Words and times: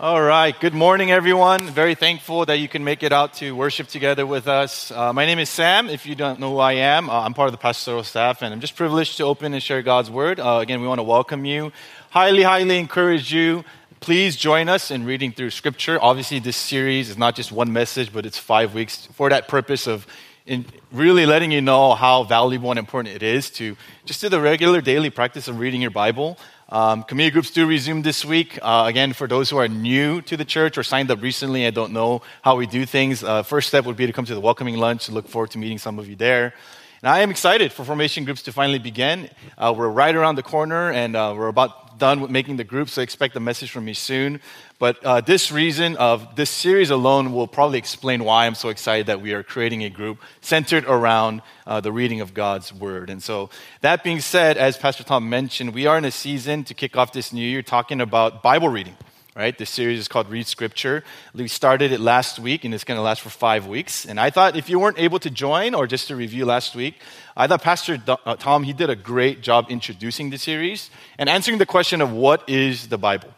All 0.00 0.20
right. 0.20 0.58
Good 0.58 0.74
morning, 0.74 1.12
everyone. 1.12 1.68
Very 1.68 1.94
thankful 1.94 2.44
that 2.46 2.58
you 2.58 2.66
can 2.66 2.82
make 2.82 3.04
it 3.04 3.12
out 3.12 3.34
to 3.34 3.54
worship 3.54 3.86
together 3.86 4.26
with 4.26 4.48
us. 4.48 4.90
Uh, 4.90 5.12
my 5.12 5.24
name 5.24 5.38
is 5.38 5.48
Sam. 5.48 5.88
If 5.88 6.04
you 6.04 6.16
don't 6.16 6.40
know 6.40 6.50
who 6.50 6.58
I 6.58 6.72
am, 6.72 7.08
uh, 7.08 7.20
I'm 7.20 7.32
part 7.32 7.46
of 7.46 7.52
the 7.52 7.58
pastoral 7.58 8.02
staff, 8.02 8.42
and 8.42 8.52
I'm 8.52 8.60
just 8.60 8.74
privileged 8.74 9.18
to 9.18 9.22
open 9.22 9.54
and 9.54 9.62
share 9.62 9.82
God's 9.82 10.10
word. 10.10 10.40
Uh, 10.40 10.58
again, 10.60 10.80
we 10.80 10.88
want 10.88 10.98
to 10.98 11.04
welcome 11.04 11.44
you. 11.44 11.70
Highly, 12.10 12.42
highly 12.42 12.76
encourage 12.76 13.32
you. 13.32 13.64
Please 14.00 14.34
join 14.34 14.68
us 14.68 14.90
in 14.90 15.04
reading 15.04 15.30
through 15.30 15.50
Scripture. 15.50 15.96
Obviously, 16.02 16.40
this 16.40 16.56
series 16.56 17.08
is 17.08 17.16
not 17.16 17.36
just 17.36 17.52
one 17.52 17.72
message, 17.72 18.12
but 18.12 18.26
it's 18.26 18.36
five 18.36 18.74
weeks 18.74 19.06
for 19.12 19.30
that 19.30 19.46
purpose 19.46 19.86
of 19.86 20.08
in 20.44 20.66
really 20.90 21.24
letting 21.24 21.52
you 21.52 21.60
know 21.60 21.94
how 21.94 22.24
valuable 22.24 22.70
and 22.70 22.78
important 22.78 23.14
it 23.14 23.22
is 23.22 23.48
to 23.48 23.76
just 24.04 24.20
do 24.20 24.28
the 24.28 24.40
regular 24.40 24.80
daily 24.80 25.08
practice 25.08 25.48
of 25.48 25.58
reading 25.58 25.80
your 25.80 25.90
Bible. 25.90 26.36
Um, 26.68 27.02
community 27.02 27.32
groups 27.32 27.50
do 27.50 27.66
resume 27.66 28.02
this 28.02 28.24
week. 28.24 28.58
Uh, 28.62 28.84
again, 28.86 29.12
for 29.12 29.28
those 29.28 29.50
who 29.50 29.58
are 29.58 29.68
new 29.68 30.22
to 30.22 30.36
the 30.36 30.44
church 30.44 30.78
or 30.78 30.82
signed 30.82 31.10
up 31.10 31.20
recently 31.20 31.64
and 31.64 31.74
don't 31.74 31.92
know 31.92 32.22
how 32.42 32.56
we 32.56 32.66
do 32.66 32.86
things, 32.86 33.22
uh, 33.22 33.42
first 33.42 33.68
step 33.68 33.84
would 33.84 33.96
be 33.96 34.06
to 34.06 34.12
come 34.12 34.24
to 34.24 34.34
the 34.34 34.40
welcoming 34.40 34.76
lunch. 34.76 35.08
Look 35.08 35.28
forward 35.28 35.50
to 35.50 35.58
meeting 35.58 35.78
some 35.78 35.98
of 35.98 36.08
you 36.08 36.16
there. 36.16 36.54
And 37.02 37.10
I 37.10 37.20
am 37.20 37.30
excited 37.30 37.70
for 37.70 37.84
formation 37.84 38.24
groups 38.24 38.42
to 38.44 38.52
finally 38.52 38.78
begin. 38.78 39.28
Uh, 39.58 39.74
we're 39.76 39.90
right 39.90 40.14
around 40.14 40.36
the 40.36 40.42
corner 40.42 40.90
and 40.90 41.14
uh, 41.14 41.34
we're 41.36 41.48
about 41.48 41.83
done 41.98 42.20
with 42.20 42.30
making 42.30 42.56
the 42.56 42.64
group, 42.64 42.88
so 42.88 43.02
expect 43.02 43.36
a 43.36 43.40
message 43.40 43.70
from 43.70 43.84
me 43.84 43.94
soon. 43.94 44.40
But 44.78 45.02
uh, 45.04 45.20
this 45.20 45.52
reason 45.52 45.96
of 45.96 46.36
this 46.36 46.50
series 46.50 46.90
alone 46.90 47.32
will 47.32 47.46
probably 47.46 47.78
explain 47.78 48.24
why 48.24 48.46
I'm 48.46 48.54
so 48.54 48.68
excited 48.68 49.06
that 49.06 49.20
we 49.20 49.32
are 49.32 49.42
creating 49.42 49.84
a 49.84 49.90
group 49.90 50.20
centered 50.40 50.84
around 50.84 51.42
uh, 51.66 51.80
the 51.80 51.92
reading 51.92 52.20
of 52.20 52.34
God's 52.34 52.72
Word. 52.72 53.10
And 53.10 53.22
so, 53.22 53.50
that 53.80 54.04
being 54.04 54.20
said, 54.20 54.56
as 54.56 54.76
Pastor 54.76 55.04
Tom 55.04 55.28
mentioned, 55.28 55.74
we 55.74 55.86
are 55.86 55.96
in 55.96 56.04
a 56.04 56.10
season 56.10 56.64
to 56.64 56.74
kick 56.74 56.96
off 56.96 57.12
this 57.12 57.32
new 57.32 57.46
year 57.46 57.62
talking 57.62 58.00
about 58.00 58.42
Bible 58.42 58.68
reading 58.68 58.96
right? 59.34 59.58
This 59.58 59.70
series 59.70 59.98
is 59.98 60.06
called 60.06 60.30
Read 60.30 60.46
Scripture. 60.46 61.02
We 61.34 61.48
started 61.48 61.90
it 61.90 61.98
last 61.98 62.38
week, 62.38 62.64
and 62.64 62.72
it's 62.72 62.84
going 62.84 62.98
to 62.98 63.02
last 63.02 63.20
for 63.20 63.30
five 63.30 63.66
weeks. 63.66 64.06
And 64.06 64.20
I 64.20 64.30
thought 64.30 64.56
if 64.56 64.68
you 64.68 64.78
weren't 64.78 64.98
able 64.98 65.18
to 65.18 65.30
join 65.30 65.74
or 65.74 65.86
just 65.86 66.08
to 66.08 66.16
review 66.16 66.46
last 66.46 66.76
week, 66.76 66.94
I 67.36 67.48
thought 67.48 67.62
Pastor 67.62 68.00
uh, 68.06 68.36
Tom, 68.36 68.62
he 68.62 68.72
did 68.72 68.90
a 68.90 68.96
great 68.96 69.40
job 69.42 69.66
introducing 69.70 70.30
the 70.30 70.38
series 70.38 70.88
and 71.18 71.28
answering 71.28 71.58
the 71.58 71.66
question 71.66 72.00
of 72.00 72.12
what 72.12 72.48
is 72.48 72.88
the 72.88 72.98
Bible 72.98 73.30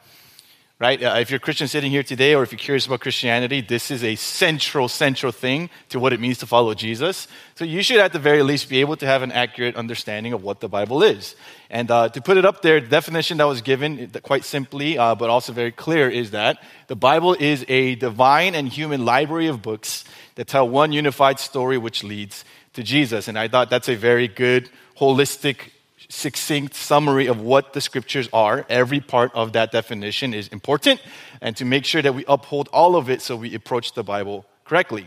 right? 0.78 1.02
Uh, 1.02 1.16
if 1.18 1.30
you're 1.30 1.38
a 1.38 1.40
Christian 1.40 1.68
sitting 1.68 1.90
here 1.90 2.02
today, 2.02 2.34
or 2.34 2.42
if 2.42 2.52
you're 2.52 2.58
curious 2.58 2.86
about 2.86 3.00
Christianity, 3.00 3.62
this 3.62 3.90
is 3.90 4.04
a 4.04 4.14
central, 4.16 4.88
central 4.88 5.32
thing 5.32 5.70
to 5.88 5.98
what 5.98 6.12
it 6.12 6.20
means 6.20 6.36
to 6.38 6.46
follow 6.46 6.74
Jesus. 6.74 7.28
So 7.54 7.64
you 7.64 7.82
should, 7.82 7.98
at 7.98 8.12
the 8.12 8.18
very 8.18 8.42
least, 8.42 8.68
be 8.68 8.80
able 8.80 8.96
to 8.98 9.06
have 9.06 9.22
an 9.22 9.32
accurate 9.32 9.76
understanding 9.76 10.34
of 10.34 10.42
what 10.42 10.60
the 10.60 10.68
Bible 10.68 11.02
is. 11.02 11.34
And 11.70 11.90
uh, 11.90 12.10
to 12.10 12.20
put 12.20 12.36
it 12.36 12.44
up 12.44 12.60
there, 12.60 12.80
the 12.80 12.88
definition 12.88 13.38
that 13.38 13.46
was 13.46 13.62
given, 13.62 14.10
quite 14.22 14.44
simply, 14.44 14.98
uh, 14.98 15.14
but 15.14 15.30
also 15.30 15.52
very 15.52 15.72
clear, 15.72 16.10
is 16.10 16.32
that 16.32 16.62
the 16.88 16.96
Bible 16.96 17.32
is 17.32 17.64
a 17.68 17.94
divine 17.94 18.54
and 18.54 18.68
human 18.68 19.06
library 19.06 19.46
of 19.46 19.62
books 19.62 20.04
that 20.34 20.46
tell 20.46 20.68
one 20.68 20.92
unified 20.92 21.40
story 21.40 21.78
which 21.78 22.04
leads 22.04 22.44
to 22.74 22.82
Jesus. 22.82 23.28
And 23.28 23.38
I 23.38 23.48
thought 23.48 23.70
that's 23.70 23.88
a 23.88 23.96
very 23.96 24.28
good, 24.28 24.68
holistic 24.98 25.70
succinct 26.08 26.74
summary 26.74 27.26
of 27.26 27.40
what 27.40 27.72
the 27.72 27.80
scriptures 27.80 28.28
are. 28.32 28.64
Every 28.68 29.00
part 29.00 29.32
of 29.34 29.52
that 29.52 29.72
definition 29.72 30.34
is 30.34 30.48
important, 30.48 31.00
and 31.40 31.56
to 31.56 31.64
make 31.64 31.84
sure 31.84 32.02
that 32.02 32.14
we 32.14 32.24
uphold 32.28 32.68
all 32.72 32.96
of 32.96 33.10
it 33.10 33.22
so 33.22 33.36
we 33.36 33.54
approach 33.54 33.92
the 33.94 34.04
Bible 34.04 34.46
correctly. 34.64 35.06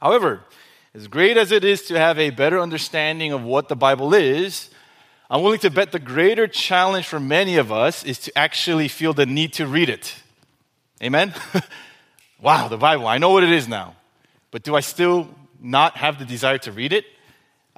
However, 0.00 0.40
as 0.94 1.08
great 1.08 1.36
as 1.36 1.52
it 1.52 1.64
is 1.64 1.82
to 1.86 1.98
have 1.98 2.18
a 2.18 2.30
better 2.30 2.58
understanding 2.60 3.32
of 3.32 3.42
what 3.42 3.68
the 3.68 3.76
Bible 3.76 4.14
is, 4.14 4.70
I'm 5.30 5.42
willing 5.42 5.58
to 5.60 5.70
bet 5.70 5.92
the 5.92 5.98
greater 5.98 6.46
challenge 6.46 7.06
for 7.06 7.20
many 7.20 7.56
of 7.56 7.70
us 7.70 8.04
is 8.04 8.18
to 8.20 8.38
actually 8.38 8.88
feel 8.88 9.12
the 9.12 9.26
need 9.26 9.52
to 9.54 9.66
read 9.66 9.90
it. 9.90 10.14
Amen? 11.02 11.34
wow, 12.40 12.68
the 12.68 12.78
Bible, 12.78 13.06
I 13.06 13.18
know 13.18 13.30
what 13.30 13.44
it 13.44 13.50
is 13.50 13.68
now. 13.68 13.94
But 14.50 14.62
do 14.62 14.74
I 14.74 14.80
still 14.80 15.28
not 15.60 15.96
have 15.98 16.18
the 16.18 16.24
desire 16.24 16.58
to 16.58 16.72
read 16.72 16.92
it? 16.92 17.04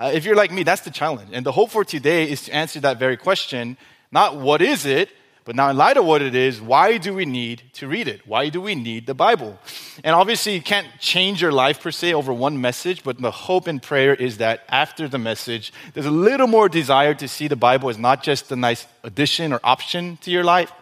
Uh, 0.00 0.10
if 0.14 0.24
you're 0.24 0.34
like 0.34 0.50
me, 0.50 0.62
that's 0.62 0.80
the 0.80 0.90
challenge. 0.90 1.30
And 1.32 1.44
the 1.44 1.52
hope 1.52 1.70
for 1.70 1.84
today 1.84 2.28
is 2.28 2.42
to 2.44 2.54
answer 2.54 2.80
that 2.80 2.98
very 2.98 3.16
question 3.16 3.76
not 4.12 4.36
what 4.36 4.60
is 4.60 4.86
it, 4.86 5.10
but 5.44 5.56
now, 5.56 5.70
in 5.70 5.76
light 5.76 5.96
of 5.96 6.04
what 6.04 6.20
it 6.22 6.34
is, 6.34 6.60
why 6.60 6.98
do 6.98 7.14
we 7.14 7.24
need 7.24 7.62
to 7.74 7.88
read 7.88 8.08
it? 8.08 8.26
Why 8.26 8.50
do 8.50 8.60
we 8.60 8.74
need 8.74 9.06
the 9.06 9.14
Bible? 9.14 9.58
And 10.04 10.14
obviously, 10.14 10.54
you 10.54 10.62
can't 10.62 10.86
change 10.98 11.40
your 11.40 11.50
life 11.50 11.80
per 11.80 11.90
se 11.90 12.14
over 12.14 12.32
one 12.32 12.60
message, 12.60 13.02
but 13.02 13.18
the 13.18 13.30
hope 13.30 13.66
and 13.66 13.82
prayer 13.82 14.14
is 14.14 14.38
that 14.38 14.64
after 14.68 15.08
the 15.08 15.18
message, 15.18 15.72
there's 15.94 16.06
a 16.06 16.10
little 16.10 16.46
more 16.46 16.68
desire 16.68 17.14
to 17.14 17.26
see 17.26 17.48
the 17.48 17.56
Bible 17.56 17.88
as 17.88 17.98
not 17.98 18.22
just 18.22 18.52
a 18.52 18.56
nice 18.56 18.86
addition 19.02 19.52
or 19.52 19.60
option 19.64 20.18
to 20.18 20.30
your 20.30 20.44
life, 20.44 20.72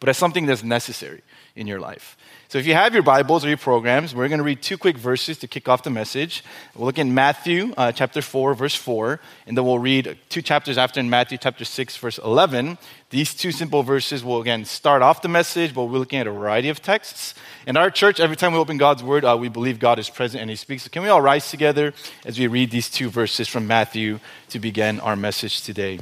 but 0.00 0.08
as 0.08 0.18
something 0.18 0.46
that's 0.46 0.62
necessary 0.62 1.22
in 1.56 1.66
your 1.66 1.80
life. 1.80 2.16
So 2.54 2.58
if 2.58 2.68
you 2.68 2.74
have 2.74 2.94
your 2.94 3.02
Bibles 3.02 3.44
or 3.44 3.48
your 3.48 3.56
programs, 3.56 4.14
we're 4.14 4.28
going 4.28 4.38
to 4.38 4.44
read 4.44 4.62
two 4.62 4.78
quick 4.78 4.96
verses 4.96 5.38
to 5.38 5.48
kick 5.48 5.68
off 5.68 5.82
the 5.82 5.90
message. 5.90 6.44
We'll 6.76 6.86
look 6.86 7.00
in 7.00 7.12
Matthew 7.12 7.74
uh, 7.76 7.90
chapter 7.90 8.22
4, 8.22 8.54
verse 8.54 8.76
4, 8.76 9.18
and 9.48 9.58
then 9.58 9.64
we'll 9.64 9.80
read 9.80 10.16
two 10.28 10.40
chapters 10.40 10.78
after 10.78 11.00
in 11.00 11.10
Matthew 11.10 11.36
chapter 11.36 11.64
6, 11.64 11.96
verse 11.96 12.18
11. 12.18 12.78
These 13.10 13.34
two 13.34 13.50
simple 13.50 13.82
verses 13.82 14.22
will 14.22 14.40
again 14.40 14.64
start 14.66 15.02
off 15.02 15.20
the 15.20 15.28
message, 15.28 15.74
but 15.74 15.86
we're 15.86 15.98
looking 15.98 16.20
at 16.20 16.28
a 16.28 16.30
variety 16.30 16.68
of 16.68 16.80
texts. 16.80 17.34
In 17.66 17.76
our 17.76 17.90
church, 17.90 18.20
every 18.20 18.36
time 18.36 18.52
we 18.52 18.60
open 18.60 18.78
God's 18.78 19.02
Word, 19.02 19.24
uh, 19.24 19.36
we 19.36 19.48
believe 19.48 19.80
God 19.80 19.98
is 19.98 20.08
present 20.08 20.40
and 20.40 20.48
He 20.48 20.54
speaks. 20.54 20.84
So 20.84 20.90
can 20.90 21.02
we 21.02 21.08
all 21.08 21.20
rise 21.20 21.50
together 21.50 21.92
as 22.24 22.38
we 22.38 22.46
read 22.46 22.70
these 22.70 22.88
two 22.88 23.10
verses 23.10 23.48
from 23.48 23.66
Matthew 23.66 24.20
to 24.50 24.60
begin 24.60 25.00
our 25.00 25.16
message 25.16 25.62
today? 25.62 25.98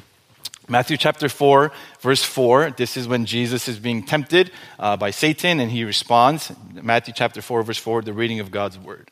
Matthew 0.72 0.96
chapter 0.96 1.28
4, 1.28 1.70
verse 2.00 2.22
4, 2.24 2.70
this 2.70 2.96
is 2.96 3.06
when 3.06 3.26
Jesus 3.26 3.68
is 3.68 3.78
being 3.78 4.02
tempted 4.02 4.50
uh, 4.78 4.96
by 4.96 5.10
Satan 5.10 5.60
and 5.60 5.70
he 5.70 5.84
responds. 5.84 6.50
Matthew 6.72 7.12
chapter 7.14 7.42
4, 7.42 7.62
verse 7.62 7.76
4, 7.76 8.00
the 8.00 8.14
reading 8.14 8.40
of 8.40 8.50
God's 8.50 8.78
word. 8.78 9.10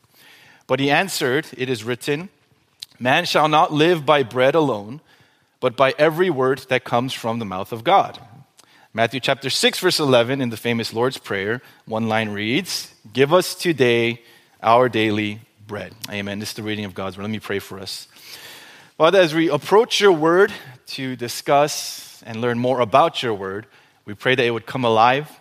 But 0.67 0.81
he 0.81 0.91
answered, 0.91 1.49
It 1.59 1.69
is 1.69 1.85
written, 1.85 2.31
Man 2.99 3.27
shall 3.27 3.47
not 3.47 3.75
live 3.75 4.07
by 4.07 4.23
bread 4.23 4.55
alone, 4.55 5.03
but 5.61 5.77
by 5.77 5.93
every 5.99 6.31
word 6.31 6.61
that 6.71 6.85
comes 6.85 7.13
from 7.13 7.39
the 7.39 7.45
mouth 7.45 7.73
of 7.73 7.85
God. 7.85 8.19
Matthew 8.95 9.21
chapter 9.21 9.51
6, 9.51 9.81
verse 9.81 10.01
11, 10.01 10.41
in 10.41 10.49
the 10.49 10.57
famous 10.57 10.95
Lord's 10.95 11.19
Prayer, 11.19 11.61
one 11.85 12.09
line 12.09 12.31
reads, 12.31 12.95
Give 13.13 13.35
us 13.35 13.55
today 13.55 14.23
our 14.63 14.89
daily 14.89 15.41
bread. 15.67 15.93
Amen. 16.11 16.39
This 16.39 16.49
is 16.49 16.55
the 16.55 16.63
reading 16.63 16.87
of 16.87 16.95
God's 16.95 17.19
word. 17.19 17.25
Let 17.25 17.31
me 17.31 17.39
pray 17.39 17.59
for 17.59 17.79
us. 17.79 18.09
Father, 19.01 19.19
as 19.19 19.35
we 19.35 19.49
approach 19.49 19.99
your 19.99 20.13
word, 20.13 20.53
to 20.89 21.17
discuss 21.17 22.23
and 22.27 22.43
learn 22.43 22.59
more 22.59 22.81
about 22.81 23.23
your 23.23 23.33
word. 23.33 23.65
We 24.05 24.13
pray 24.13 24.35
that 24.35 24.45
it 24.45 24.51
would 24.51 24.67
come 24.67 24.85
alive, 24.85 25.39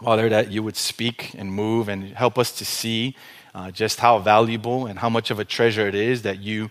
Father, 0.00 0.28
that 0.28 0.52
you 0.52 0.62
would 0.62 0.76
speak 0.76 1.34
and 1.34 1.50
move 1.50 1.88
and 1.88 2.14
help 2.14 2.38
us 2.38 2.52
to 2.58 2.64
see 2.64 3.16
uh, 3.56 3.72
just 3.72 3.98
how 3.98 4.20
valuable 4.20 4.86
and 4.86 5.00
how 5.00 5.08
much 5.08 5.32
of 5.32 5.40
a 5.40 5.44
treasure 5.44 5.88
it 5.88 5.96
is 5.96 6.22
that 6.22 6.38
you 6.38 6.70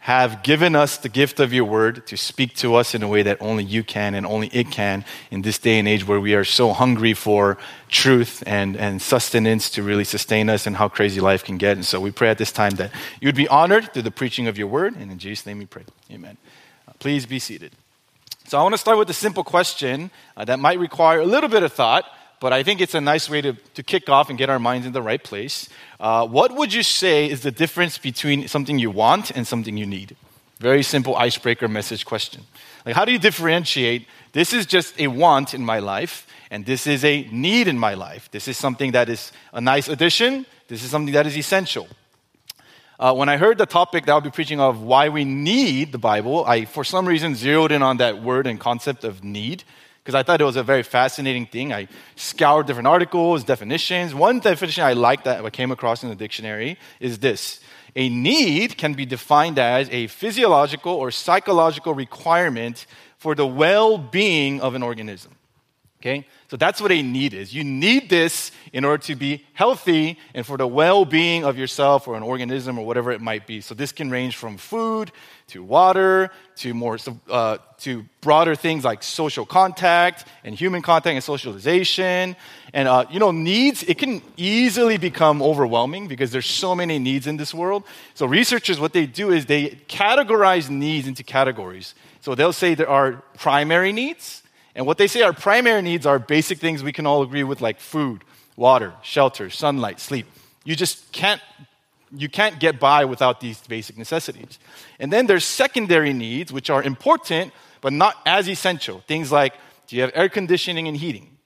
have 0.00 0.42
given 0.42 0.74
us 0.74 0.96
the 0.96 1.10
gift 1.10 1.40
of 1.40 1.52
your 1.52 1.66
word 1.66 2.06
to 2.06 2.16
speak 2.16 2.54
to 2.54 2.74
us 2.74 2.94
in 2.94 3.02
a 3.02 3.08
way 3.08 3.22
that 3.22 3.36
only 3.40 3.62
you 3.62 3.84
can 3.84 4.14
and 4.14 4.26
only 4.26 4.48
it 4.48 4.70
can 4.70 5.04
in 5.30 5.42
this 5.42 5.58
day 5.58 5.78
and 5.78 5.86
age 5.86 6.06
where 6.06 6.18
we 6.18 6.34
are 6.34 6.44
so 6.44 6.72
hungry 6.72 7.12
for 7.12 7.58
truth 7.88 8.42
and, 8.46 8.76
and 8.76 9.02
sustenance 9.02 9.68
to 9.68 9.82
really 9.82 10.04
sustain 10.04 10.48
us 10.48 10.66
and 10.66 10.76
how 10.76 10.88
crazy 10.88 11.20
life 11.20 11.44
can 11.44 11.58
get. 11.58 11.76
And 11.76 11.84
so 11.84 12.00
we 12.00 12.10
pray 12.10 12.30
at 12.30 12.38
this 12.38 12.50
time 12.50 12.72
that 12.76 12.90
you 13.20 13.28
would 13.28 13.34
be 13.34 13.46
honored 13.48 13.92
through 13.92 14.02
the 14.02 14.10
preaching 14.10 14.48
of 14.48 14.56
your 14.56 14.68
word. 14.68 14.96
And 14.96 15.12
in 15.12 15.18
Jesus' 15.18 15.44
name 15.44 15.58
we 15.58 15.66
pray. 15.66 15.84
Amen. 16.10 16.38
Please 16.98 17.26
be 17.26 17.38
seated. 17.38 17.72
So, 18.46 18.58
I 18.58 18.62
want 18.62 18.74
to 18.74 18.78
start 18.78 18.98
with 18.98 19.08
a 19.08 19.14
simple 19.14 19.44
question 19.44 20.10
uh, 20.36 20.44
that 20.44 20.58
might 20.58 20.80
require 20.80 21.20
a 21.20 21.24
little 21.24 21.48
bit 21.48 21.62
of 21.62 21.72
thought, 21.72 22.04
but 22.40 22.54
I 22.54 22.62
think 22.62 22.80
it's 22.80 22.94
a 22.94 23.00
nice 23.00 23.28
way 23.28 23.42
to, 23.42 23.52
to 23.74 23.82
kick 23.82 24.08
off 24.08 24.30
and 24.30 24.38
get 24.38 24.48
our 24.48 24.58
minds 24.58 24.86
in 24.86 24.92
the 24.92 25.02
right 25.02 25.22
place. 25.22 25.68
Uh, 26.00 26.26
what 26.26 26.56
would 26.56 26.72
you 26.72 26.82
say 26.82 27.28
is 27.28 27.42
the 27.42 27.50
difference 27.50 27.98
between 27.98 28.48
something 28.48 28.78
you 28.78 28.90
want 28.90 29.30
and 29.30 29.46
something 29.46 29.76
you 29.76 29.86
need? 29.86 30.16
Very 30.58 30.82
simple 30.82 31.16
icebreaker 31.16 31.68
message 31.68 32.04
question. 32.04 32.42
Like, 32.84 32.94
how 32.94 33.04
do 33.04 33.12
you 33.12 33.18
differentiate 33.18 34.06
this 34.32 34.52
is 34.52 34.64
just 34.64 34.98
a 34.98 35.08
want 35.08 35.54
in 35.54 35.64
my 35.64 35.78
life, 35.80 36.26
and 36.50 36.64
this 36.64 36.86
is 36.86 37.04
a 37.04 37.28
need 37.30 37.68
in 37.68 37.78
my 37.78 37.94
life? 37.94 38.30
This 38.30 38.48
is 38.48 38.56
something 38.56 38.92
that 38.92 39.08
is 39.08 39.32
a 39.52 39.60
nice 39.60 39.88
addition, 39.88 40.46
this 40.68 40.82
is 40.82 40.90
something 40.90 41.14
that 41.14 41.26
is 41.26 41.36
essential. 41.36 41.88
Uh, 42.98 43.14
when 43.14 43.30
I 43.30 43.38
heard 43.38 43.56
the 43.56 43.66
topic 43.66 44.04
that 44.06 44.12
I'll 44.12 44.20
be 44.20 44.30
preaching 44.30 44.60
of 44.60 44.82
why 44.82 45.08
we 45.08 45.24
need 45.24 45.92
the 45.92 45.98
Bible, 45.98 46.44
I, 46.44 46.66
for 46.66 46.84
some 46.84 47.08
reason, 47.08 47.34
zeroed 47.34 47.72
in 47.72 47.82
on 47.82 47.96
that 47.96 48.22
word 48.22 48.46
and 48.46 48.60
concept 48.60 49.04
of 49.04 49.24
need 49.24 49.64
because 50.10 50.18
I 50.18 50.24
thought 50.24 50.40
it 50.40 50.44
was 50.44 50.56
a 50.56 50.64
very 50.64 50.82
fascinating 50.82 51.46
thing. 51.46 51.72
I 51.72 51.86
scoured 52.16 52.66
different 52.66 52.88
articles, 52.88 53.44
definitions. 53.44 54.12
One 54.12 54.40
definition 54.40 54.82
I 54.82 54.94
liked 54.94 55.24
that 55.24 55.44
I 55.44 55.50
came 55.50 55.70
across 55.70 56.02
in 56.02 56.08
the 56.08 56.16
dictionary 56.16 56.78
is 56.98 57.20
this 57.20 57.60
A 57.94 58.08
need 58.08 58.76
can 58.76 58.94
be 58.94 59.06
defined 59.06 59.56
as 59.60 59.88
a 59.90 60.08
physiological 60.08 60.92
or 60.92 61.12
psychological 61.12 61.94
requirement 61.94 62.86
for 63.18 63.36
the 63.36 63.46
well 63.46 63.98
being 63.98 64.60
of 64.60 64.74
an 64.74 64.82
organism. 64.82 65.30
Okay? 66.00 66.26
So 66.48 66.56
that's 66.56 66.80
what 66.80 66.90
a 66.92 67.02
need 67.02 67.34
is. 67.34 67.52
You 67.52 67.62
need 67.62 68.08
this 68.08 68.52
in 68.72 68.86
order 68.86 69.02
to 69.04 69.14
be 69.14 69.44
healthy 69.52 70.18
and 70.32 70.46
for 70.46 70.56
the 70.56 70.66
well 70.66 71.04
being 71.04 71.44
of 71.44 71.58
yourself 71.58 72.08
or 72.08 72.16
an 72.16 72.22
organism 72.22 72.78
or 72.78 72.86
whatever 72.86 73.12
it 73.12 73.20
might 73.20 73.46
be. 73.46 73.60
So 73.60 73.74
this 73.74 73.92
can 73.92 74.10
range 74.10 74.36
from 74.36 74.56
food 74.56 75.12
to 75.48 75.62
water 75.62 76.30
to 76.56 76.72
more 76.72 76.96
uh, 77.28 77.58
to 77.80 78.06
broader 78.22 78.54
things 78.54 78.82
like 78.82 79.02
social 79.02 79.44
contact 79.44 80.26
and 80.42 80.54
human 80.54 80.80
contact 80.80 81.12
and 81.12 81.22
socialization. 81.22 82.34
And 82.72 82.88
uh, 82.88 83.04
you 83.10 83.18
know, 83.18 83.30
needs 83.30 83.82
it 83.82 83.98
can 83.98 84.22
easily 84.38 84.96
become 84.96 85.42
overwhelming 85.42 86.08
because 86.08 86.32
there's 86.32 86.46
so 86.46 86.74
many 86.74 86.98
needs 86.98 87.26
in 87.26 87.36
this 87.36 87.52
world. 87.52 87.84
So 88.14 88.24
researchers, 88.24 88.80
what 88.80 88.94
they 88.94 89.04
do 89.04 89.30
is 89.30 89.44
they 89.44 89.70
categorize 89.86 90.70
needs 90.70 91.06
into 91.06 91.22
categories. 91.22 91.94
So 92.22 92.34
they'll 92.34 92.54
say 92.54 92.74
there 92.74 92.88
are 92.88 93.22
primary 93.36 93.92
needs 93.92 94.39
and 94.74 94.86
what 94.86 94.98
they 94.98 95.06
say 95.06 95.22
our 95.22 95.32
primary 95.32 95.82
needs 95.82 96.06
are 96.06 96.18
basic 96.18 96.58
things 96.58 96.82
we 96.82 96.92
can 96.92 97.06
all 97.06 97.22
agree 97.22 97.44
with, 97.44 97.60
like 97.60 97.80
food, 97.80 98.22
water, 98.56 98.94
shelter, 99.02 99.50
sunlight, 99.50 100.00
sleep. 100.00 100.26
You 100.64 100.76
just 100.76 101.10
can't 101.12 101.40
you 102.12 102.28
can't 102.28 102.58
get 102.58 102.80
by 102.80 103.04
without 103.04 103.40
these 103.40 103.60
basic 103.68 103.96
necessities. 103.96 104.58
And 104.98 105.12
then 105.12 105.26
there's 105.26 105.44
secondary 105.44 106.12
needs, 106.12 106.52
which 106.52 106.68
are 106.68 106.82
important, 106.82 107.52
but 107.80 107.92
not 107.92 108.16
as 108.26 108.48
essential. 108.48 109.00
Things 109.06 109.30
like 109.30 109.54
do 109.86 109.96
you 109.96 110.02
have 110.02 110.12
air 110.14 110.28
conditioning 110.28 110.86
and 110.88 110.96
heating? 110.96 111.36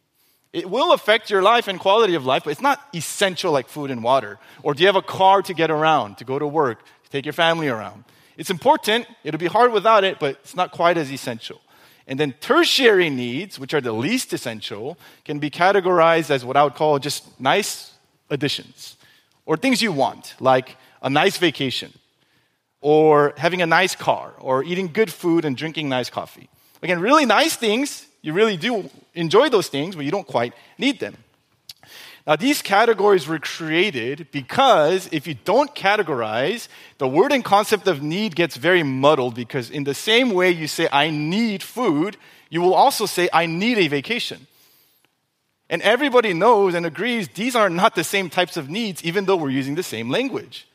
It 0.52 0.70
will 0.70 0.92
affect 0.92 1.30
your 1.30 1.42
life 1.42 1.66
and 1.66 1.80
quality 1.80 2.14
of 2.14 2.24
life, 2.24 2.44
but 2.44 2.50
it's 2.50 2.60
not 2.60 2.80
essential 2.94 3.50
like 3.52 3.68
food 3.68 3.90
and 3.90 4.04
water. 4.04 4.38
Or 4.62 4.72
do 4.74 4.82
you 4.82 4.86
have 4.86 4.96
a 4.96 5.02
car 5.02 5.42
to 5.42 5.54
get 5.54 5.70
around, 5.70 6.18
to 6.18 6.24
go 6.24 6.38
to 6.38 6.46
work, 6.46 6.84
to 7.04 7.10
take 7.10 7.26
your 7.26 7.32
family 7.32 7.68
around? 7.68 8.04
It's 8.36 8.50
important, 8.50 9.06
it'll 9.24 9.38
be 9.38 9.46
hard 9.46 9.72
without 9.72 10.04
it, 10.04 10.18
but 10.18 10.36
it's 10.42 10.54
not 10.54 10.72
quite 10.72 10.96
as 10.96 11.10
essential. 11.10 11.60
And 12.06 12.20
then 12.20 12.34
tertiary 12.40 13.08
needs, 13.08 13.58
which 13.58 13.72
are 13.72 13.80
the 13.80 13.92
least 13.92 14.32
essential, 14.32 14.98
can 15.24 15.38
be 15.38 15.50
categorized 15.50 16.30
as 16.30 16.44
what 16.44 16.56
I 16.56 16.64
would 16.64 16.74
call 16.74 16.98
just 16.98 17.40
nice 17.40 17.92
additions 18.28 18.96
or 19.46 19.56
things 19.56 19.80
you 19.80 19.92
want, 19.92 20.34
like 20.38 20.76
a 21.02 21.08
nice 21.08 21.38
vacation 21.38 21.92
or 22.80 23.32
having 23.38 23.62
a 23.62 23.66
nice 23.66 23.96
car 23.96 24.34
or 24.38 24.62
eating 24.62 24.88
good 24.92 25.10
food 25.10 25.46
and 25.46 25.56
drinking 25.56 25.88
nice 25.88 26.10
coffee. 26.10 26.48
Again, 26.82 27.00
really 27.00 27.24
nice 27.24 27.56
things. 27.56 28.06
You 28.20 28.34
really 28.34 28.58
do 28.58 28.90
enjoy 29.14 29.48
those 29.48 29.68
things, 29.68 29.96
but 29.96 30.04
you 30.04 30.10
don't 30.10 30.26
quite 30.26 30.52
need 30.76 31.00
them. 31.00 31.16
Now, 32.26 32.36
these 32.36 32.62
categories 32.62 33.28
were 33.28 33.38
created 33.38 34.28
because 34.32 35.10
if 35.12 35.26
you 35.26 35.34
don't 35.34 35.74
categorize, 35.74 36.68
the 36.96 37.06
word 37.06 37.32
and 37.32 37.44
concept 37.44 37.86
of 37.86 38.02
need 38.02 38.34
gets 38.34 38.56
very 38.56 38.82
muddled 38.82 39.34
because, 39.34 39.68
in 39.68 39.84
the 39.84 39.92
same 39.94 40.30
way 40.30 40.50
you 40.50 40.66
say, 40.66 40.88
I 40.90 41.10
need 41.10 41.62
food, 41.62 42.16
you 42.48 42.62
will 42.62 42.72
also 42.72 43.04
say, 43.04 43.28
I 43.30 43.44
need 43.44 43.76
a 43.76 43.88
vacation. 43.88 44.46
And 45.68 45.82
everybody 45.82 46.32
knows 46.32 46.74
and 46.74 46.86
agrees 46.86 47.28
these 47.28 47.54
are 47.54 47.68
not 47.68 47.94
the 47.94 48.04
same 48.04 48.30
types 48.30 48.56
of 48.56 48.70
needs, 48.70 49.04
even 49.04 49.26
though 49.26 49.36
we're 49.36 49.50
using 49.50 49.74
the 49.74 49.82
same 49.82 50.08
language. 50.08 50.66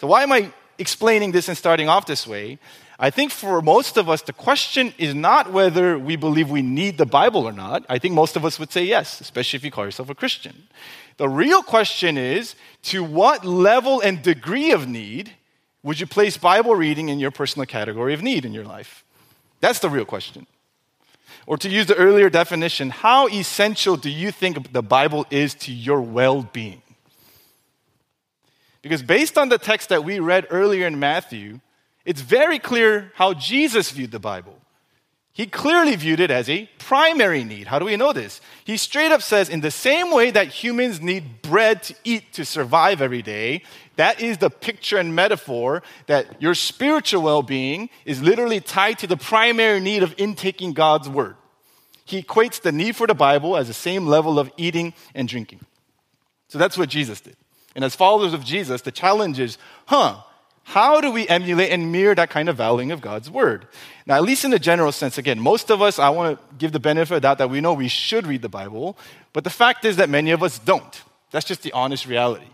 So, 0.00 0.06
why 0.06 0.22
am 0.22 0.32
I 0.32 0.52
explaining 0.78 1.32
this 1.32 1.48
and 1.48 1.56
starting 1.56 1.88
off 1.88 2.04
this 2.04 2.26
way? 2.26 2.58
I 3.02 3.08
think 3.08 3.32
for 3.32 3.62
most 3.62 3.96
of 3.96 4.10
us, 4.10 4.20
the 4.20 4.34
question 4.34 4.92
is 4.98 5.14
not 5.14 5.50
whether 5.50 5.98
we 5.98 6.16
believe 6.16 6.50
we 6.50 6.60
need 6.60 6.98
the 6.98 7.06
Bible 7.06 7.48
or 7.48 7.52
not. 7.52 7.86
I 7.88 7.98
think 7.98 8.12
most 8.12 8.36
of 8.36 8.44
us 8.44 8.58
would 8.58 8.70
say 8.70 8.84
yes, 8.84 9.22
especially 9.22 9.56
if 9.56 9.64
you 9.64 9.70
call 9.70 9.86
yourself 9.86 10.10
a 10.10 10.14
Christian. 10.14 10.68
The 11.16 11.26
real 11.26 11.62
question 11.62 12.18
is 12.18 12.54
to 12.84 13.02
what 13.02 13.42
level 13.42 14.02
and 14.02 14.20
degree 14.22 14.70
of 14.72 14.86
need 14.86 15.32
would 15.82 15.98
you 15.98 16.06
place 16.06 16.36
Bible 16.36 16.74
reading 16.74 17.08
in 17.08 17.18
your 17.18 17.30
personal 17.30 17.64
category 17.64 18.12
of 18.12 18.20
need 18.20 18.44
in 18.44 18.52
your 18.52 18.66
life? 18.66 19.02
That's 19.60 19.78
the 19.78 19.88
real 19.88 20.04
question. 20.04 20.46
Or 21.46 21.56
to 21.56 21.70
use 21.70 21.86
the 21.86 21.96
earlier 21.96 22.28
definition, 22.28 22.90
how 22.90 23.28
essential 23.28 23.96
do 23.96 24.10
you 24.10 24.30
think 24.30 24.72
the 24.72 24.82
Bible 24.82 25.24
is 25.30 25.54
to 25.54 25.72
your 25.72 26.02
well 26.02 26.42
being? 26.42 26.82
Because 28.82 29.02
based 29.02 29.38
on 29.38 29.48
the 29.48 29.56
text 29.56 29.88
that 29.88 30.04
we 30.04 30.20
read 30.20 30.46
earlier 30.50 30.86
in 30.86 30.98
Matthew, 30.98 31.60
it's 32.04 32.20
very 32.20 32.58
clear 32.58 33.12
how 33.14 33.34
Jesus 33.34 33.90
viewed 33.90 34.10
the 34.10 34.18
Bible. 34.18 34.56
He 35.32 35.46
clearly 35.46 35.94
viewed 35.96 36.20
it 36.20 36.30
as 36.30 36.50
a 36.50 36.68
primary 36.78 37.44
need. 37.44 37.68
How 37.68 37.78
do 37.78 37.84
we 37.84 37.96
know 37.96 38.12
this? 38.12 38.40
He 38.64 38.76
straight 38.76 39.12
up 39.12 39.22
says, 39.22 39.48
in 39.48 39.60
the 39.60 39.70
same 39.70 40.12
way 40.12 40.30
that 40.32 40.48
humans 40.48 41.00
need 41.00 41.40
bread 41.40 41.82
to 41.84 41.94
eat 42.04 42.32
to 42.34 42.44
survive 42.44 43.00
every 43.00 43.22
day, 43.22 43.62
that 43.96 44.20
is 44.20 44.38
the 44.38 44.50
picture 44.50 44.98
and 44.98 45.14
metaphor 45.14 45.82
that 46.06 46.42
your 46.42 46.54
spiritual 46.54 47.22
well 47.22 47.42
being 47.42 47.90
is 48.04 48.20
literally 48.20 48.60
tied 48.60 48.98
to 48.98 49.06
the 49.06 49.16
primary 49.16 49.80
need 49.80 50.02
of 50.02 50.14
intaking 50.18 50.72
God's 50.72 51.08
word. 51.08 51.36
He 52.04 52.22
equates 52.22 52.60
the 52.60 52.72
need 52.72 52.96
for 52.96 53.06
the 53.06 53.14
Bible 53.14 53.56
as 53.56 53.68
the 53.68 53.74
same 53.74 54.06
level 54.06 54.38
of 54.38 54.50
eating 54.56 54.94
and 55.14 55.28
drinking. 55.28 55.60
So 56.48 56.58
that's 56.58 56.76
what 56.76 56.88
Jesus 56.88 57.20
did. 57.20 57.36
And 57.76 57.84
as 57.84 57.94
followers 57.94 58.34
of 58.34 58.44
Jesus, 58.44 58.82
the 58.82 58.90
challenge 58.90 59.38
is 59.38 59.58
huh, 59.86 60.22
how 60.64 61.00
do 61.00 61.10
we 61.10 61.26
emulate 61.28 61.72
and 61.72 61.90
mirror 61.90 62.14
that 62.14 62.30
kind 62.30 62.48
of 62.48 62.56
valuing 62.56 62.92
of 62.92 63.00
God's 63.00 63.30
word? 63.30 63.66
Now, 64.06 64.16
at 64.16 64.22
least 64.22 64.44
in 64.44 64.50
the 64.50 64.58
general 64.58 64.92
sense, 64.92 65.18
again, 65.18 65.40
most 65.40 65.70
of 65.70 65.82
us, 65.82 65.98
I 65.98 66.10
want 66.10 66.38
to 66.38 66.54
give 66.56 66.72
the 66.72 66.80
benefit 66.80 67.16
of 67.16 67.22
doubt 67.22 67.38
that 67.38 67.50
we 67.50 67.60
know 67.60 67.72
we 67.72 67.88
should 67.88 68.26
read 68.26 68.42
the 68.42 68.48
Bible, 68.48 68.96
but 69.32 69.44
the 69.44 69.50
fact 69.50 69.84
is 69.84 69.96
that 69.96 70.08
many 70.08 70.30
of 70.30 70.42
us 70.42 70.58
don't. 70.58 71.02
That's 71.30 71.46
just 71.46 71.62
the 71.62 71.72
honest 71.72 72.06
reality. 72.06 72.46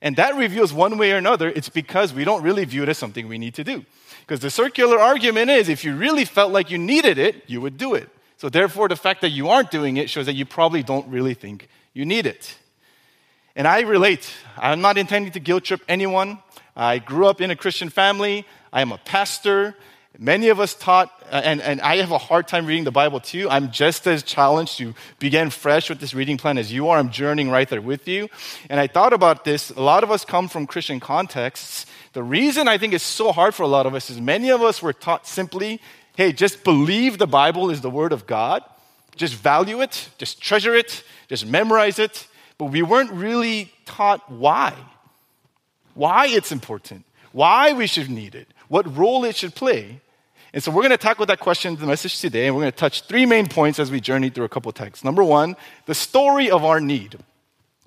And 0.00 0.16
that 0.16 0.36
reveals 0.36 0.72
one 0.72 0.98
way 0.98 1.12
or 1.12 1.16
another, 1.16 1.48
it's 1.48 1.68
because 1.68 2.12
we 2.12 2.24
don't 2.24 2.42
really 2.42 2.64
view 2.64 2.82
it 2.82 2.88
as 2.88 2.98
something 2.98 3.28
we 3.28 3.38
need 3.38 3.54
to 3.54 3.64
do. 3.64 3.84
Because 4.20 4.40
the 4.40 4.50
circular 4.50 4.98
argument 4.98 5.50
is 5.50 5.68
if 5.68 5.84
you 5.84 5.96
really 5.96 6.24
felt 6.24 6.52
like 6.52 6.70
you 6.70 6.78
needed 6.78 7.18
it, 7.18 7.44
you 7.46 7.60
would 7.60 7.76
do 7.76 7.94
it. 7.94 8.08
So, 8.36 8.48
therefore, 8.48 8.88
the 8.88 8.96
fact 8.96 9.20
that 9.20 9.30
you 9.30 9.48
aren't 9.48 9.70
doing 9.70 9.96
it 9.96 10.10
shows 10.10 10.26
that 10.26 10.34
you 10.34 10.44
probably 10.44 10.82
don't 10.82 11.06
really 11.08 11.34
think 11.34 11.68
you 11.94 12.04
need 12.04 12.26
it. 12.26 12.56
And 13.54 13.68
I 13.68 13.80
relate. 13.82 14.32
I'm 14.56 14.80
not 14.80 14.98
intending 14.98 15.30
to 15.32 15.40
guilt 15.40 15.64
trip 15.64 15.82
anyone. 15.88 16.38
I 16.76 16.98
grew 16.98 17.26
up 17.26 17.40
in 17.40 17.50
a 17.50 17.56
Christian 17.56 17.88
family. 17.90 18.46
I 18.72 18.80
am 18.80 18.92
a 18.92 18.98
pastor. 18.98 19.76
Many 20.18 20.48
of 20.48 20.60
us 20.60 20.74
taught, 20.74 21.10
uh, 21.30 21.40
and, 21.42 21.60
and 21.62 21.80
I 21.80 21.96
have 21.96 22.10
a 22.10 22.18
hard 22.18 22.46
time 22.46 22.66
reading 22.66 22.84
the 22.84 22.90
Bible 22.90 23.18
too. 23.18 23.48
I'm 23.48 23.70
just 23.70 24.06
as 24.06 24.22
challenged 24.22 24.78
to 24.78 24.94
begin 25.18 25.50
fresh 25.50 25.88
with 25.88 26.00
this 26.00 26.12
reading 26.12 26.36
plan 26.36 26.58
as 26.58 26.72
you 26.72 26.88
are. 26.88 26.98
I'm 26.98 27.10
journeying 27.10 27.50
right 27.50 27.68
there 27.68 27.80
with 27.80 28.06
you. 28.06 28.28
And 28.68 28.78
I 28.78 28.86
thought 28.86 29.12
about 29.12 29.44
this. 29.44 29.70
A 29.70 29.80
lot 29.80 30.04
of 30.04 30.10
us 30.10 30.24
come 30.24 30.48
from 30.48 30.66
Christian 30.66 31.00
contexts. 31.00 31.86
The 32.12 32.22
reason 32.22 32.68
I 32.68 32.76
think 32.76 32.92
it's 32.92 33.04
so 33.04 33.32
hard 33.32 33.54
for 33.54 33.62
a 33.62 33.68
lot 33.68 33.86
of 33.86 33.94
us 33.94 34.10
is 34.10 34.20
many 34.20 34.50
of 34.50 34.62
us 34.62 34.82
were 34.82 34.92
taught 34.92 35.26
simply, 35.26 35.80
hey, 36.14 36.32
just 36.32 36.62
believe 36.62 37.16
the 37.16 37.26
Bible 37.26 37.70
is 37.70 37.80
the 37.80 37.90
Word 37.90 38.12
of 38.12 38.26
God. 38.26 38.62
Just 39.16 39.34
value 39.34 39.82
it, 39.82 40.08
just 40.16 40.40
treasure 40.40 40.74
it, 40.74 41.04
just 41.28 41.46
memorize 41.46 41.98
it. 41.98 42.26
But 42.58 42.66
we 42.66 42.82
weren't 42.82 43.10
really 43.10 43.72
taught 43.86 44.30
why 44.30 44.74
why 45.94 46.26
it's 46.26 46.52
important, 46.52 47.04
why 47.32 47.72
we 47.72 47.86
should 47.86 48.10
need 48.10 48.34
it, 48.34 48.48
what 48.68 48.96
role 48.96 49.24
it 49.24 49.36
should 49.36 49.54
play. 49.54 50.00
And 50.54 50.62
so 50.62 50.70
we're 50.70 50.82
going 50.82 50.90
to 50.90 50.98
tackle 50.98 51.26
that 51.26 51.40
question 51.40 51.72
in 51.72 51.80
the 51.80 51.86
message 51.86 52.20
today, 52.20 52.46
and 52.46 52.54
we're 52.54 52.62
going 52.62 52.72
to 52.72 52.78
touch 52.78 53.02
three 53.02 53.24
main 53.24 53.48
points 53.48 53.78
as 53.78 53.90
we 53.90 54.00
journey 54.00 54.28
through 54.28 54.44
a 54.44 54.50
couple 54.50 54.70
texts. 54.72 55.04
Number 55.04 55.24
one, 55.24 55.56
the 55.86 55.94
story 55.94 56.50
of 56.50 56.64
our 56.64 56.80
need. 56.80 57.18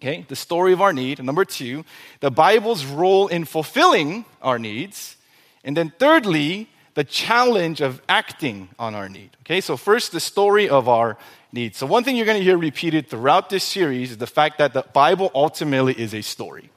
Okay, 0.01 0.25
the 0.27 0.35
story 0.35 0.73
of 0.73 0.81
our 0.81 0.91
need. 0.91 1.19
And 1.19 1.25
number 1.25 1.45
two, 1.45 1.85
the 2.19 2.31
Bible's 2.31 2.85
role 2.85 3.27
in 3.27 3.45
fulfilling 3.45 4.25
our 4.41 4.59
needs. 4.59 5.15
And 5.63 5.77
then 5.77 5.93
thirdly, 5.97 6.69
the 6.95 7.03
challenge 7.03 7.81
of 7.81 8.01
acting 8.09 8.69
on 8.77 8.95
our 8.95 9.07
need. 9.07 9.31
Okay, 9.41 9.61
so 9.61 9.77
first, 9.77 10.11
the 10.11 10.19
story 10.19 10.67
of 10.67 10.89
our 10.89 11.17
need. 11.51 11.75
So, 11.75 11.85
one 11.85 12.03
thing 12.03 12.15
you're 12.17 12.25
going 12.25 12.37
to 12.37 12.43
hear 12.43 12.57
repeated 12.57 13.07
throughout 13.07 13.49
this 13.49 13.63
series 13.63 14.11
is 14.11 14.17
the 14.17 14.27
fact 14.27 14.57
that 14.57 14.73
the 14.73 14.83
Bible 14.93 15.31
ultimately 15.33 15.93
is 15.93 16.13
a 16.13 16.21
story. 16.21 16.69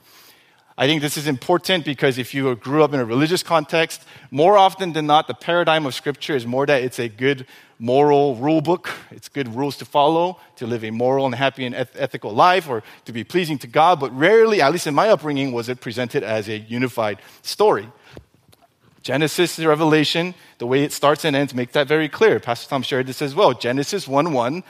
I 0.80 0.87
think 0.87 1.02
this 1.02 1.16
is 1.16 1.26
important 1.26 1.85
because 1.85 2.18
if 2.18 2.32
you 2.32 2.54
grew 2.54 2.85
up 2.85 2.94
in 2.94 3.00
a 3.00 3.04
religious 3.04 3.42
context, 3.42 4.04
more 4.30 4.56
often 4.56 4.92
than 4.92 5.08
not, 5.08 5.26
the 5.26 5.35
paradigm 5.35 5.85
of 5.87 5.92
Scripture 5.92 6.37
is 6.37 6.47
more 6.47 6.66
that 6.66 6.85
it's 6.85 7.00
a 7.00 7.08
good 7.08 7.47
moral 7.80 8.37
rule 8.37 8.61
book. 8.61 8.88
It's 9.11 9.28
good 9.28 9.52
rules 9.56 9.76
to 9.78 9.85
follow 9.85 10.38
to 10.54 10.68
live 10.68 10.85
a 10.85 10.92
moral 10.92 11.26
and 11.26 11.35
happy 11.35 11.66
and 11.66 11.75
eth- 11.75 11.97
ethical 11.97 12.32
life 12.32 12.68
or 12.68 12.85
to 13.06 13.12
be 13.12 13.25
pleasing 13.25 13.58
to 13.58 13.66
God. 13.66 13.99
But 13.99 14.16
rarely, 14.16 14.62
at 14.62 14.70
least 14.70 14.87
in 14.87 14.94
my 14.94 15.08
upbringing, 15.08 15.50
was 15.50 15.68
it 15.68 15.80
presented 15.80 16.23
as 16.23 16.49
a 16.49 16.58
unified 16.58 17.18
story. 17.42 17.88
Genesis 19.02 19.56
to 19.56 19.66
Revelation, 19.66 20.32
the 20.58 20.66
way 20.68 20.85
it 20.85 20.92
starts 20.92 21.25
and 21.25 21.35
ends, 21.35 21.54
makes 21.54 21.73
that 21.73 21.88
very 21.88 22.08
clear. 22.08 22.38
Pastor 22.38 22.68
Tom 22.68 22.82
shared 22.82 23.08
this 23.08 23.20
as 23.20 23.35
well. 23.35 23.52
Genesis 23.52 24.06
1 24.06 24.32
1, 24.32 24.62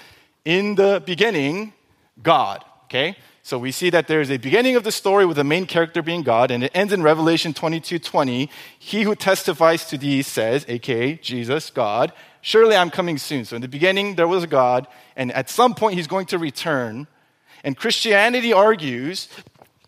in 0.46 0.74
the 0.74 1.02
beginning, 1.04 1.74
God. 2.22 2.64
Okay? 2.84 3.14
So 3.48 3.58
we 3.58 3.72
see 3.72 3.88
that 3.88 4.08
there 4.08 4.20
is 4.20 4.30
a 4.30 4.36
beginning 4.36 4.76
of 4.76 4.84
the 4.84 4.92
story 4.92 5.24
with 5.24 5.38
the 5.38 5.42
main 5.42 5.64
character 5.64 6.02
being 6.02 6.20
God, 6.20 6.50
and 6.50 6.62
it 6.62 6.70
ends 6.74 6.92
in 6.92 7.02
Revelation 7.02 7.54
22 7.54 7.98
20. 7.98 8.50
He 8.78 9.04
who 9.04 9.14
testifies 9.14 9.86
to 9.86 9.96
these 9.96 10.26
says, 10.26 10.66
aka 10.68 11.14
Jesus, 11.14 11.70
God, 11.70 12.12
surely 12.42 12.76
I'm 12.76 12.90
coming 12.90 13.16
soon. 13.16 13.46
So 13.46 13.56
in 13.56 13.62
the 13.62 13.68
beginning, 13.68 14.16
there 14.16 14.28
was 14.28 14.44
a 14.44 14.46
God, 14.46 14.86
and 15.16 15.32
at 15.32 15.48
some 15.48 15.74
point, 15.74 15.94
he's 15.94 16.06
going 16.06 16.26
to 16.26 16.36
return. 16.36 17.06
And 17.64 17.74
Christianity 17.74 18.52
argues 18.52 19.28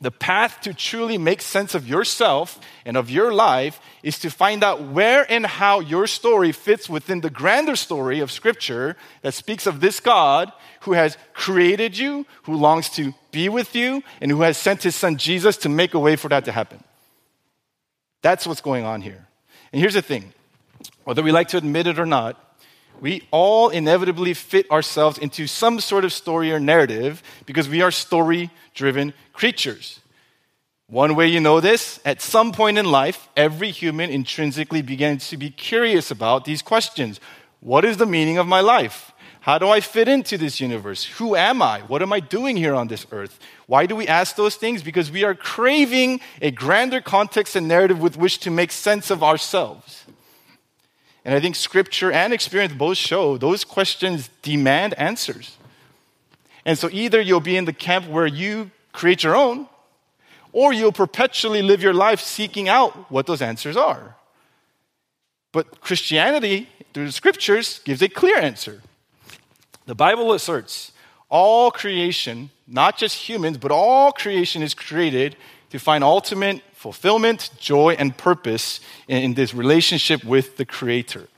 The 0.02 0.11
path 0.11 0.62
to 0.62 0.73
truly 0.73 1.19
make 1.19 1.42
sense 1.42 1.75
of 1.75 1.87
yourself 1.87 2.59
and 2.87 2.97
of 2.97 3.11
your 3.11 3.35
life 3.35 3.80
is 4.02 4.19
to 4.21 4.30
find 4.30 4.64
out 4.64 4.83
where 4.83 5.30
and 5.30 5.45
how 5.45 5.80
your 5.80 6.07
story 6.07 6.52
fits 6.52 6.88
within 6.88 7.21
the 7.21 7.28
grander 7.28 7.76
story 7.76 8.21
of 8.21 8.30
Scripture 8.30 8.97
that 9.21 9.35
speaks 9.35 9.66
of 9.66 9.80
this 9.80 10.00
God 10.00 10.50
who 10.80 10.95
has 10.95 11.19
created 11.35 11.99
you, 11.99 12.25
who 12.45 12.54
longs 12.54 12.88
to 12.90 13.12
be 13.30 13.50
with 13.50 13.76
you, 13.76 14.02
and 14.23 14.30
who 14.30 14.40
has 14.40 14.57
sent 14.57 14.83
his 14.83 14.97
son 14.97 15.19
Jesus 15.19 15.59
to 15.59 15.69
make 15.69 15.92
a 15.92 15.99
way 15.99 16.16
for 16.16 16.28
that 16.28 16.47
to 16.47 16.52
happen. 16.52 16.83
That's 18.23 18.47
what's 18.47 18.62
going 18.62 18.85
on 18.85 19.02
here. 19.02 19.26
And 19.73 19.80
here's 19.80 19.95
the 19.95 20.02
thing 20.02 20.33
whether 21.04 21.23
we 21.23 21.30
like 21.33 21.49
to 21.49 21.59
admit 21.59 21.87
it 21.87 21.99
or 21.99 22.07
not, 22.07 22.38
we 23.00 23.23
all 23.30 23.71
inevitably 23.71 24.35
fit 24.35 24.71
ourselves 24.71 25.19
into 25.19 25.47
some 25.47 25.80
sort 25.80 26.04
of 26.04 26.12
story 26.12 26.52
or 26.52 26.61
narrative 26.61 27.23
because 27.47 27.69
we 27.69 27.83
are 27.83 27.90
story 27.90 28.50
driven 28.75 29.14
creatures. 29.33 30.00
One 30.87 31.14
way 31.14 31.28
you 31.28 31.40
know 31.40 31.61
this, 31.61 32.00
at 32.04 32.21
some 32.21 32.50
point 32.52 32.76
in 32.76 32.85
life, 32.90 33.28
every 33.37 33.71
human 33.71 34.11
intrinsically 34.11 34.83
begins 34.83 35.28
to 35.28 35.37
be 35.37 35.50
curious 35.50 36.11
about 36.11 36.45
these 36.45 36.62
questions 36.62 37.21
What 37.61 37.85
is 37.85 37.97
the 37.99 38.07
meaning 38.07 38.38
of 38.38 38.47
my 38.47 38.61
life? 38.61 39.12
How 39.40 39.59
do 39.59 39.69
I 39.69 39.80
fit 39.80 40.07
into 40.07 40.37
this 40.37 40.61
universe? 40.61 41.04
Who 41.04 41.35
am 41.35 41.62
I? 41.62 41.80
What 41.83 42.02
am 42.02 42.12
I 42.12 42.21
doing 42.21 42.57
here 42.57 42.75
on 42.75 42.88
this 42.88 43.07
earth? 43.11 43.38
Why 43.66 43.87
do 43.87 43.97
we 43.97 44.07
ask 44.07 44.37
those 44.37 44.57
things? 44.57 44.83
Because 44.83 45.11
we 45.11 45.25
are 45.25 45.35
craving 45.35 46.21
a 46.42 46.50
grander 46.50 47.00
context 47.00 47.57
and 47.57 47.66
narrative 47.66 48.00
with 48.00 48.19
which 48.19 48.38
to 48.40 48.50
make 48.50 48.71
sense 48.71 49.11
of 49.11 49.23
ourselves. 49.23 50.04
And 51.24 51.34
I 51.34 51.40
think 51.40 51.56
scripture 51.56 52.10
and 52.10 52.32
experience 52.32 52.72
both 52.72 52.96
show 52.96 53.36
those 53.36 53.64
questions 53.64 54.30
demand 54.42 54.94
answers. 54.94 55.56
And 56.64 56.78
so 56.78 56.88
either 56.90 57.20
you'll 57.20 57.40
be 57.40 57.56
in 57.56 57.64
the 57.64 57.72
camp 57.72 58.06
where 58.06 58.26
you 58.26 58.70
create 58.92 59.22
your 59.22 59.36
own, 59.36 59.66
or 60.52 60.72
you'll 60.72 60.92
perpetually 60.92 61.62
live 61.62 61.82
your 61.82 61.94
life 61.94 62.20
seeking 62.20 62.68
out 62.68 63.10
what 63.10 63.26
those 63.26 63.42
answers 63.42 63.76
are. 63.76 64.16
But 65.52 65.80
Christianity, 65.80 66.68
through 66.92 67.06
the 67.06 67.12
scriptures, 67.12 67.80
gives 67.84 68.02
a 68.02 68.08
clear 68.08 68.36
answer. 68.36 68.82
The 69.86 69.94
Bible 69.94 70.32
asserts 70.32 70.92
all 71.28 71.70
creation, 71.70 72.50
not 72.66 72.98
just 72.98 73.28
humans, 73.28 73.56
but 73.56 73.70
all 73.70 74.10
creation 74.12 74.62
is 74.62 74.74
created 74.74 75.36
to 75.70 75.78
find 75.78 76.02
ultimate 76.02 76.62
fulfillment, 76.80 77.50
joy, 77.58 77.94
and 77.99 78.16
purpose 78.16 78.80
in, 79.06 79.34
this 79.34 79.52
relationship 79.52 80.25
with 80.25 80.56
the 80.56 80.64
Creator. 80.64 81.28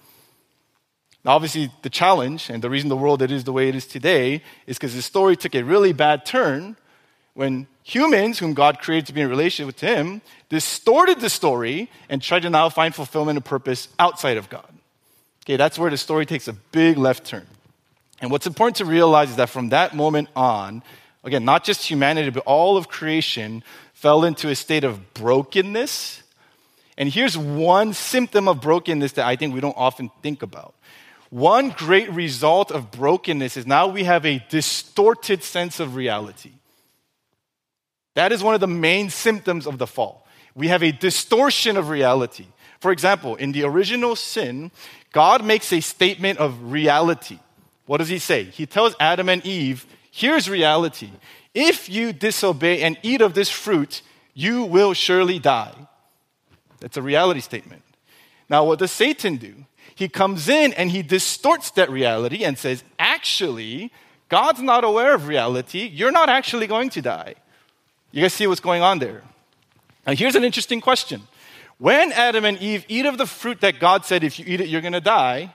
Now, 1.25 1.32
obviously, 1.32 1.68
the 1.82 1.90
challenge 1.90 2.49
and 2.49 2.62
the 2.62 2.70
reason 2.70 2.88
the 2.88 2.96
world 2.96 3.22
is 3.22 3.42
the 3.42 3.52
way 3.52 3.68
it 3.68 3.75
is 3.75 3.84
today 3.84 4.40
is 4.68 4.78
because 4.78 4.94
the 4.94 5.02
story 5.02 5.34
took 5.34 5.56
a 5.56 5.64
really 5.64 5.92
bad 5.92 6.25
turn 6.25 6.76
when 7.34 7.66
humans, 7.82 8.38
whom 8.38 8.54
God 8.54 8.78
created 8.78 9.06
to 9.06 9.12
be 9.12 9.20
in 9.20 9.28
relationship 9.28 9.66
with 9.66 9.80
Him, 9.80 10.22
distorted 10.49 11.18
the 11.18 11.28
story 11.28 11.90
and 12.08 12.22
tried 12.22 12.42
to 12.42 12.50
now 12.50 12.68
find 12.68 12.94
fulfillment 12.94 13.37
and 13.37 13.44
purpose 13.44 13.88
outside 13.99 14.37
of 14.37 14.49
God. 14.49 14.72
Okay, 15.44 15.56
that's 15.56 15.76
where 15.76 15.90
the 15.90 15.96
story 15.96 16.25
takes 16.25 16.46
a 16.46 16.52
big 16.52 16.96
left 16.96 17.25
turn. 17.25 17.49
And 18.20 18.30
what's 18.30 18.46
important 18.46 18.76
to 18.76 18.84
realize 18.84 19.30
is 19.30 19.37
that 19.37 19.50
from 19.50 19.70
that 19.70 19.92
moment 19.92 20.28
on, 20.37 20.84
again, 21.25 21.44
not 21.44 21.64
just 21.64 21.84
humanity, 21.84 22.30
but 22.30 22.44
all 22.46 22.76
of 22.76 22.87
creation 22.87 23.64
fell 24.02 24.25
into 24.25 24.49
a 24.49 24.56
state 24.56 24.82
of 24.82 25.14
brokenness. 25.14 26.25
And 26.99 27.09
here's 27.09 27.38
one 27.38 27.92
symptom 27.92 28.49
of 28.49 28.61
brokenness 28.61 29.12
that 29.12 29.26
I 29.26 29.37
think 29.37 29.54
we 29.54 29.61
don't 29.61 29.76
often 29.78 30.11
think 30.25 30.42
about. 30.42 30.75
One 31.30 31.68
great 31.68 32.11
result 32.11 32.73
of 32.73 32.90
brokenness 32.90 33.56
is 33.56 33.64
now 33.64 33.87
we 33.87 34.02
have 34.02 34.26
a 34.26 34.44
distorted 34.49 35.44
sense 35.44 35.78
of 35.78 35.94
reality. 35.94 36.50
That 38.14 38.32
is 38.32 38.42
one 38.42 38.54
of 38.54 38.61
the 38.61 38.66
main 38.66 39.09
symptoms 39.09 39.68
of 39.68 39.78
the 39.78 39.87
fall. 39.87 40.26
We 40.56 40.66
have 40.66 40.82
a 40.82 40.90
distortion 40.90 41.76
of 41.76 41.88
reality. 41.88 42.47
For 42.80 42.90
example, 42.90 43.37
in 43.37 43.52
the 43.52 43.62
original 43.62 44.16
sin, 44.16 44.73
God 45.12 45.44
makes 45.44 45.73
a 45.73 45.80
statement 45.80 46.40
of 46.40 46.73
reality. 46.73 47.38
What 47.87 47.99
does 47.99 48.09
he 48.09 48.18
say? 48.18 48.42
He 48.42 48.66
tells 48.66 48.97
Adam 48.99 49.28
and 49.28 49.47
Eve, 49.47 49.87
here's 50.11 50.50
reality. 50.50 51.11
If 51.54 51.88
you 51.88 52.12
disobey 52.12 52.82
and 52.82 52.99
eat 53.02 53.21
of 53.21 53.35
this 53.35 53.50
fruit, 53.50 54.02
you 54.35 54.64
will 54.64 54.94
surely 54.94 55.38
die. 55.38 55.75
That's 56.80 56.97
a 56.97 57.02
reality 57.02 57.40
statement. 57.40 57.82
Now, 58.49 58.64
what 58.64 58.78
does 58.78 58.90
Satan 58.90 59.37
do? 59.37 59.54
He 59.94 60.09
comes 60.09 60.49
in 60.49 60.73
and 60.73 60.90
he 60.90 61.02
distorts 61.02 61.71
that 61.73 61.90
reality 61.90 62.44
and 62.44 62.59
says, 62.59 62.82
actually, 62.99 63.92
God's 64.28 64.62
not 64.62 64.85
aware 64.85 65.14
of 65.14 65.28
reality. 65.28 65.87
You're 65.87 66.11
not 66.11 66.28
actually 66.28 66.66
going 66.66 66.90
to 66.90 67.02
die. 67.02 67.35
You 68.11 68.23
guys 68.23 68.32
see 68.32 68.47
what's 68.47 68.61
going 68.61 68.82
on 68.82 68.99
there? 68.99 69.23
Now, 70.06 70.14
here's 70.14 70.35
an 70.35 70.44
interesting 70.44 70.80
question. 70.80 71.23
When 71.78 72.12
Adam 72.12 72.44
and 72.44 72.59
Eve 72.59 72.85
eat 72.88 73.06
of 73.06 73.18
the 73.18 73.26
fruit 73.26 73.61
that 73.61 73.78
God 73.78 74.04
said, 74.04 74.25
if 74.25 74.38
you 74.38 74.44
eat 74.49 74.61
it, 74.61 74.68
you're 74.68 74.80
going 74.80 74.92
to 74.92 75.00
die, 75.00 75.54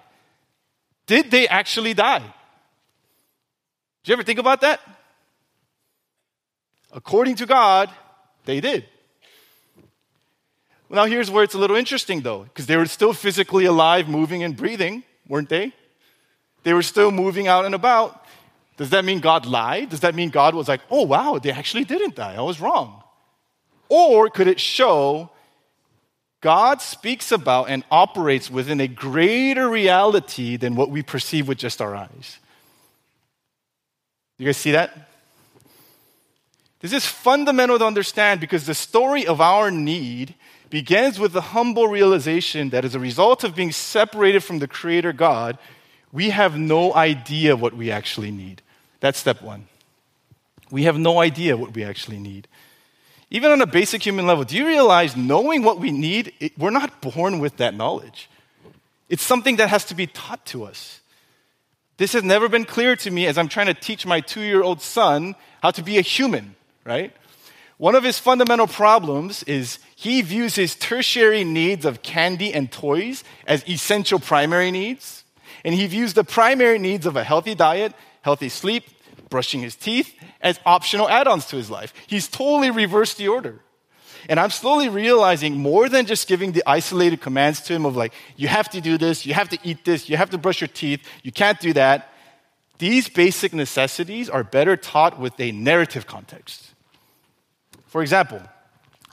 did 1.05 1.31
they 1.31 1.47
actually 1.47 1.93
die? 1.93 2.19
Did 2.19 4.09
you 4.09 4.13
ever 4.13 4.23
think 4.23 4.39
about 4.39 4.61
that? 4.61 4.81
According 6.97 7.35
to 7.35 7.45
God, 7.45 7.91
they 8.45 8.59
did. 8.59 8.83
Now, 10.89 11.05
here's 11.05 11.29
where 11.29 11.43
it's 11.43 11.53
a 11.53 11.59
little 11.59 11.75
interesting, 11.75 12.21
though, 12.21 12.43
because 12.45 12.65
they 12.65 12.75
were 12.75 12.87
still 12.87 13.13
physically 13.13 13.65
alive, 13.65 14.09
moving 14.09 14.41
and 14.41 14.57
breathing, 14.57 15.03
weren't 15.27 15.47
they? 15.47 15.73
They 16.63 16.73
were 16.73 16.81
still 16.81 17.11
moving 17.11 17.47
out 17.47 17.65
and 17.65 17.75
about. 17.75 18.25
Does 18.77 18.89
that 18.89 19.05
mean 19.05 19.19
God 19.19 19.45
lied? 19.45 19.89
Does 19.89 19.99
that 19.99 20.15
mean 20.15 20.31
God 20.31 20.55
was 20.55 20.67
like, 20.67 20.81
oh, 20.89 21.03
wow, 21.03 21.37
they 21.37 21.51
actually 21.51 21.83
didn't 21.83 22.15
die? 22.15 22.33
I 22.33 22.41
was 22.41 22.59
wrong. 22.59 23.03
Or 23.89 24.29
could 24.31 24.47
it 24.47 24.59
show 24.59 25.29
God 26.41 26.81
speaks 26.81 27.31
about 27.31 27.69
and 27.69 27.83
operates 27.91 28.49
within 28.49 28.81
a 28.81 28.87
greater 28.87 29.69
reality 29.69 30.57
than 30.57 30.75
what 30.75 30.89
we 30.89 31.03
perceive 31.03 31.47
with 31.47 31.59
just 31.59 31.79
our 31.79 31.95
eyes? 31.95 32.39
You 34.39 34.47
guys 34.47 34.57
see 34.57 34.71
that? 34.71 35.07
This 36.79 36.93
is 36.93 37.05
fundamental 37.05 37.79
to 37.79 37.85
understand 37.85 38.39
because 38.39 38.65
the 38.65 38.75
story 38.75 39.25
of 39.25 39.41
our 39.41 39.71
need 39.71 40.35
begins 40.69 41.19
with 41.19 41.33
the 41.33 41.41
humble 41.41 41.87
realization 41.87 42.69
that 42.69 42.85
as 42.85 42.93
a 42.93 42.99
result 42.99 43.43
of 43.43 43.55
being 43.55 43.71
separated 43.71 44.43
from 44.43 44.59
the 44.59 44.67
Creator 44.67 45.13
God, 45.13 45.57
we 46.11 46.29
have 46.29 46.57
no 46.57 46.93
idea 46.93 47.55
what 47.55 47.73
we 47.73 47.91
actually 47.91 48.31
need. 48.31 48.61
That's 48.99 49.17
step 49.17 49.41
one. 49.41 49.67
We 50.69 50.83
have 50.83 50.97
no 50.97 51.19
idea 51.19 51.57
what 51.57 51.73
we 51.73 51.83
actually 51.83 52.19
need. 52.19 52.47
Even 53.29 53.51
on 53.51 53.61
a 53.61 53.67
basic 53.67 54.05
human 54.05 54.25
level, 54.25 54.43
do 54.43 54.55
you 54.55 54.65
realize 54.65 55.17
knowing 55.17 55.63
what 55.63 55.79
we 55.79 55.91
need, 55.91 56.33
it, 56.39 56.57
we're 56.57 56.69
not 56.69 57.01
born 57.01 57.39
with 57.39 57.57
that 57.57 57.73
knowledge? 57.73 58.29
It's 59.09 59.23
something 59.23 59.57
that 59.57 59.69
has 59.69 59.85
to 59.85 59.95
be 59.95 60.07
taught 60.07 60.45
to 60.47 60.63
us. 60.63 61.01
This 61.97 62.13
has 62.13 62.23
never 62.23 62.47
been 62.47 62.65
clear 62.65 62.95
to 62.97 63.11
me 63.11 63.25
as 63.25 63.37
I'm 63.37 63.47
trying 63.47 63.67
to 63.67 63.73
teach 63.73 64.05
my 64.05 64.21
two 64.21 64.41
year 64.41 64.61
old 64.61 64.81
son 64.81 65.35
how 65.61 65.71
to 65.71 65.81
be 65.81 65.97
a 65.97 66.01
human, 66.01 66.55
right? 66.87 67.13
One 67.77 67.93
of 67.93 68.03
his 68.03 68.17
fundamental 68.17 68.65
problems 68.65 69.43
is 69.43 69.77
he 69.95 70.21
views 70.23 70.55
his 70.55 70.75
tertiary 70.75 71.43
needs 71.43 71.85
of 71.85 72.01
candy 72.01 72.53
and 72.53 72.71
toys 72.71 73.23
as 73.45 73.67
essential 73.69 74.19
primary 74.19 74.71
needs. 74.71 75.23
And 75.63 75.75
he 75.75 75.85
views 75.85 76.13
the 76.13 76.23
primary 76.23 76.79
needs 76.79 77.05
of 77.05 77.15
a 77.15 77.23
healthy 77.23 77.53
diet 77.53 77.93
healthy 78.27 78.49
sleep, 78.49 78.83
brushing 79.29 79.61
his 79.61 79.73
teeth 79.73 80.13
as 80.41 80.59
optional 80.65 81.07
add 81.07 81.27
ons 81.29 81.45
to 81.45 81.55
his 81.55 81.69
life. 81.69 81.93
He's 82.07 82.27
totally 82.27 82.71
reversed 82.71 83.17
the 83.17 83.29
order. 83.29 83.61
And 84.27 84.37
I'm 84.37 84.49
slowly 84.49 84.89
realizing 84.89 85.57
more 85.57 85.87
than 85.87 86.05
just 86.05 86.27
giving 86.27 86.51
the 86.51 86.63
isolated 86.67 87.21
commands 87.21 87.61
to 87.61 87.73
him 87.73 87.85
of 87.85 87.95
like, 87.95 88.13
you 88.35 88.49
have 88.49 88.67
to 88.71 88.81
do 88.81 88.97
this, 88.97 89.25
you 89.25 89.33
have 89.33 89.47
to 89.49 89.59
eat 89.63 89.85
this, 89.85 90.09
you 90.09 90.17
have 90.17 90.29
to 90.31 90.37
brush 90.37 90.59
your 90.59 90.67
teeth, 90.67 91.01
you 91.23 91.31
can't 91.31 91.59
do 91.61 91.71
that. 91.73 92.11
These 92.79 93.07
basic 93.07 93.53
necessities 93.53 94.29
are 94.29 94.43
better 94.43 94.75
taught 94.75 95.17
with 95.17 95.39
a 95.39 95.53
narrative 95.53 96.05
context. 96.05 96.73
For 97.87 98.01
example, 98.01 98.41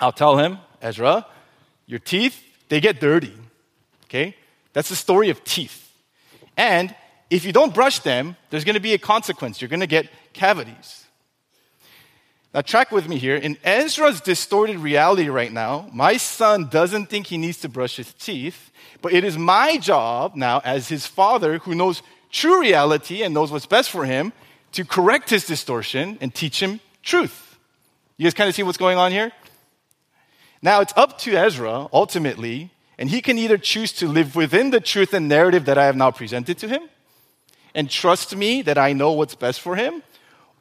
I'll 0.00 0.12
tell 0.12 0.37
him, 0.37 0.59
Ezra, 0.83 1.26
your 1.87 2.00
teeth, 2.00 2.43
they 2.69 2.81
get 2.81 3.00
dirty. 3.00 3.33
Okay? 4.04 4.37
That's 4.73 4.88
the 4.88 4.97
story 4.97 5.31
of 5.31 5.43
teeth. 5.45 5.93
And 6.57 6.95
if 7.31 7.45
you 7.45 7.52
don't 7.52 7.75
brush 7.75 8.00
them, 8.00 8.37
there's 8.50 8.64
going 8.64 8.75
to 8.75 8.81
be 8.81 8.95
a 8.95 8.99
consequence. 8.99 9.61
You're 9.61 9.69
going 9.69 9.81
to 9.81 9.87
get 9.87 10.09
cavities. 10.33 11.04
Now, 12.52 12.61
track 12.61 12.93
with 12.93 13.09
me 13.09 13.19
here. 13.19 13.35
In 13.35 13.59
Ezra's 13.64 14.21
distorted 14.21 14.78
reality 14.78 15.28
right 15.28 15.52
now, 15.52 15.88
my 15.93 16.16
son 16.16 16.69
doesn't 16.69 17.07
think 17.07 17.26
he 17.26 17.37
needs 17.37 17.59
to 17.62 17.69
brush 17.69 17.97
his 17.97 18.12
teeth, 18.12 18.71
but 19.02 19.12
it 19.12 19.25
is 19.25 19.37
my 19.37 19.76
job 19.76 20.37
now, 20.37 20.61
as 20.64 20.88
his 20.88 21.04
father 21.04 21.59
who 21.59 21.75
knows 21.75 22.02
true 22.31 22.61
reality 22.61 23.25
and 23.25 23.35
knows 23.35 23.50
what's 23.50 23.66
best 23.66 23.90
for 23.90 24.04
him, 24.04 24.33
to 24.71 24.85
correct 24.85 25.31
his 25.31 25.47
distortion 25.47 26.16
and 26.21 26.33
teach 26.33 26.62
him 26.62 26.78
truth. 27.02 27.54
You 28.16 28.25
guys 28.25 28.35
kind 28.35 28.49
of 28.49 28.54
see 28.54 28.62
what's 28.62 28.78
going 28.78 28.97
on 28.97 29.11
here? 29.11 29.33
Now, 30.62 30.80
it's 30.80 30.92
up 30.97 31.18
to 31.18 31.37
Ezra, 31.37 31.88
ultimately, 31.92 32.71
and 32.97 33.11
he 33.11 33.21
can 33.21 33.38
either 33.38 33.59
choose 33.59 33.92
to 33.94 34.06
live 34.09 34.37
within 34.37 34.71
the 34.71 34.80
truth 34.80 35.12
and 35.12 35.28
narrative 35.28 35.64
that 35.64 35.78
I 35.78 35.87
have 35.87 35.97
now 35.97 36.11
presented 36.11 36.59
to 36.59 36.68
him, 36.68 36.83
and 37.75 37.90
trust 37.90 38.37
me 38.37 38.62
that 38.62 38.78
I 38.78 38.92
know 38.92 39.12
what's 39.12 39.35
best 39.35 39.61
for 39.61 39.76
him, 39.76 40.02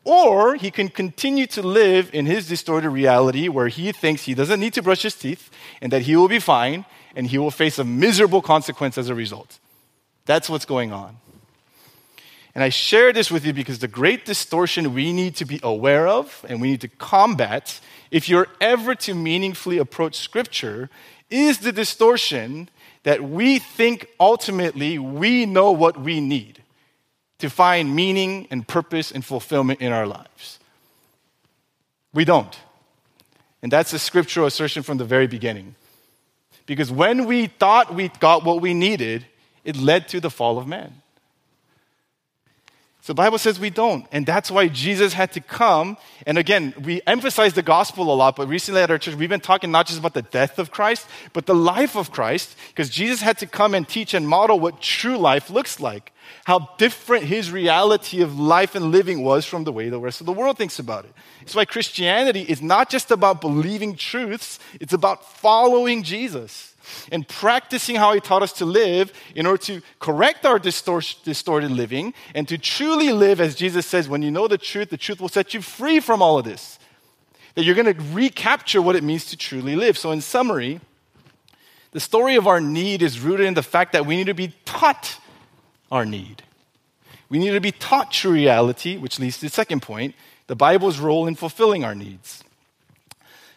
Or 0.05 0.55
he 0.55 0.69
can 0.69 0.89
continue 0.89 1.47
to 1.47 1.61
live 1.61 2.09
in 2.13 2.25
his 2.25 2.47
distorted 2.47 2.89
reality 2.89 3.47
where 3.47 3.69
he 3.69 3.91
thinks 3.91 4.23
he 4.23 4.33
doesn't 4.33 4.59
need 4.59 4.73
to 4.73 4.81
brush 4.81 5.01
his 5.01 5.15
teeth 5.15 5.49
and 5.81 5.91
that 5.93 6.01
he 6.01 6.15
will 6.15 6.27
be 6.27 6.39
fine 6.39 6.85
and 7.15 7.27
he 7.27 7.37
will 7.37 7.51
face 7.51 7.79
a 7.79 7.85
miserable 7.85 8.41
consequence 8.41 8.97
as 8.97 9.07
a 9.07 9.15
result. 9.15 9.59
That's 10.25 10.49
what's 10.49 10.65
going 10.65 10.91
on. 10.91 11.17
And 12.55 12.63
I 12.63 12.69
share 12.69 13.11
this 13.11 13.31
with 13.31 13.45
you 13.45 13.53
because 13.53 13.79
the 13.79 13.87
great 13.87 14.25
distortion 14.25 14.93
we 14.93 15.11
need 15.11 15.35
to 15.37 15.45
be 15.45 15.59
aware 15.63 16.07
of 16.07 16.45
and 16.47 16.61
we 16.61 16.71
need 16.71 16.81
to 16.81 16.87
combat 16.87 17.79
if 18.11 18.29
you're 18.29 18.47
ever 18.61 18.93
to 18.93 19.15
meaningfully 19.15 19.79
approach 19.79 20.15
Scripture 20.17 20.89
is 21.31 21.59
the 21.59 21.71
distortion 21.71 22.69
that 23.03 23.23
we 23.23 23.59
think 23.59 24.07
ultimately 24.19 24.99
we 24.99 25.45
know 25.45 25.71
what 25.71 25.99
we 25.99 26.21
need 26.21 26.61
to 27.39 27.49
find 27.49 27.95
meaning 27.95 28.47
and 28.51 28.67
purpose 28.67 29.11
and 29.11 29.25
fulfillment 29.25 29.81
in 29.81 29.91
our 29.91 30.07
lives. 30.07 30.59
We 32.13 32.23
don't. 32.23 32.57
And 33.61 33.71
that's 33.71 33.93
a 33.93 33.99
scriptural 33.99 34.45
assertion 34.45 34.83
from 34.83 34.97
the 34.97 35.05
very 35.05 35.27
beginning. 35.27 35.75
Because 36.65 36.91
when 36.91 37.25
we 37.25 37.47
thought 37.47 37.93
we 37.93 38.09
got 38.19 38.45
what 38.45 38.61
we 38.61 38.73
needed, 38.73 39.25
it 39.65 39.75
led 39.75 40.07
to 40.09 40.19
the 40.19 40.29
fall 40.29 40.57
of 40.57 40.67
man. 40.67 41.01
So 43.03 43.11
the 43.11 43.15
Bible 43.15 43.37
says 43.37 43.59
we 43.59 43.69
don't. 43.69 44.07
And 44.13 44.25
that's 44.25 44.49
why 44.49 44.69
Jesus 44.69 45.11
had 45.11 45.33
to 45.33 45.41
come. 45.41 45.97
And 46.25 46.37
again, 46.37 46.73
we 46.85 47.01
emphasize 47.05 47.51
the 47.51 47.61
gospel 47.61 48.13
a 48.13 48.15
lot, 48.15 48.37
but 48.37 48.47
recently 48.47 48.79
at 48.79 48.89
our 48.89 48.97
church, 48.97 49.15
we've 49.15 49.27
been 49.27 49.41
talking 49.41 49.71
not 49.71 49.87
just 49.87 49.99
about 49.99 50.13
the 50.13 50.21
death 50.21 50.57
of 50.57 50.71
Christ, 50.71 51.05
but 51.33 51.45
the 51.45 51.53
life 51.53 51.97
of 51.97 52.13
Christ, 52.13 52.55
because 52.69 52.89
Jesus 52.89 53.21
had 53.21 53.37
to 53.39 53.45
come 53.45 53.73
and 53.73 53.85
teach 53.85 54.13
and 54.13 54.25
model 54.25 54.57
what 54.57 54.79
true 54.79 55.17
life 55.17 55.49
looks 55.49 55.81
like, 55.81 56.13
how 56.45 56.69
different 56.77 57.25
his 57.25 57.51
reality 57.51 58.21
of 58.21 58.39
life 58.39 58.73
and 58.73 58.89
living 58.89 59.21
was 59.21 59.45
from 59.45 59.65
the 59.65 59.73
way 59.73 59.89
the 59.89 59.99
rest 59.99 60.21
of 60.21 60.25
the 60.25 60.31
world 60.31 60.57
thinks 60.57 60.79
about 60.79 61.03
it. 61.03 61.11
It's 61.41 61.55
why 61.55 61.65
Christianity 61.65 62.43
is 62.43 62.61
not 62.61 62.89
just 62.89 63.11
about 63.11 63.41
believing 63.41 63.97
truths, 63.97 64.59
it's 64.79 64.93
about 64.93 65.29
following 65.39 66.03
Jesus 66.03 66.72
and 67.11 67.27
practicing 67.27 67.95
how 67.95 68.13
He 68.13 68.19
taught 68.19 68.43
us 68.43 68.53
to 68.53 68.65
live 68.65 69.11
in 69.35 69.45
order 69.45 69.61
to 69.63 69.81
correct 69.99 70.45
our 70.45 70.59
distorted 70.59 71.71
living 71.71 72.13
and 72.33 72.47
to 72.47 72.57
truly 72.57 73.11
live, 73.11 73.39
as 73.41 73.55
Jesus 73.55 73.85
says, 73.85 74.09
when 74.09 74.21
you 74.21 74.31
know 74.31 74.47
the 74.47 74.57
truth, 74.57 74.89
the 74.89 74.97
truth 74.97 75.21
will 75.21 75.29
set 75.29 75.53
you 75.53 75.61
free 75.61 75.99
from 75.99 76.21
all 76.21 76.37
of 76.37 76.45
this. 76.45 76.79
That 77.55 77.63
you're 77.63 77.75
going 77.75 77.93
to 77.93 78.01
recapture 78.13 78.81
what 78.81 78.95
it 78.95 79.03
means 79.03 79.25
to 79.25 79.37
truly 79.37 79.75
live. 79.75 79.97
So, 79.97 80.11
in 80.11 80.21
summary, 80.21 80.81
the 81.91 81.99
story 81.99 82.35
of 82.35 82.47
our 82.47 82.59
need 82.59 83.03
is 83.03 83.19
rooted 83.19 83.45
in 83.45 83.53
the 83.53 83.63
fact 83.63 83.93
that 83.93 84.05
we 84.05 84.15
need 84.15 84.25
to 84.25 84.33
be 84.33 84.53
taught 84.65 85.19
our 85.91 86.05
need. 86.05 86.41
We 87.29 87.37
need 87.37 87.51
to 87.51 87.61
be 87.61 87.71
taught 87.71 88.11
true 88.11 88.31
reality, 88.31 88.97
which 88.97 89.19
leads 89.19 89.37
to 89.37 89.45
the 89.45 89.51
second 89.51 89.81
point 89.81 90.15
the 90.47 90.55
Bible's 90.55 90.99
role 90.99 91.27
in 91.27 91.35
fulfilling 91.35 91.83
our 91.83 91.95
needs. 91.95 92.43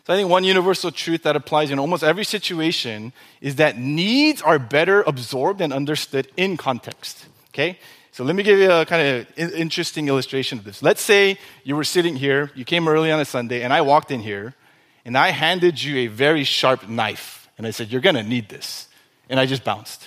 So 0.06 0.14
I 0.14 0.16
think 0.16 0.30
one 0.30 0.44
universal 0.44 0.92
truth 0.92 1.24
that 1.24 1.34
applies 1.34 1.72
in 1.72 1.80
almost 1.80 2.04
every 2.04 2.24
situation 2.24 3.12
is 3.40 3.56
that 3.56 3.76
needs 3.76 4.40
are 4.40 4.56
better 4.56 5.02
absorbed 5.02 5.60
and 5.60 5.72
understood 5.72 6.28
in 6.36 6.56
context. 6.56 7.26
Okay? 7.48 7.80
So 8.12 8.22
let 8.22 8.36
me 8.36 8.44
give 8.44 8.56
you 8.60 8.70
a 8.70 8.86
kind 8.86 9.26
of 9.36 9.36
interesting 9.36 10.06
illustration 10.06 10.58
of 10.58 10.64
this. 10.64 10.80
Let's 10.80 11.02
say 11.02 11.38
you 11.64 11.74
were 11.74 11.82
sitting 11.82 12.14
here, 12.14 12.52
you 12.54 12.64
came 12.64 12.86
early 12.86 13.10
on 13.10 13.18
a 13.18 13.24
Sunday, 13.24 13.62
and 13.62 13.72
I 13.72 13.80
walked 13.80 14.12
in 14.12 14.20
here, 14.20 14.54
and 15.04 15.18
I 15.18 15.30
handed 15.30 15.82
you 15.82 15.96
a 15.96 16.06
very 16.06 16.44
sharp 16.44 16.88
knife, 16.88 17.48
and 17.58 17.66
I 17.66 17.72
said, 17.72 17.90
You're 17.90 18.00
gonna 18.00 18.22
need 18.22 18.48
this. 18.48 18.86
And 19.28 19.40
I 19.40 19.46
just 19.46 19.64
bounced. 19.64 20.06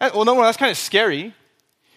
Well, 0.00 0.24
no, 0.24 0.40
that's 0.40 0.56
kind 0.56 0.70
of 0.70 0.78
scary 0.78 1.34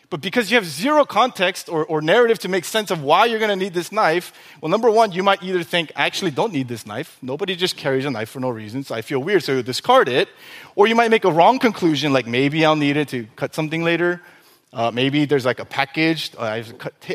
but 0.09 0.21
because 0.21 0.49
you 0.49 0.55
have 0.55 0.65
zero 0.65 1.05
context 1.05 1.69
or, 1.69 1.85
or 1.85 2.01
narrative 2.01 2.39
to 2.39 2.49
make 2.49 2.65
sense 2.65 2.89
of 2.89 3.03
why 3.03 3.25
you're 3.25 3.37
going 3.39 3.49
to 3.49 3.55
need 3.55 3.73
this 3.75 3.91
knife, 3.91 4.33
well, 4.59 4.69
number 4.69 4.89
one, 4.89 5.11
you 5.11 5.21
might 5.21 5.43
either 5.43 5.61
think, 5.61 5.91
I 5.95 6.07
actually 6.07 6.31
don't 6.31 6.51
need 6.51 6.67
this 6.67 6.85
knife. 6.87 7.17
Nobody 7.21 7.55
just 7.55 7.77
carries 7.77 8.05
a 8.05 8.11
knife 8.11 8.29
for 8.29 8.39
no 8.39 8.49
reason, 8.49 8.83
so 8.83 8.95
I 8.95 9.03
feel 9.03 9.19
weird, 9.19 9.43
so 9.43 9.53
you'll 9.53 9.63
discard 9.63 10.09
it. 10.09 10.27
Or 10.75 10.87
you 10.87 10.95
might 10.95 11.11
make 11.11 11.25
a 11.25 11.31
wrong 11.31 11.59
conclusion, 11.59 12.11
like 12.11 12.25
maybe 12.25 12.65
I'll 12.65 12.75
need 12.75 12.97
it 12.97 13.09
to 13.09 13.27
cut 13.35 13.53
something 13.53 13.83
later. 13.83 14.21
Uh, 14.73 14.91
maybe 14.91 15.25
there's 15.25 15.45
like 15.45 15.59
a 15.59 15.65
package. 15.65 16.31
Uh, 16.37 16.63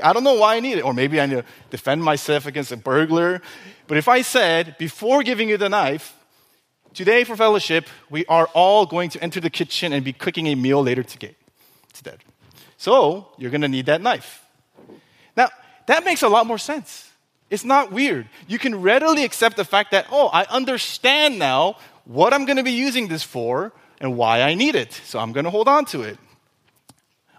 I 0.03 0.13
don't 0.13 0.25
know 0.25 0.35
why 0.35 0.57
I 0.57 0.61
need 0.61 0.79
it. 0.79 0.85
Or 0.85 0.93
maybe 0.93 1.21
I 1.21 1.27
need 1.27 1.37
to 1.37 1.45
defend 1.71 2.03
myself 2.03 2.47
against 2.47 2.73
a 2.73 2.77
burglar. 2.77 3.43
But 3.87 3.97
if 3.97 4.09
I 4.09 4.23
said, 4.23 4.77
before 4.79 5.23
giving 5.23 5.49
you 5.49 5.57
the 5.57 5.69
knife, 5.69 6.17
today 6.95 7.23
for 7.25 7.37
fellowship, 7.37 7.89
we 8.11 8.25
are 8.27 8.49
all 8.55 8.87
going 8.87 9.11
to 9.11 9.23
enter 9.23 9.41
the 9.41 9.51
kitchen 9.51 9.93
and 9.93 10.05
be 10.05 10.13
cooking 10.13 10.49
a 10.49 10.55
meal 10.57 10.83
later 10.83 11.05
today. 11.05 11.37
So 12.85 13.29
you're 13.39 13.51
going 13.51 13.63
to 13.63 13.69
need 13.69 13.87
that 13.87 14.03
knife. 14.03 14.45
Now, 15.39 15.49
that 15.87 16.05
makes 16.05 16.21
a 16.21 16.29
lot 16.29 16.47
more 16.47 16.59
sense. 16.59 17.11
It's 17.49 17.65
not 17.65 17.91
weird. 17.91 18.29
You 18.47 18.59
can 18.59 18.83
readily 18.83 19.25
accept 19.25 19.57
the 19.57 19.65
fact 19.65 19.93
that, 19.93 20.07
oh, 20.13 20.29
I 20.29 20.45
understand 20.51 21.39
now 21.39 21.77
what 22.05 22.35
I'm 22.35 22.45
going 22.45 22.59
to 22.59 22.63
be 22.63 22.73
using 22.73 23.09
this 23.09 23.23
for 23.23 23.73
and 24.03 24.19
why 24.19 24.43
I 24.43 24.53
need 24.53 24.75
it. 24.75 24.93
So 24.93 25.19
I'm 25.19 25.33
going 25.33 25.45
to 25.45 25.51
hold 25.51 25.67
on 25.67 25.87
to 25.87 26.03
it. 26.03 26.19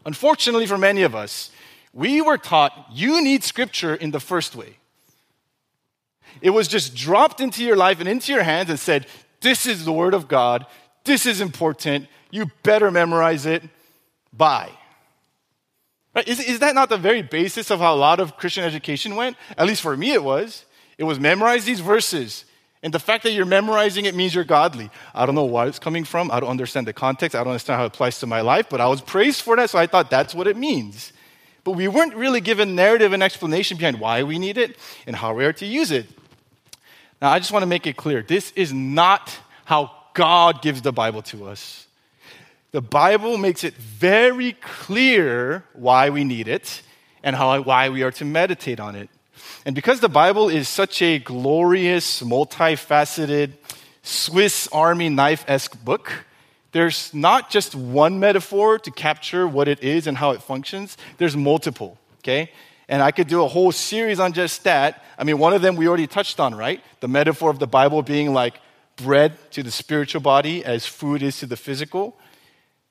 Unfortunately, 0.03 0.65
for 0.65 0.79
many 0.79 1.03
of 1.03 1.13
us, 1.13 1.51
we 1.93 2.23
were 2.23 2.39
taught 2.39 2.87
you 2.91 3.23
need 3.23 3.43
scripture 3.43 3.93
in 3.93 4.09
the 4.09 4.19
first 4.19 4.55
way. 4.55 4.77
It 6.41 6.49
was 6.49 6.67
just 6.67 6.95
dropped 6.95 7.39
into 7.39 7.63
your 7.63 7.75
life 7.75 7.99
and 7.99 8.09
into 8.09 8.33
your 8.33 8.41
hands 8.41 8.71
and 8.71 8.79
said, 8.79 9.05
This 9.41 9.67
is 9.67 9.85
the 9.85 9.93
word 9.93 10.15
of 10.15 10.27
God. 10.27 10.65
This 11.03 11.27
is 11.27 11.39
important. 11.39 12.07
You 12.31 12.49
better 12.63 12.89
memorize 12.89 13.45
it. 13.45 13.61
Bye. 14.33 14.71
Right? 16.15 16.27
Is, 16.27 16.39
is 16.39 16.59
that 16.59 16.73
not 16.73 16.87
the 16.87 16.97
very 16.97 17.21
basis 17.21 17.69
of 17.69 17.79
how 17.79 17.93
a 17.93 17.97
lot 17.97 18.21
of 18.21 18.37
Christian 18.37 18.63
education 18.63 19.15
went? 19.17 19.35
At 19.57 19.67
least 19.67 19.81
for 19.81 19.95
me, 19.97 20.13
it 20.13 20.23
was. 20.23 20.63
It 20.97 21.03
was 21.03 21.19
memorize 21.19 21.65
these 21.65 21.81
verses. 21.81 22.45
And 22.81 22.93
the 22.93 22.99
fact 22.99 23.23
that 23.23 23.31
you're 23.31 23.45
memorizing 23.45 24.05
it 24.05 24.15
means 24.15 24.33
you're 24.33 24.45
godly. 24.45 24.89
I 25.13 25.25
don't 25.25 25.35
know 25.35 25.43
where 25.43 25.67
it's 25.67 25.79
coming 25.79 26.05
from. 26.05 26.31
I 26.31 26.39
don't 26.39 26.49
understand 26.49 26.87
the 26.87 26.93
context. 26.93 27.35
I 27.35 27.39
don't 27.39 27.49
understand 27.49 27.79
how 27.79 27.83
it 27.83 27.87
applies 27.87 28.19
to 28.19 28.27
my 28.27 28.41
life, 28.41 28.67
but 28.69 28.79
I 28.79 28.87
was 28.87 29.01
praised 29.01 29.41
for 29.41 29.57
that, 29.57 29.69
so 29.69 29.77
I 29.77 29.87
thought 29.87 30.09
that's 30.09 30.33
what 30.33 30.47
it 30.47 30.55
means. 30.55 31.11
But 31.65 31.71
we 31.71 31.87
weren't 31.87 32.15
really 32.15 32.41
given 32.41 32.75
narrative 32.75 33.11
and 33.11 33.21
explanation 33.21 33.75
behind 33.77 33.99
why 33.99 34.23
we 34.23 34.39
need 34.39 34.57
it 34.57 34.77
and 35.07 35.15
how 35.15 35.33
we 35.33 35.43
are 35.45 35.53
to 35.53 35.65
use 35.65 35.91
it. 35.91 36.07
Now, 37.21 37.31
I 37.31 37.39
just 37.39 37.51
want 37.51 37.63
to 37.63 37.67
make 37.67 37.87
it 37.87 37.97
clear 37.97 38.21
this 38.21 38.51
is 38.55 38.71
not 38.71 39.37
how 39.65 39.91
God 40.13 40.61
gives 40.61 40.81
the 40.81 40.93
Bible 40.93 41.23
to 41.23 41.47
us 41.47 41.87
the 42.75 42.81
Bible 42.81 43.37
makes 43.37 43.63
it 43.63 43.73
very 43.75 44.51
clear 44.51 45.63
why 45.71 46.09
we 46.09 46.25
need 46.25 46.49
it 46.49 46.81
and 47.23 47.33
how, 47.33 47.61
why 47.61 47.87
we 47.87 48.03
are 48.03 48.11
to 48.11 48.25
meditate 48.25 48.81
on 48.81 48.97
it. 48.97 49.07
And 49.65 49.73
because 49.73 50.01
the 50.01 50.09
Bible 50.09 50.49
is 50.49 50.67
such 50.67 51.01
a 51.01 51.17
glorious, 51.17 52.21
multifaceted, 52.21 53.53
Swiss 54.03 54.67
Army 54.73 55.07
knife 55.07 55.45
esque 55.47 55.81
book, 55.85 56.25
there's 56.73 57.13
not 57.13 57.49
just 57.49 57.75
one 57.75 58.19
metaphor 58.19 58.77
to 58.79 58.91
capture 58.91 59.47
what 59.47 59.69
it 59.69 59.81
is 59.81 60.05
and 60.05 60.17
how 60.17 60.31
it 60.31 60.41
functions, 60.41 60.97
there's 61.17 61.37
multiple, 61.37 61.97
okay? 62.19 62.51
And 62.89 63.01
I 63.01 63.11
could 63.11 63.29
do 63.29 63.41
a 63.41 63.47
whole 63.47 63.71
series 63.71 64.19
on 64.19 64.33
just 64.33 64.65
that. 64.65 65.01
I 65.17 65.23
mean, 65.23 65.37
one 65.39 65.53
of 65.53 65.61
them 65.61 65.77
we 65.77 65.87
already 65.87 66.07
touched 66.07 66.41
on, 66.41 66.53
right? 66.53 66.83
The 66.99 67.07
metaphor 67.07 67.49
of 67.51 67.59
the 67.59 67.67
Bible 67.67 68.01
being 68.01 68.33
like 68.33 68.59
bread 68.97 69.37
to 69.51 69.63
the 69.63 69.71
spiritual 69.71 70.19
body 70.19 70.65
as 70.65 70.85
food 70.85 71.23
is 71.23 71.39
to 71.39 71.45
the 71.45 71.55
physical. 71.55 72.17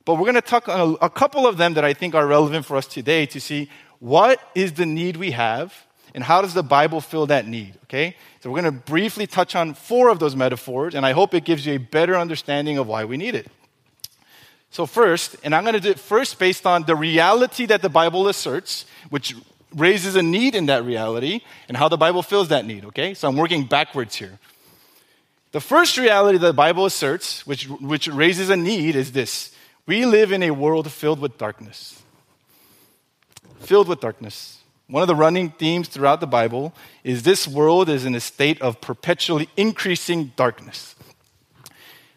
But 0.05 0.15
we're 0.15 0.25
going 0.25 0.35
to 0.35 0.43
talk 0.43 0.69
on 0.69 0.81
a, 1.01 1.07
a 1.07 1.11
couple 1.11 1.47
of 1.47 1.57
them 1.57 1.75
that 1.75 1.85
I 1.85 1.95
think 1.95 2.15
are 2.15 2.27
relevant 2.27 2.67
for 2.67 2.77
us 2.77 2.87
today 2.87 3.27
to 3.27 3.41
see 3.41 3.71
what 4.01 4.41
is 4.55 4.75
the 4.75 4.87
need 4.87 5.17
we 5.17 5.31
have 5.31 5.87
and 6.15 6.23
how 6.23 6.43
does 6.43 6.55
the 6.55 6.63
Bible 6.63 7.01
fill 7.01 7.27
that 7.27 7.47
need, 7.47 7.75
okay? 7.85 8.17
So 8.41 8.51
we're 8.51 8.61
going 8.61 8.73
to 8.73 8.81
briefly 8.81 9.27
touch 9.27 9.57
on 9.57 9.75
four 9.75 10.11
of 10.11 10.21
those 10.21 10.37
metaphors, 10.37 10.95
and 10.95 11.05
I 11.05 11.13
hope 11.13 11.35
it 11.35 11.45
gives 11.45 11.67
you 11.67 11.75
a 11.75 11.79
better 11.79 12.17
understanding 12.17 12.79
of 12.79 12.87
why 12.87 13.05
we 13.05 13.17
need 13.17 13.35
it. 13.35 13.51
So, 14.71 14.87
first, 14.87 15.37
and 15.43 15.55
I'm 15.55 15.63
going 15.63 15.75
to 15.75 15.81
do 15.81 15.91
it 15.91 15.99
first 15.99 16.39
based 16.39 16.67
on 16.67 16.83
the 16.83 16.97
reality 16.97 17.67
that 17.67 17.81
the 17.81 17.89
Bible 17.89 18.29
asserts, 18.29 18.87
which 19.09 19.35
raises 19.75 20.17
a 20.17 20.23
need 20.23 20.55
in 20.55 20.67
that 20.67 20.85
reality, 20.85 21.41
and 21.69 21.77
how 21.77 21.89
the 21.89 21.97
Bible 21.97 22.23
fills 22.23 22.49
that 22.49 22.65
need, 22.65 22.85
okay? 22.87 23.15
So 23.15 23.29
I'm 23.29 23.37
working 23.37 23.65
backwards 23.65 24.17
here. 24.17 24.39
The 25.53 25.61
first 25.61 25.97
reality 25.97 26.39
that 26.39 26.47
the 26.47 26.53
Bible 26.53 26.87
asserts, 26.87 27.47
which, 27.47 27.69
which 27.69 28.09
raises 28.09 28.51
a 28.51 28.57
need, 28.57 28.97
is 28.97 29.13
this 29.13 29.54
we 29.87 30.07
live 30.07 30.33
in 30.33 30.43
a 30.43 30.51
world 30.51 30.91
filled 30.91 31.21
with 31.21 31.37
darkness. 31.39 32.03
Filled 33.61 33.89
with 33.89 34.01
darkness. 34.01 34.59
One 34.87 35.03
of 35.03 35.09
the 35.09 35.15
running 35.15 35.51
themes 35.51 35.89
throughout 35.89 36.21
the 36.21 36.27
Bible 36.27 36.75
is 37.03 37.23
this 37.23 37.49
world 37.49 37.89
is 37.89 38.05
in 38.05 38.15
a 38.15 38.21
state 38.21 38.61
of 38.61 38.81
perpetually 38.81 39.49
increasing 39.57 40.33
darkness. 40.37 40.95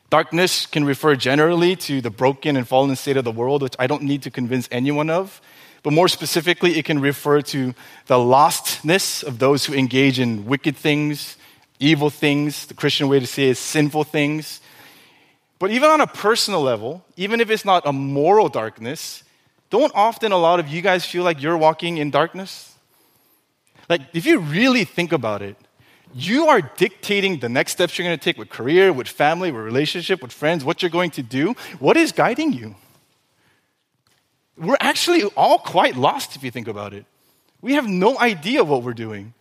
Darkness 0.10 0.66
can 0.66 0.86
refer 0.86 1.16
generally 1.16 1.76
to 1.76 2.00
the 2.00 2.10
broken 2.10 2.56
and 2.56 2.68
fallen 2.68 2.96
state 2.96 3.18
of 3.18 3.26
the 3.26 3.32
world, 3.32 3.62
which 3.62 3.76
I 3.78 3.88
don't 3.88 4.04
need 4.04 4.22
to 4.24 4.32
convince 4.32 4.70
anyone 4.72 5.10
of. 5.10 5.42
But 5.84 5.94
more 5.94 6.08
specifically, 6.08 6.78
it 6.78 6.86
can 6.86 7.00
refer 7.00 7.42
to 7.42 7.74
the 8.08 8.16
lostness 8.16 9.24
of 9.24 9.40
those 9.40 9.66
who 9.66 9.74
engage 9.74 10.20
in 10.20 10.46
wicked 10.46 10.76
things, 10.76 11.38
evil 11.80 12.10
things. 12.10 12.66
The 12.66 12.74
Christian 12.74 13.10
way 13.10 13.20
to 13.20 13.28
say 13.28 13.44
is 13.44 13.60
sinful 13.60 14.06
things. 14.06 14.62
But 15.60 15.72
even 15.72 15.90
on 15.90 16.02
a 16.02 16.08
personal 16.08 16.62
level, 16.62 17.04
even 17.16 17.42
if 17.42 17.50
it's 17.50 17.66
not 17.66 17.86
a 17.86 17.94
moral 17.94 18.50
darkness, 18.50 19.24
don't 19.70 19.92
often 19.96 20.32
a 20.32 20.38
lot 20.38 20.60
of 20.60 20.68
you 20.68 20.82
guys 20.82 21.06
feel 21.06 21.24
like 21.24 21.42
you're 21.42 21.58
walking 21.58 21.98
in 21.98 22.12
darkness? 22.12 22.76
Like, 23.90 24.02
if 24.14 24.26
you 24.26 24.40
really 24.40 24.84
think 24.84 25.12
about 25.12 25.42
it, 25.42 25.56
you 26.14 26.48
are 26.48 26.62
dictating 26.62 27.40
the 27.40 27.50
next 27.50 27.74
steps 27.74 27.98
you're 27.98 28.08
going 28.08 28.18
to 28.18 28.24
take 28.24 28.38
with 28.38 28.50
career, 28.50 28.94
with 28.94 29.08
family, 29.08 29.52
with 29.52 29.64
relationship, 29.64 30.22
with 30.22 30.32
friends, 30.32 30.64
what 30.64 30.82
you're 30.82 30.92
going 30.92 31.12
to 31.12 31.24
do. 31.24 31.54
What 31.80 31.98
is 31.98 32.12
guiding 32.12 32.54
you? 32.54 32.76
We're 34.58 34.78
actually 34.80 35.24
all 35.36 35.60
quite 35.60 35.96
lost 35.96 36.36
if 36.36 36.44
you 36.44 36.52
think 36.52 36.68
about 36.68 36.94
it. 36.94 37.06
We 37.62 37.74
have 37.74 37.88
no 37.88 38.18
idea 38.20 38.64
what 38.64 38.84
we're 38.84 38.94
doing. 38.94 39.34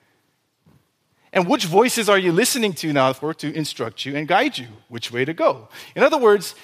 And 1.37 1.47
which 1.47 1.67
voices 1.67 2.09
are 2.09 2.17
you 2.17 2.33
listening 2.33 2.73
to 2.73 2.95
now 2.95 3.13
for 3.13 3.35
to 3.35 3.53
instruct 3.55 4.07
you 4.07 4.17
and 4.17 4.27
guide 4.27 4.57
you 4.57 4.69
which 4.89 5.13
way 5.13 5.23
to 5.27 5.35
go? 5.35 5.69
In 5.95 6.03
other 6.03 6.17
words, 6.17 6.55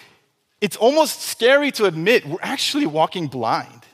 it's 0.62 0.78
almost 0.78 1.20
scary 1.20 1.70
to 1.72 1.84
admit 1.84 2.24
we're 2.24 2.38
actually 2.40 2.86
walking 2.86 3.26
blind. 3.26 3.84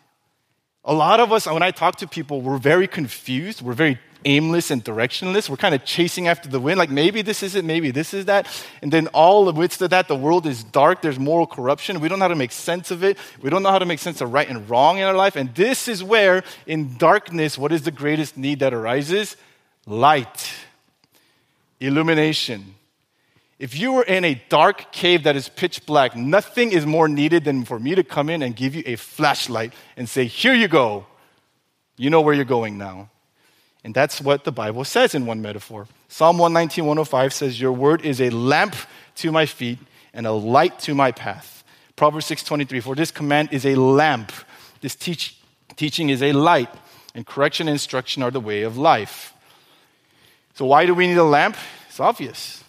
A 0.84 0.94
lot 0.94 1.18
of 1.18 1.32
us, 1.32 1.46
when 1.48 1.64
I 1.64 1.72
talk 1.72 1.96
to 1.96 2.06
people, 2.06 2.42
we're 2.42 2.58
very 2.58 2.86
confused. 2.86 3.60
We're 3.60 3.72
very 3.72 3.98
aimless 4.24 4.70
and 4.70 4.84
directionless. 4.84 5.48
We're 5.48 5.56
kind 5.56 5.74
of 5.74 5.84
chasing 5.84 6.28
after 6.28 6.48
the 6.48 6.60
wind, 6.60 6.78
like 6.78 6.90
maybe 6.90 7.22
this 7.22 7.42
is 7.42 7.56
it, 7.56 7.64
maybe 7.64 7.90
this 7.90 8.14
is 8.14 8.26
that. 8.26 8.46
And 8.80 8.92
then 8.92 9.08
all 9.08 9.48
amidst 9.48 9.82
of 9.82 9.90
that, 9.90 10.06
the 10.06 10.14
world 10.14 10.46
is 10.46 10.62
dark. 10.62 11.02
There's 11.02 11.18
moral 11.18 11.48
corruption. 11.48 11.98
We 11.98 12.08
don't 12.08 12.20
know 12.20 12.26
how 12.26 12.28
to 12.28 12.36
make 12.36 12.52
sense 12.52 12.92
of 12.92 13.02
it. 13.02 13.18
We 13.42 13.50
don't 13.50 13.64
know 13.64 13.70
how 13.70 13.80
to 13.80 13.86
make 13.86 13.98
sense 13.98 14.20
of 14.20 14.32
right 14.32 14.48
and 14.48 14.70
wrong 14.70 14.98
in 14.98 15.02
our 15.02 15.14
life. 15.14 15.34
And 15.34 15.52
this 15.56 15.88
is 15.88 16.04
where, 16.04 16.44
in 16.68 16.96
darkness, 16.98 17.58
what 17.58 17.72
is 17.72 17.82
the 17.82 17.90
greatest 17.90 18.36
need 18.36 18.60
that 18.60 18.72
arises? 18.72 19.36
Light, 19.84 20.52
illumination. 21.80 22.74
If 23.58 23.76
you 23.76 23.92
were 23.92 24.04
in 24.04 24.24
a 24.24 24.40
dark 24.48 24.92
cave 24.92 25.24
that 25.24 25.34
is 25.34 25.48
pitch 25.48 25.84
black, 25.84 26.14
nothing 26.14 26.70
is 26.70 26.86
more 26.86 27.08
needed 27.08 27.44
than 27.44 27.64
for 27.64 27.78
me 27.78 27.94
to 27.96 28.04
come 28.04 28.30
in 28.30 28.42
and 28.42 28.54
give 28.54 28.74
you 28.74 28.84
a 28.86 28.96
flashlight 28.96 29.72
and 29.96 30.08
say, 30.08 30.26
Here 30.26 30.54
you 30.54 30.68
go. 30.68 31.06
You 31.96 32.10
know 32.10 32.20
where 32.20 32.34
you're 32.34 32.44
going 32.44 32.78
now. 32.78 33.10
And 33.82 33.94
that's 33.94 34.20
what 34.20 34.44
the 34.44 34.52
Bible 34.52 34.84
says 34.84 35.14
in 35.14 35.26
one 35.26 35.42
metaphor. 35.42 35.88
Psalm 36.08 36.38
119, 36.38 36.84
105 36.84 37.32
says, 37.32 37.60
Your 37.60 37.72
word 37.72 38.04
is 38.04 38.20
a 38.20 38.30
lamp 38.30 38.76
to 39.16 39.32
my 39.32 39.46
feet 39.46 39.78
and 40.14 40.26
a 40.26 40.32
light 40.32 40.78
to 40.80 40.94
my 40.94 41.12
path. 41.12 41.64
Proverbs 41.96 42.26
6:23, 42.26 42.80
for 42.80 42.94
this 42.94 43.10
command 43.10 43.48
is 43.50 43.66
a 43.66 43.74
lamp. 43.74 44.32
This 44.80 44.94
teach, 44.94 45.36
teaching 45.74 46.10
is 46.10 46.22
a 46.22 46.32
light, 46.32 46.70
and 47.14 47.26
correction 47.26 47.66
and 47.66 47.74
instruction 47.74 48.22
are 48.22 48.30
the 48.30 48.40
way 48.40 48.62
of 48.62 48.78
life. 48.78 49.34
So 50.58 50.64
why 50.64 50.86
do 50.86 50.94
we 50.94 51.06
need 51.06 51.18
a 51.18 51.22
lamp? 51.22 51.56
It's 51.88 52.00
obvious. 52.00 52.64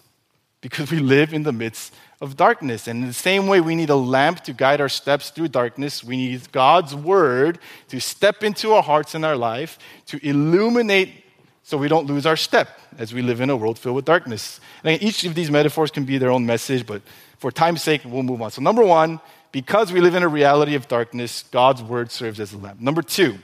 Because 0.60 0.92
we 0.92 1.00
live 1.00 1.34
in 1.34 1.42
the 1.42 1.50
midst 1.50 1.92
of 2.20 2.36
darkness. 2.36 2.86
And 2.86 3.02
in 3.02 3.08
the 3.08 3.12
same 3.12 3.48
way, 3.48 3.60
we 3.60 3.74
need 3.74 3.90
a 3.90 3.96
lamp 3.96 4.44
to 4.44 4.52
guide 4.52 4.80
our 4.80 4.88
steps 4.88 5.30
through 5.30 5.48
darkness. 5.48 6.04
We 6.04 6.16
need 6.16 6.52
God's 6.52 6.94
word 6.94 7.58
to 7.88 8.00
step 8.00 8.44
into 8.44 8.74
our 8.74 8.82
hearts 8.84 9.16
and 9.16 9.24
our 9.24 9.34
life, 9.34 9.76
to 10.06 10.24
illuminate 10.24 11.24
so 11.64 11.76
we 11.76 11.88
don't 11.88 12.06
lose 12.06 12.26
our 12.26 12.36
step 12.36 12.68
as 12.96 13.12
we 13.12 13.22
live 13.22 13.40
in 13.40 13.50
a 13.50 13.56
world 13.56 13.76
filled 13.76 13.96
with 13.96 14.04
darkness. 14.04 14.60
And 14.84 15.02
each 15.02 15.24
of 15.24 15.34
these 15.34 15.50
metaphors 15.50 15.90
can 15.90 16.04
be 16.04 16.16
their 16.16 16.30
own 16.30 16.46
message, 16.46 16.86
but 16.86 17.02
for 17.38 17.50
time's 17.50 17.82
sake, 17.82 18.02
we'll 18.04 18.22
move 18.22 18.40
on. 18.40 18.52
So, 18.52 18.62
number 18.62 18.84
one, 18.84 19.18
because 19.50 19.90
we 19.90 20.00
live 20.00 20.14
in 20.14 20.22
a 20.22 20.28
reality 20.28 20.76
of 20.76 20.86
darkness, 20.86 21.42
God's 21.50 21.82
word 21.82 22.12
serves 22.12 22.38
as 22.38 22.52
a 22.52 22.58
lamp. 22.58 22.80
Number 22.80 23.02
two, 23.02 23.38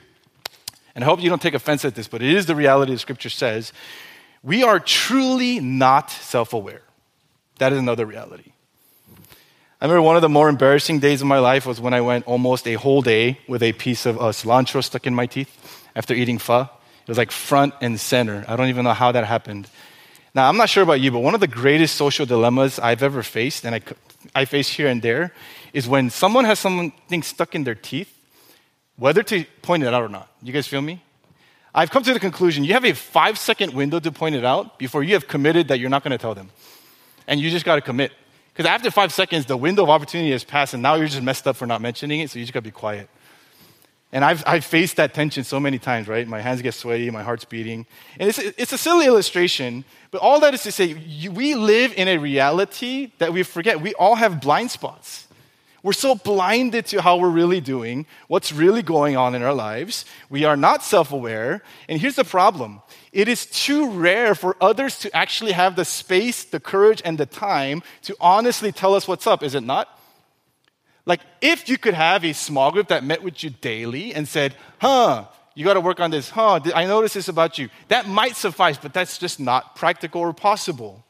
and 0.95 1.03
I 1.03 1.05
hope 1.05 1.21
you 1.21 1.29
don't 1.29 1.41
take 1.41 1.53
offense 1.53 1.83
at 1.83 1.95
this, 1.95 2.07
but 2.07 2.21
it 2.21 2.33
is 2.33 2.45
the 2.45 2.55
reality 2.55 2.93
the 2.93 2.97
scripture 2.97 3.29
says, 3.29 3.73
we 4.47 4.63
are 4.63 4.79
truly 4.79 5.59
not 5.59 6.09
self 6.09 6.53
aware. 6.53 6.81
That 7.59 7.73
is 7.73 7.79
another 7.79 8.05
reality. 8.05 8.53
I 9.81 9.85
remember 9.85 10.03
one 10.03 10.15
of 10.15 10.21
the 10.21 10.29
more 10.29 10.47
embarrassing 10.47 10.99
days 10.99 11.21
of 11.21 11.27
my 11.27 11.39
life 11.39 11.65
was 11.65 11.81
when 11.81 11.93
I 11.93 11.99
went 11.99 12.25
almost 12.25 12.65
a 12.65 12.75
whole 12.75 13.01
day 13.01 13.39
with 13.49 13.61
a 13.61 13.73
piece 13.73 14.05
of 14.05 14.17
uh, 14.17 14.31
cilantro 14.31 14.81
stuck 14.81 15.05
in 15.05 15.13
my 15.13 15.25
teeth 15.25 15.51
after 15.95 16.13
eating 16.13 16.37
pho. 16.37 16.61
It 16.61 17.09
was 17.09 17.17
like 17.17 17.29
front 17.29 17.73
and 17.81 17.99
center. 17.99 18.45
I 18.47 18.55
don't 18.55 18.69
even 18.69 18.85
know 18.85 18.93
how 18.93 19.11
that 19.11 19.25
happened. 19.25 19.67
Now, 20.33 20.47
I'm 20.47 20.55
not 20.55 20.69
sure 20.69 20.83
about 20.83 21.01
you, 21.01 21.11
but 21.11 21.19
one 21.19 21.33
of 21.33 21.41
the 21.41 21.47
greatest 21.47 21.95
social 21.95 22.25
dilemmas 22.25 22.79
I've 22.79 23.03
ever 23.03 23.23
faced, 23.23 23.65
and 23.65 23.75
I, 23.75 23.81
I 24.33 24.45
face 24.45 24.69
here 24.69 24.87
and 24.87 25.01
there, 25.01 25.33
is 25.73 25.89
when 25.89 26.09
someone 26.09 26.45
has 26.45 26.57
something 26.57 27.21
stuck 27.21 27.53
in 27.53 27.65
their 27.65 27.75
teeth, 27.75 28.13
whether 28.95 29.23
to 29.23 29.45
point 29.61 29.83
it 29.83 29.93
out 29.93 30.03
or 30.03 30.09
not. 30.09 30.31
You 30.41 30.53
guys 30.53 30.67
feel 30.67 30.81
me? 30.81 31.03
I've 31.75 31.91
come 31.91 32.03
to 32.03 32.13
the 32.13 32.19
conclusion 32.19 32.63
you 32.63 32.73
have 32.73 32.85
a 32.85 32.93
five 32.93 33.37
second 33.37 33.73
window 33.73 33.99
to 33.99 34.11
point 34.11 34.35
it 34.35 34.45
out 34.45 34.79
before 34.79 35.03
you 35.03 35.13
have 35.13 35.27
committed 35.27 35.67
that 35.67 35.79
you're 35.79 35.89
not 35.89 36.03
going 36.03 36.11
to 36.11 36.17
tell 36.17 36.35
them. 36.35 36.49
And 37.27 37.39
you 37.39 37.49
just 37.49 37.65
got 37.65 37.75
to 37.75 37.81
commit. 37.81 38.11
Because 38.57 38.65
after 38.65 38.89
five 38.89 39.13
seconds, 39.13 39.45
the 39.45 39.55
window 39.55 39.83
of 39.83 39.89
opportunity 39.89 40.31
has 40.31 40.43
passed, 40.43 40.73
and 40.73 40.81
now 40.81 40.95
you're 40.95 41.07
just 41.07 41.21
messed 41.21 41.47
up 41.47 41.55
for 41.55 41.67
not 41.67 41.79
mentioning 41.79 42.21
it, 42.21 42.31
so 42.31 42.39
you 42.39 42.45
just 42.45 42.53
gotta 42.53 42.63
be 42.63 42.71
quiet. 42.71 43.07
And 44.11 44.25
I've, 44.25 44.43
I've 44.47 44.65
faced 44.65 44.95
that 44.95 45.13
tension 45.13 45.43
so 45.43 45.59
many 45.59 45.77
times, 45.77 46.07
right? 46.07 46.27
My 46.27 46.41
hands 46.41 46.63
get 46.63 46.73
sweaty, 46.73 47.11
my 47.11 47.21
heart's 47.21 47.45
beating. 47.45 47.85
And 48.19 48.29
it's, 48.29 48.39
it's 48.39 48.73
a 48.73 48.77
silly 48.77 49.05
illustration, 49.05 49.85
but 50.09 50.21
all 50.21 50.39
that 50.39 50.55
is 50.55 50.63
to 50.63 50.71
say, 50.71 51.29
we 51.29 51.53
live 51.53 51.93
in 51.95 52.07
a 52.07 52.17
reality 52.17 53.11
that 53.19 53.31
we 53.31 53.43
forget. 53.43 53.79
We 53.79 53.93
all 53.93 54.15
have 54.15 54.41
blind 54.41 54.71
spots. 54.71 55.26
We're 55.83 55.93
so 55.93 56.15
blinded 56.15 56.87
to 56.87 57.01
how 57.01 57.17
we're 57.17 57.29
really 57.29 57.61
doing, 57.61 58.07
what's 58.27 58.51
really 58.51 58.81
going 58.81 59.15
on 59.15 59.35
in 59.35 59.43
our 59.43 59.53
lives. 59.53 60.05
We 60.29 60.43
are 60.43 60.57
not 60.57 60.83
self 60.83 61.11
aware. 61.11 61.61
And 61.87 62.01
here's 62.01 62.15
the 62.15 62.23
problem 62.23 62.81
it 63.11 63.27
is 63.27 63.45
too 63.45 63.91
rare 63.91 64.35
for 64.35 64.55
others 64.59 64.99
to 64.99 65.15
actually 65.15 65.51
have 65.51 65.75
the 65.75 65.85
space, 65.85 66.43
the 66.43 66.59
courage, 66.59 67.01
and 67.05 67.17
the 67.17 67.25
time 67.25 67.83
to 68.03 68.15
honestly 68.19 68.71
tell 68.71 68.95
us 68.95 69.07
what's 69.07 69.27
up, 69.27 69.43
is 69.43 69.55
it 69.55 69.63
not? 69.63 69.87
Like, 71.05 71.21
if 71.41 71.69
you 71.69 71.77
could 71.77 71.93
have 71.93 72.25
a 72.25 72.33
small 72.33 72.71
group 72.71 72.89
that 72.89 73.03
met 73.03 73.23
with 73.23 73.41
you 73.41 73.49
daily 73.49 74.13
and 74.13 74.27
said, 74.27 74.55
huh, 74.79 75.25
you 75.55 75.63
got 75.63 75.75
to 75.75 75.81
work 75.81 76.01
on 76.01 76.11
this, 76.11 76.29
huh, 76.29 76.59
I 76.75 76.85
noticed 76.85 77.13
this 77.13 77.29
about 77.29 77.57
you, 77.57 77.69
that 77.87 78.07
might 78.07 78.35
suffice, 78.35 78.77
but 78.77 78.93
that's 78.93 79.17
just 79.17 79.39
not 79.39 79.75
practical 79.75 80.19
or 80.19 80.33
possible. 80.33 81.05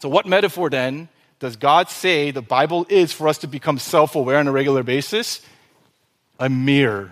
So, 0.00 0.08
what 0.08 0.26
metaphor 0.26 0.68
then 0.68 1.08
does 1.40 1.56
God 1.56 1.88
say 1.88 2.30
the 2.30 2.42
Bible 2.42 2.86
is 2.88 3.12
for 3.12 3.26
us 3.26 3.38
to 3.38 3.46
become 3.46 3.78
self 3.78 4.14
aware 4.14 4.38
on 4.38 4.46
a 4.46 4.52
regular 4.52 4.82
basis? 4.82 5.40
A 6.38 6.48
mirror. 6.48 7.10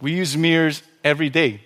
We 0.00 0.12
use 0.12 0.36
mirrors 0.36 0.82
every 1.02 1.30
day. 1.30 1.62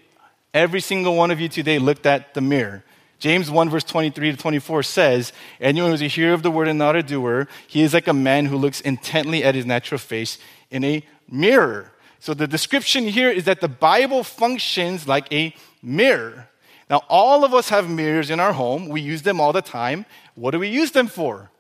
Every 0.55 0.81
single 0.81 1.17
one 1.17 1.31
of 1.31 1.41
you 1.41 1.49
today 1.49 1.79
looked 1.79 2.07
at 2.07 2.35
the 2.35 2.41
mirror. 2.41 2.85
James 3.19 3.51
1, 3.51 3.71
verse 3.71 3.85
23 3.85 4.33
to 4.33 4.37
24 4.37 4.83
says, 4.83 5.33
Anyone 5.61 5.91
who 5.91 5.95
is 5.95 6.03
a 6.03 6.09
hearer 6.09 6.35
of 6.35 6.43
the 6.43 6.51
word 6.51 6.69
and 6.69 6.79
not 6.79 6.97
a 6.97 7.03
doer, 7.03 7.47
he 7.67 7.83
is 7.83 7.95
like 7.95 8.09
a 8.09 8.13
man 8.13 8.47
who 8.47 8.57
looks 8.57 8.81
intently 8.81 9.45
at 9.45 9.55
his 9.55 9.67
natural 9.67 9.99
face 9.99 10.39
in 10.71 10.83
a 10.85 11.05
mirror. 11.31 11.93
So 12.21 12.35
the 12.35 12.47
description 12.47 13.05
here 13.05 13.31
is 13.31 13.45
that 13.45 13.61
the 13.61 13.69
Bible 13.69 14.25
functions 14.25 15.09
like 15.09 15.33
a 15.33 15.55
mirror. 15.83 16.49
Now, 16.93 17.05
all 17.09 17.43
of 17.43 17.55
us 17.55 17.71
have 17.71 17.89
mirrors 17.89 18.29
in 18.29 18.39
our 18.39 18.53
home. 18.53 18.87
We 18.87 19.01
use 19.01 19.23
them 19.23 19.41
all 19.41 19.55
the 19.55 19.63
time. 19.63 20.05
What 20.35 20.51
do 20.51 20.59
we 20.59 20.69
use 20.69 20.91
them 20.91 21.07
for? 21.07 21.51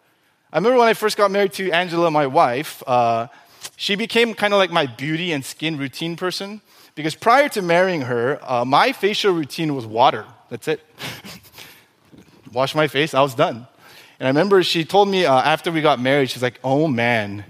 I 0.52 0.58
remember 0.58 0.78
when 0.78 0.88
I 0.88 0.92
first 0.92 1.16
got 1.16 1.30
married 1.30 1.54
to 1.54 1.70
Angela, 1.70 2.10
my 2.10 2.26
wife, 2.26 2.82
uh, 2.86 3.28
she 3.78 3.94
became 3.94 4.34
kind 4.34 4.52
of 4.52 4.58
like 4.58 4.70
my 4.70 4.84
beauty 4.84 5.32
and 5.32 5.42
skin 5.42 5.78
routine 5.78 6.16
person. 6.16 6.60
Because 6.94 7.14
prior 7.14 7.48
to 7.48 7.62
marrying 7.62 8.02
her, 8.02 8.40
uh, 8.42 8.66
my 8.66 8.92
facial 8.92 9.32
routine 9.32 9.74
was 9.74 9.86
water. 9.86 10.26
That's 10.50 10.68
it. 10.68 10.84
Wash 12.52 12.74
my 12.74 12.86
face, 12.86 13.14
I 13.14 13.22
was 13.22 13.34
done. 13.34 13.66
And 14.20 14.26
I 14.26 14.28
remember 14.28 14.62
she 14.62 14.84
told 14.84 15.08
me 15.08 15.24
uh, 15.24 15.34
after 15.34 15.72
we 15.72 15.80
got 15.80 15.98
married, 15.98 16.28
she's 16.28 16.42
like, 16.42 16.60
oh 16.62 16.88
man, 16.88 17.42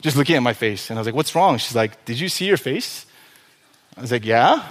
just 0.00 0.16
looking 0.16 0.36
at 0.36 0.42
my 0.42 0.54
face. 0.54 0.88
And 0.88 0.98
I 0.98 1.00
was 1.00 1.06
like, 1.06 1.14
what's 1.14 1.34
wrong? 1.34 1.58
She's 1.58 1.76
like, 1.76 2.02
did 2.06 2.18
you 2.18 2.30
see 2.30 2.46
your 2.46 2.56
face? 2.56 3.04
I 3.94 4.00
was 4.00 4.10
like, 4.10 4.24
yeah. 4.24 4.64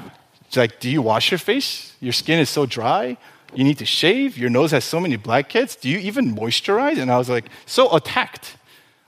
She's 0.55 0.61
like, 0.61 0.79
do 0.79 0.89
you 0.89 1.01
wash 1.01 1.31
your 1.31 1.37
face? 1.37 1.93
Your 1.99 2.13
skin 2.13 2.39
is 2.39 2.49
so 2.49 2.65
dry. 2.65 3.17
You 3.53 3.65
need 3.65 3.77
to 3.79 3.85
shave. 3.85 4.37
Your 4.37 4.49
nose 4.49 4.71
has 4.71 4.85
so 4.85 5.01
many 5.01 5.17
blackheads. 5.17 5.75
Do 5.75 5.89
you 5.89 5.97
even 5.97 6.33
moisturize? 6.33 6.97
And 6.97 7.11
I 7.11 7.17
was 7.17 7.27
like, 7.27 7.49
so 7.65 7.93
attacked. 7.93 8.55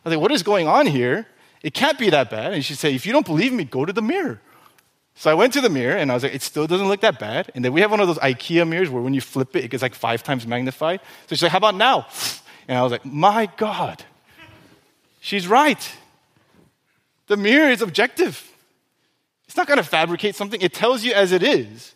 I 0.03 0.09
was 0.09 0.15
like, 0.17 0.21
what 0.21 0.33
is 0.33 0.43
going 0.43 0.67
on 0.67 0.87
here? 0.87 1.25
It 1.63 1.73
can't 1.73 1.97
be 1.97 2.09
that 2.09 2.29
bad. 2.29 2.51
And 2.51 2.65
she 2.65 2.73
said, 2.73 2.91
if 2.91 3.05
you 3.05 3.13
don't 3.13 3.25
believe 3.25 3.53
me, 3.53 3.63
go 3.63 3.85
to 3.85 3.93
the 3.93 4.01
mirror. 4.01 4.41
So 5.15 5.31
I 5.31 5.35
went 5.35 5.53
to 5.53 5.61
the 5.61 5.69
mirror 5.69 5.95
and 5.95 6.11
I 6.11 6.15
was 6.15 6.23
like, 6.23 6.35
it 6.35 6.41
still 6.41 6.67
doesn't 6.67 6.89
look 6.89 6.99
that 6.99 7.17
bad. 7.17 7.49
And 7.55 7.63
then 7.63 7.71
we 7.71 7.79
have 7.79 7.91
one 7.91 8.01
of 8.01 8.07
those 8.07 8.19
IKEA 8.19 8.67
mirrors 8.67 8.89
where 8.89 9.01
when 9.01 9.13
you 9.13 9.21
flip 9.21 9.55
it, 9.55 9.63
it 9.63 9.69
gets 9.69 9.81
like 9.81 9.95
five 9.95 10.23
times 10.23 10.45
magnified. 10.45 10.99
So 11.27 11.35
she's 11.35 11.43
like, 11.43 11.53
how 11.53 11.59
about 11.59 11.75
now? 11.75 12.07
And 12.67 12.77
I 12.77 12.83
was 12.83 12.91
like, 12.91 13.05
my 13.05 13.49
God, 13.55 14.03
she's 15.21 15.47
right. 15.47 15.95
The 17.27 17.37
mirror 17.37 17.69
is 17.69 17.81
objective. 17.81 18.51
It's 19.47 19.57
not 19.57 19.67
going 19.67 19.77
to 19.77 19.83
fabricate 19.83 20.35
something, 20.35 20.61
it 20.61 20.73
tells 20.73 21.03
you 21.03 21.13
as 21.13 21.31
it 21.31 21.43
is. 21.43 21.93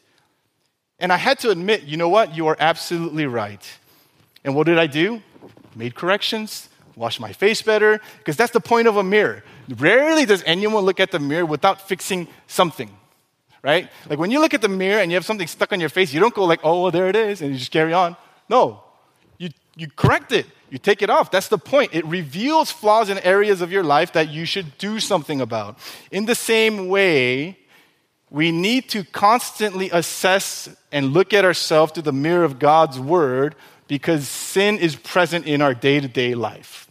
And 1.00 1.12
I 1.12 1.18
had 1.18 1.40
to 1.40 1.50
admit, 1.50 1.84
you 1.84 1.98
know 1.98 2.10
what? 2.10 2.36
You 2.36 2.48
are 2.48 2.58
absolutely 2.60 3.26
right. 3.26 3.68
And 4.44 4.56
what 4.56 4.68
did 4.68 4.78
I 4.78 4.88
do? 4.88 5.22
Made 5.76 5.96
corrections, 5.96 6.70
washed 6.96 7.20
my 7.20 7.34
face 7.34 7.62
better, 7.62 8.00
because 8.20 8.38
that's 8.38 8.52
the 8.52 8.60
point 8.60 8.88
of 8.88 8.98
a 8.98 9.04
mirror. 9.04 9.44
Rarely 9.68 10.26
does 10.26 10.44
anyone 10.46 10.84
look 10.84 11.00
at 11.00 11.12
the 11.12 11.20
mirror 11.20 11.46
without 11.46 11.88
fixing 11.88 12.28
something 12.48 12.92
right? 13.64 13.90
Like 14.10 14.20
when 14.20 14.32
you 14.32 14.40
look 14.40 14.54
at 14.54 14.62
the 14.62 14.70
mirror 14.70 15.02
and 15.02 15.12
you 15.12 15.16
have 15.16 15.26
something 15.26 15.48
stuck 15.48 15.72
on 15.72 15.80
your 15.80 15.90
face, 15.90 16.14
you 16.14 16.20
don't 16.20 16.34
go 16.34 16.46
like, 16.46 16.62
oh, 16.64 16.84
well, 16.84 16.92
there 16.92 17.08
it 17.08 17.16
is, 17.16 17.42
and 17.42 17.52
you 17.52 17.58
just 17.58 17.72
carry 17.72 17.94
on. 17.94 18.16
No, 18.50 18.84
you, 19.38 19.50
you 19.76 19.88
correct 19.88 20.32
it. 20.32 20.46
You 20.72 20.78
take 20.78 21.02
it 21.02 21.10
off. 21.10 21.30
That's 21.30 21.50
the 21.50 21.58
point. 21.58 21.94
It 21.94 22.06
reveals 22.06 22.72
flaws 22.72 23.10
in 23.10 23.20
areas 23.20 23.60
of 23.62 23.74
your 23.74 23.84
life 23.84 24.14
that 24.14 24.30
you 24.30 24.46
should 24.46 24.78
do 24.78 25.02
something 25.02 25.42
about. 25.42 25.78
In 26.12 26.26
the 26.26 26.34
same 26.34 26.88
way, 26.88 27.60
we 28.30 28.54
need 28.54 28.88
to 28.92 29.04
constantly 29.04 29.90
assess 29.92 30.70
and 30.94 31.12
look 31.12 31.34
at 31.34 31.44
ourselves 31.44 31.92
through 31.92 32.04
the 32.04 32.14
mirror 32.14 32.46
of 32.46 32.58
God's 32.58 32.98
word 32.98 33.56
because 33.90 34.30
sin 34.30 34.78
is 34.78 34.96
present 34.96 35.46
in 35.46 35.62
our 35.62 35.74
day 35.74 36.00
to 36.00 36.08
day 36.08 36.36
life. 36.36 36.88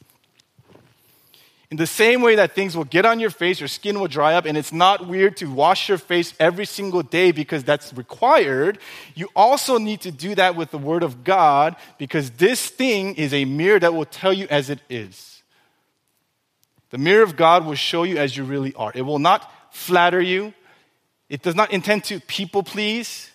In 1.71 1.77
the 1.77 1.87
same 1.87 2.21
way 2.21 2.35
that 2.35 2.57
things 2.57 2.77
will 2.77 2.85
get 2.85 3.07
on 3.07 3.21
your 3.21 3.31
face, 3.31 3.61
your 3.61 3.69
skin 3.69 4.01
will 4.01 4.09
dry 4.09 4.35
up, 4.35 4.45
and 4.45 4.59
it's 4.59 4.73
not 4.73 5.07
weird 5.07 5.37
to 5.37 5.47
wash 5.47 5.89
your 5.89 5.99
face 5.99 6.35
every 6.41 6.67
single 6.67 7.03
day 7.03 7.31
because 7.31 7.63
that's 7.63 7.93
required, 7.93 8.79
you 9.15 9.29
also 9.37 9.79
need 9.79 10.01
to 10.01 10.11
do 10.11 10.35
that 10.35 10.57
with 10.57 10.73
the 10.73 10.79
Word 10.79 11.05
of 11.05 11.23
God 11.23 11.77
because 11.97 12.33
this 12.33 12.67
thing 12.67 13.15
is 13.15 13.33
a 13.33 13.45
mirror 13.45 13.79
that 13.79 13.95
will 13.95 14.05
tell 14.05 14.33
you 14.33 14.49
as 14.51 14.69
it 14.69 14.81
is. 14.91 15.43
The 16.91 16.99
mirror 16.99 17.23
of 17.23 17.37
God 17.37 17.65
will 17.65 17.77
show 17.77 18.03
you 18.03 18.19
as 18.19 18.37
you 18.37 18.43
really 18.43 18.75
are. 18.75 18.91
It 18.93 19.03
will 19.03 19.21
not 19.21 19.49
flatter 19.71 20.21
you, 20.21 20.53
it 21.29 21.43
does 21.43 21.55
not 21.55 21.73
intend 21.73 22.03
to 22.05 22.19
people 22.19 22.65
please. 22.65 23.31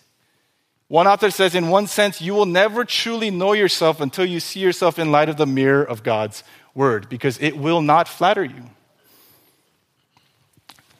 One 0.88 1.08
author 1.08 1.30
says, 1.30 1.56
in 1.56 1.68
one 1.68 1.88
sense, 1.88 2.20
you 2.20 2.34
will 2.34 2.46
never 2.46 2.84
truly 2.84 3.30
know 3.30 3.54
yourself 3.54 4.00
until 4.00 4.24
you 4.24 4.38
see 4.38 4.60
yourself 4.60 5.00
in 5.00 5.10
light 5.10 5.28
of 5.28 5.36
the 5.36 5.46
mirror 5.46 5.82
of 5.82 6.04
God's 6.04 6.44
word, 6.76 7.08
because 7.08 7.38
it 7.40 7.56
will 7.56 7.80
not 7.80 8.06
flatter 8.06 8.44
you. 8.44 8.70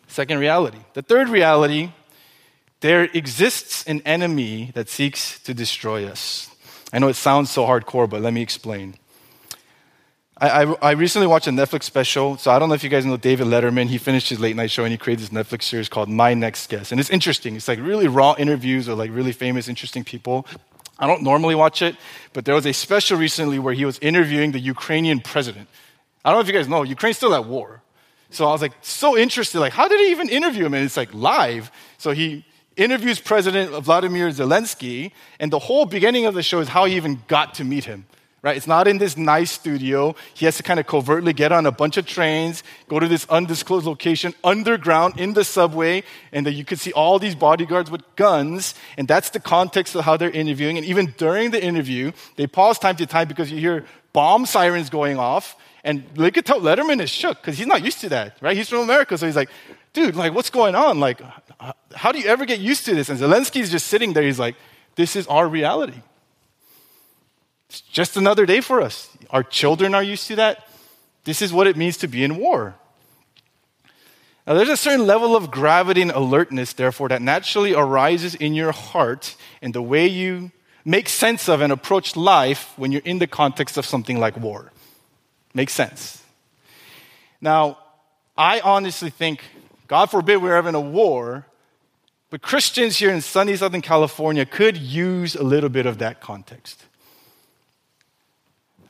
Second 0.08 0.38
reality. 0.38 0.78
The 0.94 1.02
third 1.02 1.28
reality 1.28 1.90
there 2.80 3.04
exists 3.04 3.84
an 3.86 4.02
enemy 4.04 4.70
that 4.74 4.88
seeks 4.88 5.40
to 5.40 5.54
destroy 5.54 6.06
us. 6.06 6.50
I 6.92 6.98
know 6.98 7.08
it 7.08 7.16
sounds 7.16 7.50
so 7.50 7.64
hardcore, 7.64 8.08
but 8.08 8.20
let 8.20 8.32
me 8.32 8.42
explain. 8.42 8.96
I, 10.38 10.64
I, 10.64 10.76
I, 10.82 10.90
recently 10.92 11.26
watched 11.26 11.46
a 11.46 11.50
Netflix 11.50 11.84
special. 11.84 12.36
So 12.36 12.50
I 12.50 12.58
don't 12.58 12.68
know 12.68 12.74
if 12.74 12.84
you 12.84 12.90
guys 12.90 13.06
know 13.06 13.16
David 13.16 13.46
Letterman. 13.46 13.86
He 13.86 13.96
finished 13.96 14.28
his 14.28 14.38
late 14.38 14.54
night 14.54 14.70
show 14.70 14.84
and 14.84 14.92
he 14.92 14.98
created 14.98 15.22
this 15.22 15.30
Netflix 15.30 15.62
series 15.62 15.88
called 15.88 16.10
My 16.10 16.34
Next 16.34 16.68
Guest. 16.68 16.92
And 16.92 17.00
it's 17.00 17.08
interesting. 17.08 17.56
It's 17.56 17.68
like 17.68 17.78
really 17.80 18.06
raw 18.06 18.34
interviews 18.36 18.86
with 18.86 18.98
like 18.98 19.10
really 19.10 19.32
famous, 19.32 19.66
interesting 19.66 20.04
people. 20.04 20.46
I 20.98 21.06
don't 21.06 21.22
normally 21.22 21.54
watch 21.54 21.82
it, 21.82 21.96
but 22.32 22.44
there 22.44 22.54
was 22.54 22.66
a 22.66 22.72
special 22.72 23.18
recently 23.18 23.58
where 23.58 23.74
he 23.74 23.84
was 23.84 23.98
interviewing 23.98 24.52
the 24.52 24.58
Ukrainian 24.58 25.20
president. 25.20 25.68
I 26.24 26.30
don't 26.30 26.38
know 26.38 26.42
if 26.42 26.46
you 26.48 26.54
guys 26.54 26.68
know, 26.68 26.82
Ukraine's 26.82 27.18
still 27.18 27.34
at 27.34 27.44
war. 27.44 27.82
So 28.30 28.46
I 28.46 28.52
was 28.52 28.62
like 28.62 28.72
so 28.80 29.16
interested, 29.16 29.60
like, 29.60 29.72
how 29.72 29.88
did 29.88 30.00
he 30.00 30.10
even 30.10 30.28
interview 30.28 30.66
him? 30.66 30.74
And 30.74 30.84
it's 30.84 30.96
like 30.96 31.12
live. 31.14 31.70
So 31.98 32.10
he 32.10 32.44
interviews 32.76 33.20
President 33.20 33.70
Vladimir 33.84 34.28
Zelensky, 34.30 35.12
and 35.38 35.52
the 35.52 35.58
whole 35.58 35.86
beginning 35.86 36.26
of 36.26 36.34
the 36.34 36.42
show 36.42 36.60
is 36.60 36.68
how 36.68 36.84
he 36.86 36.96
even 36.96 37.22
got 37.28 37.54
to 37.54 37.64
meet 37.64 37.84
him 37.84 38.06
right? 38.46 38.56
It's 38.56 38.68
not 38.68 38.86
in 38.86 38.98
this 38.98 39.16
nice 39.16 39.50
studio. 39.50 40.14
He 40.32 40.44
has 40.44 40.56
to 40.58 40.62
kind 40.62 40.78
of 40.78 40.86
covertly 40.86 41.32
get 41.32 41.50
on 41.50 41.66
a 41.66 41.72
bunch 41.72 41.96
of 41.96 42.06
trains, 42.06 42.62
go 42.86 43.00
to 43.00 43.08
this 43.08 43.26
undisclosed 43.28 43.84
location 43.84 44.34
underground 44.44 45.18
in 45.18 45.32
the 45.32 45.42
subway, 45.42 46.04
and 46.30 46.46
then 46.46 46.54
you 46.54 46.64
could 46.64 46.78
see 46.78 46.92
all 46.92 47.18
these 47.18 47.34
bodyguards 47.34 47.90
with 47.90 48.02
guns. 48.14 48.76
And 48.96 49.08
that's 49.08 49.30
the 49.30 49.40
context 49.40 49.96
of 49.96 50.04
how 50.04 50.16
they're 50.16 50.30
interviewing. 50.30 50.76
And 50.76 50.86
even 50.86 51.12
during 51.18 51.50
the 51.50 51.60
interview, 51.60 52.12
they 52.36 52.46
pause 52.46 52.78
time 52.78 52.94
to 52.96 53.06
time 53.06 53.26
because 53.26 53.50
you 53.50 53.58
hear 53.58 53.84
bomb 54.12 54.46
sirens 54.46 54.90
going 54.90 55.18
off. 55.18 55.56
And 55.82 56.04
look 56.14 56.36
at 56.36 56.46
how 56.46 56.60
Letterman 56.60 57.00
is 57.00 57.10
shook 57.10 57.40
because 57.40 57.58
he's 57.58 57.66
not 57.66 57.82
used 57.82 58.00
to 58.02 58.08
that, 58.10 58.36
right? 58.40 58.56
He's 58.56 58.68
from 58.68 58.78
America, 58.78 59.18
so 59.18 59.26
he's 59.26 59.34
like, 59.34 59.50
dude, 59.92 60.14
like, 60.14 60.32
what's 60.32 60.50
going 60.50 60.76
on? 60.76 61.00
Like, 61.00 61.20
how 61.94 62.12
do 62.12 62.20
you 62.20 62.26
ever 62.28 62.44
get 62.46 62.60
used 62.60 62.84
to 62.84 62.94
this? 62.94 63.08
And 63.08 63.18
Zelensky's 63.18 63.72
just 63.72 63.88
sitting 63.88 64.12
there. 64.12 64.22
He's 64.22 64.38
like, 64.38 64.54
this 64.94 65.16
is 65.16 65.26
our 65.26 65.48
reality. 65.48 66.00
It's 67.68 67.80
just 67.80 68.16
another 68.16 68.46
day 68.46 68.60
for 68.60 68.80
us. 68.80 69.10
Our 69.30 69.42
children 69.42 69.94
are 69.94 70.02
used 70.02 70.26
to 70.28 70.36
that. 70.36 70.68
This 71.24 71.42
is 71.42 71.52
what 71.52 71.66
it 71.66 71.76
means 71.76 71.96
to 71.98 72.08
be 72.08 72.22
in 72.22 72.36
war. 72.36 72.74
Now, 74.46 74.54
there's 74.54 74.68
a 74.68 74.76
certain 74.76 75.06
level 75.06 75.34
of 75.34 75.50
gravity 75.50 76.02
and 76.02 76.12
alertness, 76.12 76.72
therefore, 76.72 77.08
that 77.08 77.20
naturally 77.20 77.74
arises 77.74 78.36
in 78.36 78.54
your 78.54 78.70
heart 78.70 79.34
in 79.60 79.72
the 79.72 79.82
way 79.82 80.06
you 80.06 80.52
make 80.84 81.08
sense 81.08 81.48
of 81.48 81.60
and 81.60 81.72
approach 81.72 82.14
life 82.14 82.72
when 82.76 82.92
you're 82.92 83.02
in 83.04 83.18
the 83.18 83.26
context 83.26 83.76
of 83.76 83.84
something 83.84 84.20
like 84.20 84.36
war. 84.36 84.70
Makes 85.52 85.72
sense. 85.72 86.22
Now, 87.40 87.78
I 88.38 88.60
honestly 88.60 89.10
think, 89.10 89.42
God 89.88 90.06
forbid 90.06 90.36
we're 90.36 90.54
having 90.54 90.76
a 90.76 90.80
war, 90.80 91.46
but 92.30 92.40
Christians 92.40 92.98
here 92.98 93.10
in 93.10 93.20
sunny 93.20 93.56
Southern 93.56 93.82
California 93.82 94.46
could 94.46 94.76
use 94.76 95.34
a 95.34 95.42
little 95.42 95.70
bit 95.70 95.86
of 95.86 95.98
that 95.98 96.20
context. 96.20 96.85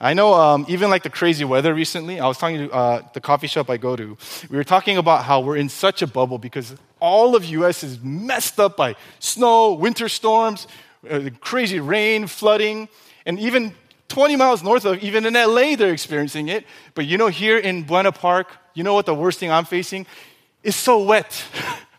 I 0.00 0.12
know 0.12 0.35
um, 0.35 0.66
even 0.68 0.90
like 0.90 1.02
the 1.02 1.11
crazy 1.11 1.44
weather 1.44 1.72
recently, 1.72 2.20
I 2.20 2.26
was 2.26 2.37
talking 2.37 2.68
to 2.68 2.70
uh, 2.70 3.02
the 3.14 3.20
coffee 3.20 3.46
shop 3.46 3.70
I 3.70 3.78
go 3.78 3.96
to. 3.96 4.16
We 4.50 4.56
were 4.56 4.64
talking 4.64 4.98
about 4.98 5.24
how 5.24 5.40
we're 5.40 5.56
in 5.56 5.70
such 5.70 6.02
a 6.02 6.06
bubble 6.06 6.38
because 6.38 6.74
all 7.00 7.35
of 7.35 7.44
US 7.46 7.82
is 7.82 7.98
messed 8.02 8.61
up 8.61 8.76
by 8.76 8.96
snow, 9.20 9.72
winter 9.72 10.09
storms, 10.09 10.66
uh, 11.09 11.30
crazy 11.40 11.80
rain, 11.80 12.26
flooding, 12.26 12.88
and 13.24 13.38
even 13.38 13.74
20 14.09 14.37
miles 14.37 14.62
north 14.62 14.85
of, 14.85 15.02
even 15.02 15.24
in 15.24 15.35
LA, 15.35 15.76
they're 15.76 15.92
experiencing 15.92 16.48
it. 16.48 16.66
But 16.94 17.06
you 17.06 17.16
know, 17.16 17.28
here 17.28 17.59
in 17.59 17.82
Buena 17.85 18.12
Park, 18.12 18.48
you 18.74 18.85
know 18.85 18.94
what 18.94 19.06
the 19.06 19.14
worst 19.14 19.38
thing 19.38 19.50
I'm 19.50 19.64
facing? 19.64 20.06
It's 20.62 20.76
so 20.76 21.02
wet. 21.02 21.42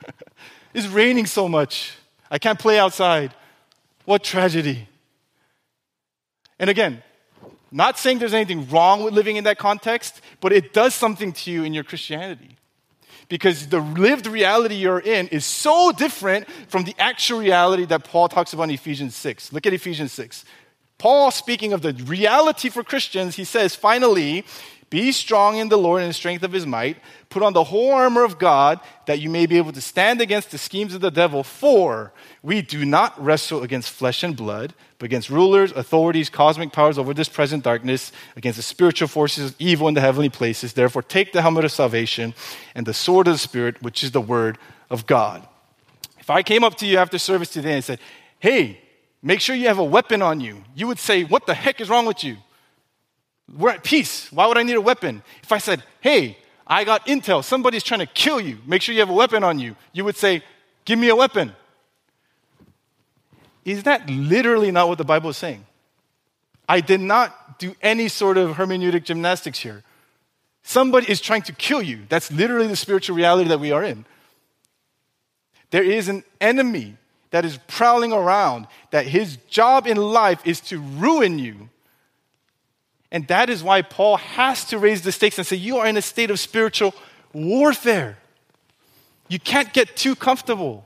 it's 0.74 0.88
raining 0.88 1.26
so 1.26 1.50
much. 1.50 1.94
I 2.30 2.38
can't 2.38 2.60
play 2.60 2.78
outside. 2.78 3.34
What 4.06 4.24
tragedy. 4.24 4.88
And 6.60 6.70
again, 6.70 7.04
not 7.72 8.00
saying 8.00 8.20
there's 8.20 8.34
anything 8.34 8.68
wrong 8.70 9.04
with 9.04 9.14
living 9.14 9.36
in 9.36 9.44
that 9.44 9.58
context, 9.58 10.22
but 10.40 10.54
it 10.54 10.74
does 10.74 10.94
something 10.94 11.34
to 11.34 11.52
you 11.52 11.64
in 11.64 11.74
your 11.74 11.84
Christianity. 11.84 12.58
Because 13.30 13.68
the 13.68 13.80
lived 13.80 14.26
reality 14.26 14.76
you're 14.76 15.02
in 15.02 15.28
is 15.28 15.44
so 15.44 15.92
different 15.92 16.48
from 16.70 16.86
the 16.86 16.96
actual 16.98 17.40
reality 17.40 17.86
that 17.86 18.06
Paul 18.06 18.30
talks 18.30 18.54
about 18.54 18.64
in 18.64 18.72
Ephesians 18.72 19.16
6. 19.16 19.52
Look 19.52 19.66
at 19.66 19.74
Ephesians 19.74 20.14
6. 20.14 20.46
Paul, 20.98 21.30
speaking 21.32 21.74
of 21.74 21.82
the 21.82 21.94
reality 21.94 22.70
for 22.70 22.84
Christians, 22.84 23.36
he 23.36 23.44
says, 23.44 23.76
finally, 23.76 24.46
be 24.90 25.12
strong 25.12 25.58
in 25.58 25.68
the 25.68 25.78
Lord 25.78 26.02
and 26.02 26.10
the 26.10 26.14
strength 26.14 26.44
of 26.44 26.54
his 26.54 26.66
might. 26.66 26.98
Put 27.30 27.44
on 27.44 27.52
the 27.52 27.66
whole 27.66 27.92
armor 27.92 28.24
of 28.24 28.40
God 28.40 28.80
that 29.06 29.20
you 29.20 29.30
may 29.30 29.46
be 29.46 29.58
able 29.58 29.74
to 29.74 29.82
stand 29.82 30.22
against 30.22 30.52
the 30.52 30.58
schemes 30.58 30.94
of 30.94 31.02
the 31.02 31.12
devil. 31.12 31.44
For 31.44 32.14
we 32.42 32.62
do 32.62 32.86
not 32.86 33.22
wrestle 33.22 33.64
against 33.64 33.92
flesh 33.92 34.24
and 34.24 34.36
blood, 34.36 34.74
but 35.00 35.06
against 35.06 35.30
rulers, 35.30 35.72
authorities, 35.72 36.30
cosmic 36.30 36.72
powers 36.72 36.98
over 36.98 37.14
this 37.14 37.30
present 37.30 37.64
darkness, 37.64 38.12
against 38.36 38.58
the 38.58 38.64
spiritual 38.64 39.08
forces 39.08 39.52
of 39.52 39.56
evil 39.60 39.88
in 39.88 39.94
the 39.94 40.02
heavenly 40.02 40.30
places. 40.30 40.74
Therefore, 40.74 41.04
take 41.04 41.34
the 41.34 41.42
helmet 41.42 41.66
of 41.66 41.72
salvation 41.72 42.34
and 42.74 42.86
the 42.86 42.94
sword 42.94 43.28
of 43.28 43.34
the 43.34 43.40
Spirit, 43.40 43.82
which 43.82 44.04
is 44.04 44.12
the 44.12 44.22
word 44.22 44.58
of 44.90 45.06
God. 45.06 45.48
If 46.20 46.30
I 46.30 46.42
came 46.44 46.64
up 46.64 46.76
to 46.78 46.86
you 46.86 46.98
after 46.98 47.18
service 47.20 47.50
today 47.50 47.76
and 47.76 47.84
said, 47.84 48.00
Hey, 48.40 48.82
make 49.22 49.40
sure 49.40 49.56
you 49.56 49.68
have 49.68 49.78
a 49.78 49.84
weapon 49.84 50.22
on 50.22 50.40
you, 50.42 50.64
you 50.76 50.88
would 50.88 51.00
say, 51.00 51.24
What 51.24 51.46
the 51.46 51.54
heck 51.54 51.80
is 51.80 51.90
wrong 51.90 52.06
with 52.06 52.24
you? 52.24 52.38
We're 53.56 53.70
at 53.70 53.84
peace. 53.84 54.32
Why 54.32 54.48
would 54.48 54.58
I 54.58 54.64
need 54.64 54.76
a 54.76 54.82
weapon? 54.82 55.22
If 55.44 55.52
I 55.52 55.60
said, 55.60 55.84
Hey, 56.02 56.38
I 56.66 56.84
got 56.84 57.06
intel, 57.06 57.44
somebody's 57.44 57.84
trying 57.84 58.02
to 58.02 58.08
kill 58.08 58.42
you, 58.42 58.58
make 58.66 58.82
sure 58.82 58.94
you 58.94 59.00
have 59.00 59.10
a 59.10 59.14
weapon 59.14 59.44
on 59.44 59.60
you, 59.60 59.76
you 59.94 60.04
would 60.04 60.18
say, 60.18 60.44
Give 60.86 60.98
me 60.98 61.10
a 61.10 61.16
weapon. 61.16 61.54
Is 63.68 63.84
that 63.84 64.10
literally 64.10 64.72
not 64.72 64.88
what 64.88 64.98
the 64.98 65.04
Bible 65.04 65.30
is 65.30 65.36
saying? 65.36 65.66
I 66.70 66.80
did 66.80 67.02
not 67.02 67.60
do 67.60 67.76
any 67.82 68.08
sort 68.08 68.38
of 68.38 68.56
hermeneutic 68.56 69.04
gymnastics 69.04 69.60
here. 69.60 69.84
Somebody 70.64 71.12
is 71.12 71.20
trying 71.20 71.42
to 71.44 71.52
kill 71.52 71.82
you. 71.82 72.00
That's 72.08 72.32
literally 72.32 72.68
the 72.68 72.78
spiritual 72.78 73.18
reality 73.18 73.50
that 73.50 73.60
we 73.60 73.74
are 73.74 73.84
in. 73.84 74.06
There 75.72 75.84
is 75.84 76.08
an 76.08 76.24
enemy 76.40 76.96
that 77.32 77.44
is 77.44 77.60
prowling 77.68 78.14
around, 78.14 78.68
that 78.92 79.06
his 79.06 79.36
job 79.50 79.86
in 79.86 79.98
life 79.98 80.40
is 80.46 80.62
to 80.62 80.80
ruin 80.80 81.38
you. 81.38 81.68
And 83.12 83.28
that 83.28 83.50
is 83.50 83.64
why 83.64 83.82
Paul 83.82 84.16
has 84.16 84.64
to 84.66 84.80
raise 84.80 85.02
the 85.02 85.12
stakes 85.12 85.38
and 85.38 85.46
say, 85.46 85.58
You 85.58 85.80
are 85.80 85.88
in 85.88 85.98
a 85.98 86.02
state 86.02 86.32
of 86.32 86.40
spiritual 86.40 86.96
warfare. 87.34 88.18
You 89.28 89.42
can't 89.42 89.74
get 89.74 89.98
too 89.98 90.16
comfortable. 90.16 90.86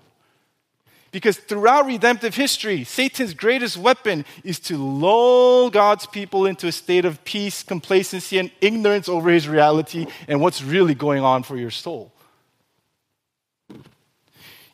Because 1.11 1.37
throughout 1.37 1.85
redemptive 1.85 2.35
history, 2.35 2.85
Satan's 2.85 3.33
greatest 3.33 3.75
weapon 3.75 4.23
is 4.45 4.59
to 4.61 4.77
lull 4.77 5.69
God's 5.69 6.05
people 6.05 6.45
into 6.45 6.67
a 6.67 6.71
state 6.71 7.03
of 7.03 7.23
peace, 7.25 7.63
complacency, 7.63 8.37
and 8.37 8.49
ignorance 8.61 9.09
over 9.09 9.29
his 9.29 9.47
reality 9.47 10.07
and 10.29 10.39
what's 10.39 10.63
really 10.63 10.95
going 10.95 11.21
on 11.21 11.43
for 11.43 11.57
your 11.57 11.71
soul. 11.71 12.13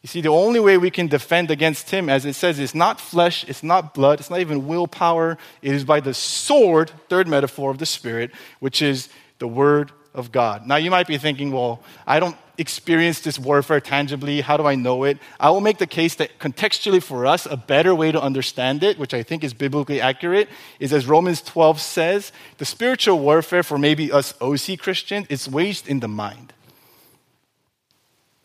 You 0.03 0.09
see, 0.09 0.21
the 0.21 0.29
only 0.29 0.59
way 0.59 0.77
we 0.77 0.91
can 0.91 1.07
defend 1.07 1.49
against 1.49 1.89
him, 1.89 2.07
as 2.07 2.23
it 2.23 2.33
says, 2.33 2.59
is 2.59 2.75
not 2.75 3.01
flesh, 3.01 3.43
it's 3.49 3.63
not 3.63 3.95
blood, 3.95 4.19
it's 4.19 4.29
not 4.29 4.39
even 4.39 4.67
willpower. 4.67 5.39
It 5.63 5.73
is 5.73 5.83
by 5.83 5.99
the 5.99 6.13
sword, 6.13 6.91
third 7.09 7.27
metaphor 7.27 7.71
of 7.71 7.79
the 7.79 7.85
Spirit, 7.87 8.31
which 8.59 8.81
is 8.81 9.09
the 9.39 9.47
Word 9.47 9.91
of 10.13 10.31
God. 10.31 10.67
Now, 10.67 10.75
you 10.75 10.91
might 10.91 11.07
be 11.07 11.17
thinking, 11.17 11.51
well, 11.51 11.83
I 12.05 12.19
don't 12.19 12.37
experience 12.57 13.19
this 13.19 13.37
warfare 13.37 13.79
tangibly. 13.79 14.41
How 14.41 14.57
do 14.57 14.65
I 14.65 14.75
know 14.75 15.03
it? 15.03 15.17
I 15.39 15.49
will 15.49 15.61
make 15.61 15.77
the 15.77 15.87
case 15.87 16.15
that 16.15 16.39
contextually 16.39 17.01
for 17.01 17.25
us, 17.25 17.45
a 17.45 17.57
better 17.57 17.93
way 17.93 18.11
to 18.11 18.21
understand 18.21 18.83
it, 18.83 18.97
which 18.97 19.13
I 19.13 19.23
think 19.23 19.43
is 19.43 19.53
biblically 19.53 20.01
accurate, 20.01 20.49
is 20.79 20.93
as 20.93 21.05
Romans 21.05 21.41
12 21.41 21.79
says, 21.79 22.31
the 22.57 22.65
spiritual 22.65 23.19
warfare 23.19 23.63
for 23.63 23.77
maybe 23.77 24.11
us 24.11 24.33
OC 24.41 24.79
Christians 24.79 25.27
is 25.29 25.47
waged 25.47 25.87
in 25.87 25.99
the 25.99 26.07
mind. 26.07 26.53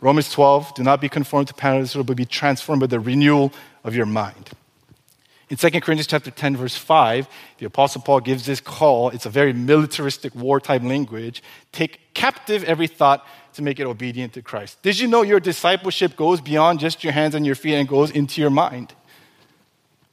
Romans 0.01 0.31
12, 0.31 0.75
do 0.75 0.83
not 0.83 1.01
be 1.01 1.09
conformed 1.09 1.49
to 1.49 1.55
pattern 1.55 1.79
of 1.79 1.85
this 1.85 1.95
world, 1.95 2.09
but 2.09 2.17
be 2.17 2.25
transformed 2.25 2.81
by 2.81 2.87
the 2.89 2.99
renewal 2.99 3.53
of 3.85 3.95
your 3.95 4.07
mind. 4.07 4.51
In 5.53 5.59
2 5.59 5.69
Corinthians 5.83 6.07
chapter 6.07 6.31
10, 6.31 6.57
verse 6.57 6.77
5, 6.77 7.29
the 7.59 7.67
Apostle 7.67 8.01
Paul 8.01 8.21
gives 8.21 8.47
this 8.47 8.59
call. 8.59 9.11
It's 9.11 9.27
a 9.27 9.31
very 9.31 9.53
militaristic 9.53 10.35
wartime 10.35 10.89
language. 10.89 11.43
Take 11.73 12.15
captive 12.15 12.65
every 12.65 12.87
thought 12.87 13.27
to 13.53 13.63
make 13.63 13.81
it 13.81 13.87
obedient 13.87 14.33
to 14.35 14.43
Christ. 14.43 14.81
Did 14.83 14.99
you 14.99 15.09
know 15.09 15.23
your 15.23 15.41
discipleship 15.41 16.17
goes 16.17 16.41
beyond 16.41 16.81
just 16.81 17.05
your 17.05 17.13
hands 17.13 17.35
and 17.35 17.45
your 17.45 17.55
feet 17.55 17.75
and 17.75 17.89
goes 17.89 18.11
into 18.11 18.41
your 18.41 18.51
mind? 18.51 18.95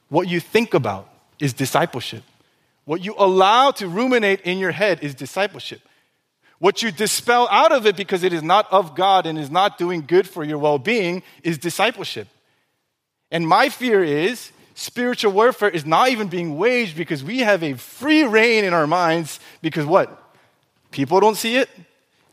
What 0.08 0.28
you 0.28 0.40
think 0.40 0.74
about 0.74 1.08
is 1.38 1.52
discipleship. 1.52 2.22
What 2.84 3.04
you 3.04 3.14
allow 3.16 3.70
to 3.72 3.88
ruminate 3.88 4.40
in 4.42 4.58
your 4.58 4.72
head 4.72 5.00
is 5.02 5.14
discipleship. 5.14 5.80
What 6.58 6.82
you 6.82 6.90
dispel 6.90 7.48
out 7.50 7.72
of 7.72 7.86
it 7.86 7.96
because 7.96 8.22
it 8.22 8.32
is 8.32 8.42
not 8.42 8.70
of 8.70 8.94
God 8.94 9.24
and 9.26 9.38
is 9.38 9.50
not 9.50 9.78
doing 9.78 10.04
good 10.06 10.28
for 10.28 10.44
your 10.44 10.58
well 10.58 10.78
being 10.78 11.22
is 11.42 11.56
discipleship. 11.56 12.28
And 13.30 13.46
my 13.46 13.68
fear 13.68 14.02
is 14.02 14.50
spiritual 14.74 15.32
warfare 15.32 15.68
is 15.68 15.86
not 15.86 16.08
even 16.08 16.28
being 16.28 16.56
waged 16.56 16.96
because 16.96 17.22
we 17.22 17.40
have 17.40 17.62
a 17.62 17.74
free 17.74 18.24
reign 18.24 18.64
in 18.64 18.72
our 18.72 18.86
minds 18.86 19.40
because 19.62 19.86
what? 19.86 20.16
People 20.90 21.20
don't 21.20 21.36
see 21.36 21.56
it, 21.56 21.68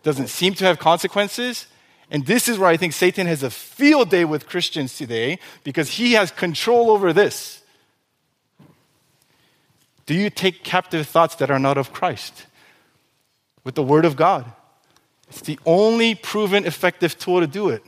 doesn't 0.07 0.29
seem 0.29 0.53
to 0.55 0.65
have 0.65 0.79
consequences. 0.79 1.67
And 2.09 2.25
this 2.25 2.47
is 2.47 2.57
where 2.57 2.69
I 2.69 2.77
think 2.77 2.93
Satan 2.93 3.27
has 3.27 3.43
a 3.43 3.49
field 3.49 4.09
day 4.09 4.25
with 4.25 4.47
Christians 4.47 4.97
today 4.97 5.39
because 5.63 5.91
he 5.91 6.13
has 6.13 6.31
control 6.31 6.89
over 6.89 7.13
this. 7.13 7.61
Do 10.05 10.13
you 10.15 10.29
take 10.29 10.63
captive 10.63 11.07
thoughts 11.07 11.35
that 11.35 11.51
are 11.51 11.59
not 11.59 11.77
of 11.77 11.91
Christ? 11.91 12.47
with 13.67 13.75
the 13.75 13.83
Word 13.83 14.05
of 14.05 14.15
God. 14.15 14.45
It's 15.27 15.41
the 15.41 15.59
only 15.65 16.15
proven 16.15 16.65
effective 16.65 17.19
tool 17.19 17.41
to 17.41 17.47
do 17.47 17.67
it. 17.67 17.83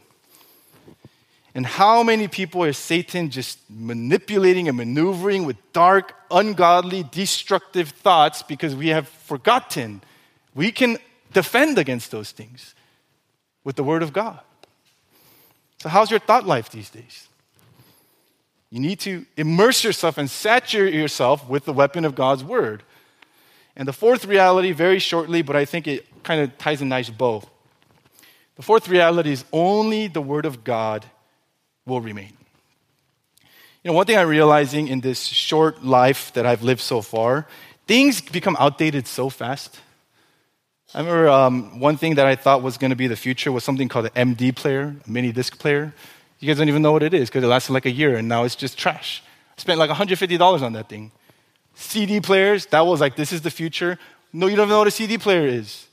And 1.56 1.66
how 1.66 2.04
many 2.04 2.28
people 2.28 2.66
is 2.66 2.78
Satan 2.78 3.30
just 3.30 3.60
manipulating 3.70 4.68
and 4.68 4.76
maneuvering 4.76 5.46
with 5.46 5.56
dark, 5.72 6.14
ungodly, 6.30 7.04
destructive 7.04 7.92
thoughts 7.92 8.44
because 8.44 8.76
we 8.76 8.90
have 8.90 9.08
forgotten 9.08 10.02
we 10.54 10.74
can 10.74 10.98
defend 11.34 11.78
against 11.78 12.12
those 12.12 12.32
things 12.32 12.76
with 13.63 13.76
the 13.76 13.84
Word 13.84 14.04
of 14.04 14.13
God? 14.13 14.39
So, 15.82 15.89
how's 15.89 16.12
your 16.12 16.20
thought 16.20 16.46
life 16.46 16.70
these 16.70 16.89
days? 16.89 17.28
You 18.70 18.80
need 18.80 19.00
to 19.02 19.26
immerse 19.36 19.84
yourself 19.84 20.18
and 20.18 20.30
saturate 20.30 20.94
yourself 20.94 21.48
with 21.50 21.65
the 21.65 21.74
weapon 21.74 22.06
of 22.06 22.15
God's 22.15 22.44
Word. 22.44 22.84
And 23.76 23.88
the 23.88 23.94
fourth 23.94 24.26
reality, 24.26 24.72
very 24.72 25.00
shortly, 25.00 25.42
but 25.42 25.56
I 25.56 25.65
think 25.65 25.88
it 25.88 26.06
kind 26.24 26.42
of 26.42 26.58
ties 26.58 26.82
a 26.82 26.86
nice 26.86 27.10
bow. 27.10 27.44
The 28.58 28.62
fourth 28.62 28.89
reality 28.89 29.32
is 29.32 29.46
only 29.54 30.08
the 30.08 30.22
Word 30.22 30.46
of 30.46 30.63
God 30.63 31.06
will 31.86 32.02
remain. 32.02 32.34
You 33.84 33.92
know, 33.92 33.94
one 33.94 34.06
thing 34.06 34.18
I'm 34.18 34.28
realizing 34.28 34.89
in 34.89 35.00
this 35.00 35.24
short 35.24 35.86
life 35.86 36.34
that 36.34 36.46
I've 36.46 36.62
lived 36.62 36.82
so 36.82 37.02
far, 37.02 37.48
things 37.88 38.20
become 38.20 38.58
outdated 38.60 39.08
so 39.08 39.30
fast. 39.30 39.80
I 40.93 40.99
remember 41.02 41.30
um, 41.30 41.80
one 41.80 41.97
thing 41.97 42.15
that 42.15 42.25
I 42.25 42.36
thought 42.36 42.63
was 42.63 42.80
going 42.80 42.89
to 42.89 42.95
be 42.95 43.06
the 43.06 43.15
future 43.15 43.52
was 43.52 43.63
something 43.63 43.88
called 43.88 44.10
an 44.15 44.34
MD 44.34 44.56
player, 44.56 44.95
a 45.06 45.10
mini 45.10 45.32
disc 45.32 45.60
player. 45.60 45.93
You 46.39 46.47
guys 46.47 46.58
don't 46.58 46.67
even 46.67 46.82
know 46.82 46.91
what 46.91 47.04
it 47.04 47.13
is 47.13 47.30
because 47.30 47.43
it 47.43 47.47
lasted 47.47 47.73
like 47.73 47.86
a 47.86 47.91
year 47.91 48.15
and 48.15 48.28
now 48.28 48.43
it's 48.43 48.56
just 48.56 48.75
trash. 48.75 49.21
I 49.56 49.62
spent 49.62 49.78
like 49.78 49.91
$150 49.91 50.62
on 50.62 50.73
that 50.73 50.89
thing. 50.89 51.12
CD 51.75 52.19
players, 52.19 52.65
that 52.67 52.88
was 52.88 53.02
like, 53.02 53.15
this 53.15 53.32
is 53.32 53.41
the 53.41 53.52
future. 53.52 53.99
No, 54.34 54.47
you 54.47 54.56
don't 54.56 54.63
even 54.63 54.73
know 54.73 54.80
what 54.80 54.88
a 54.88 54.91
CD 54.91 55.19
player 55.19 55.45
is. 55.45 55.86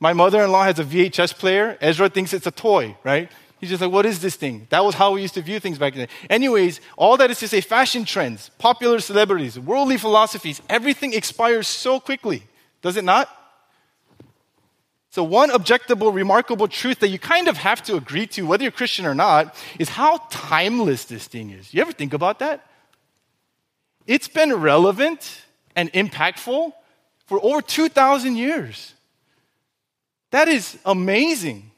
My 0.00 0.12
mother 0.12 0.42
in 0.42 0.50
law 0.50 0.64
has 0.64 0.78
a 0.80 0.84
VHS 0.84 1.38
player. 1.38 1.78
Ezra 1.80 2.08
thinks 2.08 2.32
it's 2.32 2.48
a 2.48 2.50
toy, 2.50 2.96
right? 3.04 3.30
He's 3.60 3.70
just 3.70 3.80
like, 3.80 3.92
what 3.92 4.06
is 4.06 4.20
this 4.20 4.34
thing? 4.34 4.66
That 4.70 4.84
was 4.84 4.96
how 4.96 5.12
we 5.12 5.22
used 5.22 5.34
to 5.34 5.40
view 5.40 5.60
things 5.60 5.78
back 5.78 5.94
then. 5.94 6.08
Anyways, 6.28 6.80
all 6.96 7.16
that 7.18 7.30
is 7.30 7.38
to 7.38 7.48
say, 7.48 7.60
fashion 7.60 8.04
trends, 8.04 8.50
popular 8.58 8.98
celebrities, 8.98 9.58
worldly 9.58 9.98
philosophies, 9.98 10.60
everything 10.68 11.14
expires 11.14 11.68
so 11.68 12.00
quickly. 12.00 12.42
Does 12.82 12.96
it 12.96 13.04
not? 13.04 13.30
So, 15.16 15.24
one 15.24 15.48
objectable, 15.48 16.12
remarkable 16.12 16.68
truth 16.68 16.98
that 16.98 17.08
you 17.08 17.18
kind 17.18 17.48
of 17.48 17.56
have 17.56 17.82
to 17.84 17.96
agree 17.96 18.26
to, 18.26 18.42
whether 18.42 18.64
you're 18.64 18.70
Christian 18.70 19.06
or 19.06 19.14
not, 19.14 19.56
is 19.78 19.88
how 19.88 20.18
timeless 20.28 21.06
this 21.06 21.26
thing 21.26 21.48
is. 21.48 21.72
You 21.72 21.80
ever 21.80 21.92
think 21.92 22.12
about 22.12 22.40
that? 22.40 22.66
It's 24.06 24.28
been 24.28 24.52
relevant 24.52 25.40
and 25.74 25.90
impactful 25.94 26.70
for 27.24 27.42
over 27.42 27.62
2,000 27.62 28.36
years. 28.36 28.92
That 30.32 30.48
is 30.48 30.78
amazing. 30.84 31.70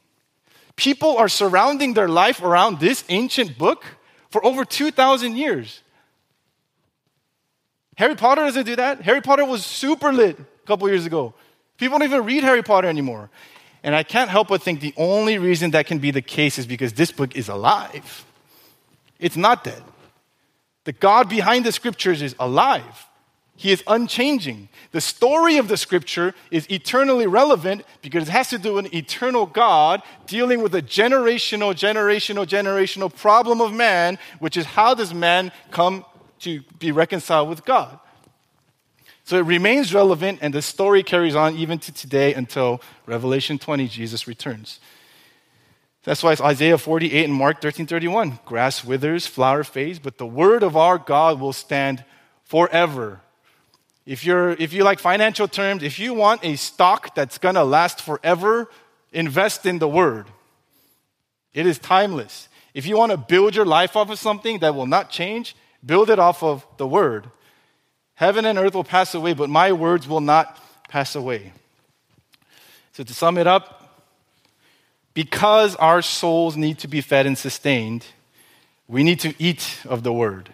People 0.75 1.15
are 1.15 1.29
surrounding 1.29 1.93
their 1.93 2.09
life 2.09 2.43
around 2.43 2.81
this 2.81 3.05
ancient 3.07 3.57
book 3.57 3.85
for 4.31 4.45
over 4.45 4.65
2,000 4.65 5.37
years. 5.37 5.81
Harry 7.95 8.15
Potter 8.15 8.43
doesn't 8.43 8.65
do 8.65 8.75
that. 8.75 9.03
Harry 9.03 9.21
Potter 9.21 9.45
was 9.45 9.65
super 9.65 10.11
lit 10.11 10.37
a 10.37 10.67
couple 10.67 10.89
years 10.89 11.05
ago. 11.05 11.33
People 11.79 11.97
don't 11.97 12.07
even 12.07 12.25
read 12.25 12.43
Harry 12.43 12.61
Potter 12.61 12.87
anymore. 12.87 13.29
And 13.83 13.95
I 13.95 14.03
can't 14.03 14.29
help 14.29 14.49
but 14.49 14.61
think 14.61 14.81
the 14.81 14.93
only 14.97 15.37
reason 15.37 15.71
that 15.71 15.87
can 15.87 15.99
be 15.99 16.11
the 16.11 16.21
case 16.21 16.59
is 16.59 16.67
because 16.67 16.93
this 16.93 17.11
book 17.11 17.35
is 17.35 17.47
alive. 17.47 18.25
It's 19.19 19.37
not 19.37 19.63
dead. 19.63 19.81
The 20.83 20.91
God 20.91 21.29
behind 21.29 21.65
the 21.65 21.71
scriptures 21.71 22.21
is 22.21 22.35
alive. 22.39 23.07
He 23.55 23.71
is 23.71 23.83
unchanging. 23.87 24.69
The 24.91 25.01
story 25.01 25.57
of 25.57 25.67
the 25.67 25.77
scripture 25.77 26.33
is 26.49 26.69
eternally 26.69 27.27
relevant 27.27 27.83
because 28.01 28.27
it 28.27 28.31
has 28.31 28.49
to 28.49 28.57
do 28.57 28.75
with 28.75 28.85
an 28.85 28.95
eternal 28.95 29.45
God 29.45 30.01
dealing 30.27 30.61
with 30.61 30.73
a 30.75 30.81
generational, 30.81 31.73
generational, 31.73 32.45
generational 32.45 33.13
problem 33.13 33.59
of 33.59 33.73
man, 33.73 34.17
which 34.39 34.55
is 34.55 34.65
how 34.65 34.93
does 34.93 35.13
man 35.13 35.51
come 35.71 36.05
to 36.39 36.61
be 36.79 36.91
reconciled 36.91 37.49
with 37.49 37.65
God? 37.65 37.99
So 39.29 39.37
it 39.37 39.45
remains 39.45 39.93
relevant, 39.93 40.39
and 40.41 40.55
the 40.55 40.61
story 40.63 41.03
carries 41.03 41.35
on 41.35 41.55
even 41.55 41.77
to 41.77 41.91
today 41.91 42.33
until 42.33 42.81
Revelation 43.05 43.59
20, 43.59 43.87
Jesus 43.87 44.27
returns. 44.27 44.79
That's 46.03 46.23
why 46.23 46.31
it's 46.31 46.41
Isaiah 46.41 46.79
48 46.79 47.25
and 47.25 47.33
Mark 47.35 47.61
13 47.61 47.85
31. 47.85 48.39
Grass 48.43 48.83
withers, 48.83 49.27
flower 49.27 49.63
fades, 49.63 49.99
but 49.99 50.17
the 50.17 50.25
word 50.25 50.63
of 50.63 50.75
our 50.75 50.97
God 50.97 51.39
will 51.39 51.53
stand 51.53 52.03
forever. 52.43 53.21
If, 54.03 54.25
you're, 54.25 54.53
if 54.53 54.73
you 54.73 54.83
like 54.83 54.97
financial 54.97 55.47
terms, 55.47 55.83
if 55.83 55.99
you 55.99 56.15
want 56.15 56.43
a 56.43 56.55
stock 56.55 57.13
that's 57.13 57.37
going 57.37 57.53
to 57.53 57.63
last 57.63 58.01
forever, 58.01 58.67
invest 59.11 59.63
in 59.67 59.77
the 59.77 59.87
word. 59.87 60.25
It 61.53 61.67
is 61.67 61.77
timeless. 61.77 62.49
If 62.73 62.87
you 62.87 62.97
want 62.97 63.11
to 63.11 63.17
build 63.17 63.55
your 63.55 63.67
life 63.67 63.95
off 63.95 64.09
of 64.09 64.17
something 64.17 64.57
that 64.61 64.73
will 64.73 64.87
not 64.87 65.11
change, 65.11 65.55
build 65.85 66.09
it 66.09 66.17
off 66.17 66.41
of 66.41 66.65
the 66.77 66.87
word. 66.87 67.29
Heaven 68.19 68.43
and 68.43 68.59
earth 68.59 68.75
will 68.75 68.83
pass 68.83 69.15
away, 69.15 69.31
but 69.31 69.49
my 69.49 69.71
words 69.71 70.05
will 70.05 70.19
not 70.19 70.59
pass 70.89 71.15
away. 71.15 71.53
So, 72.91 73.05
to 73.05 73.13
sum 73.13 73.37
it 73.37 73.47
up, 73.47 73.97
because 75.13 75.73
our 75.77 76.01
souls 76.01 76.57
need 76.57 76.79
to 76.79 76.89
be 76.89 76.99
fed 76.99 77.25
and 77.25 77.37
sustained, 77.37 78.05
we 78.89 79.03
need 79.03 79.21
to 79.21 79.33
eat 79.39 79.79
of 79.85 80.03
the 80.03 80.11
word. 80.11 80.49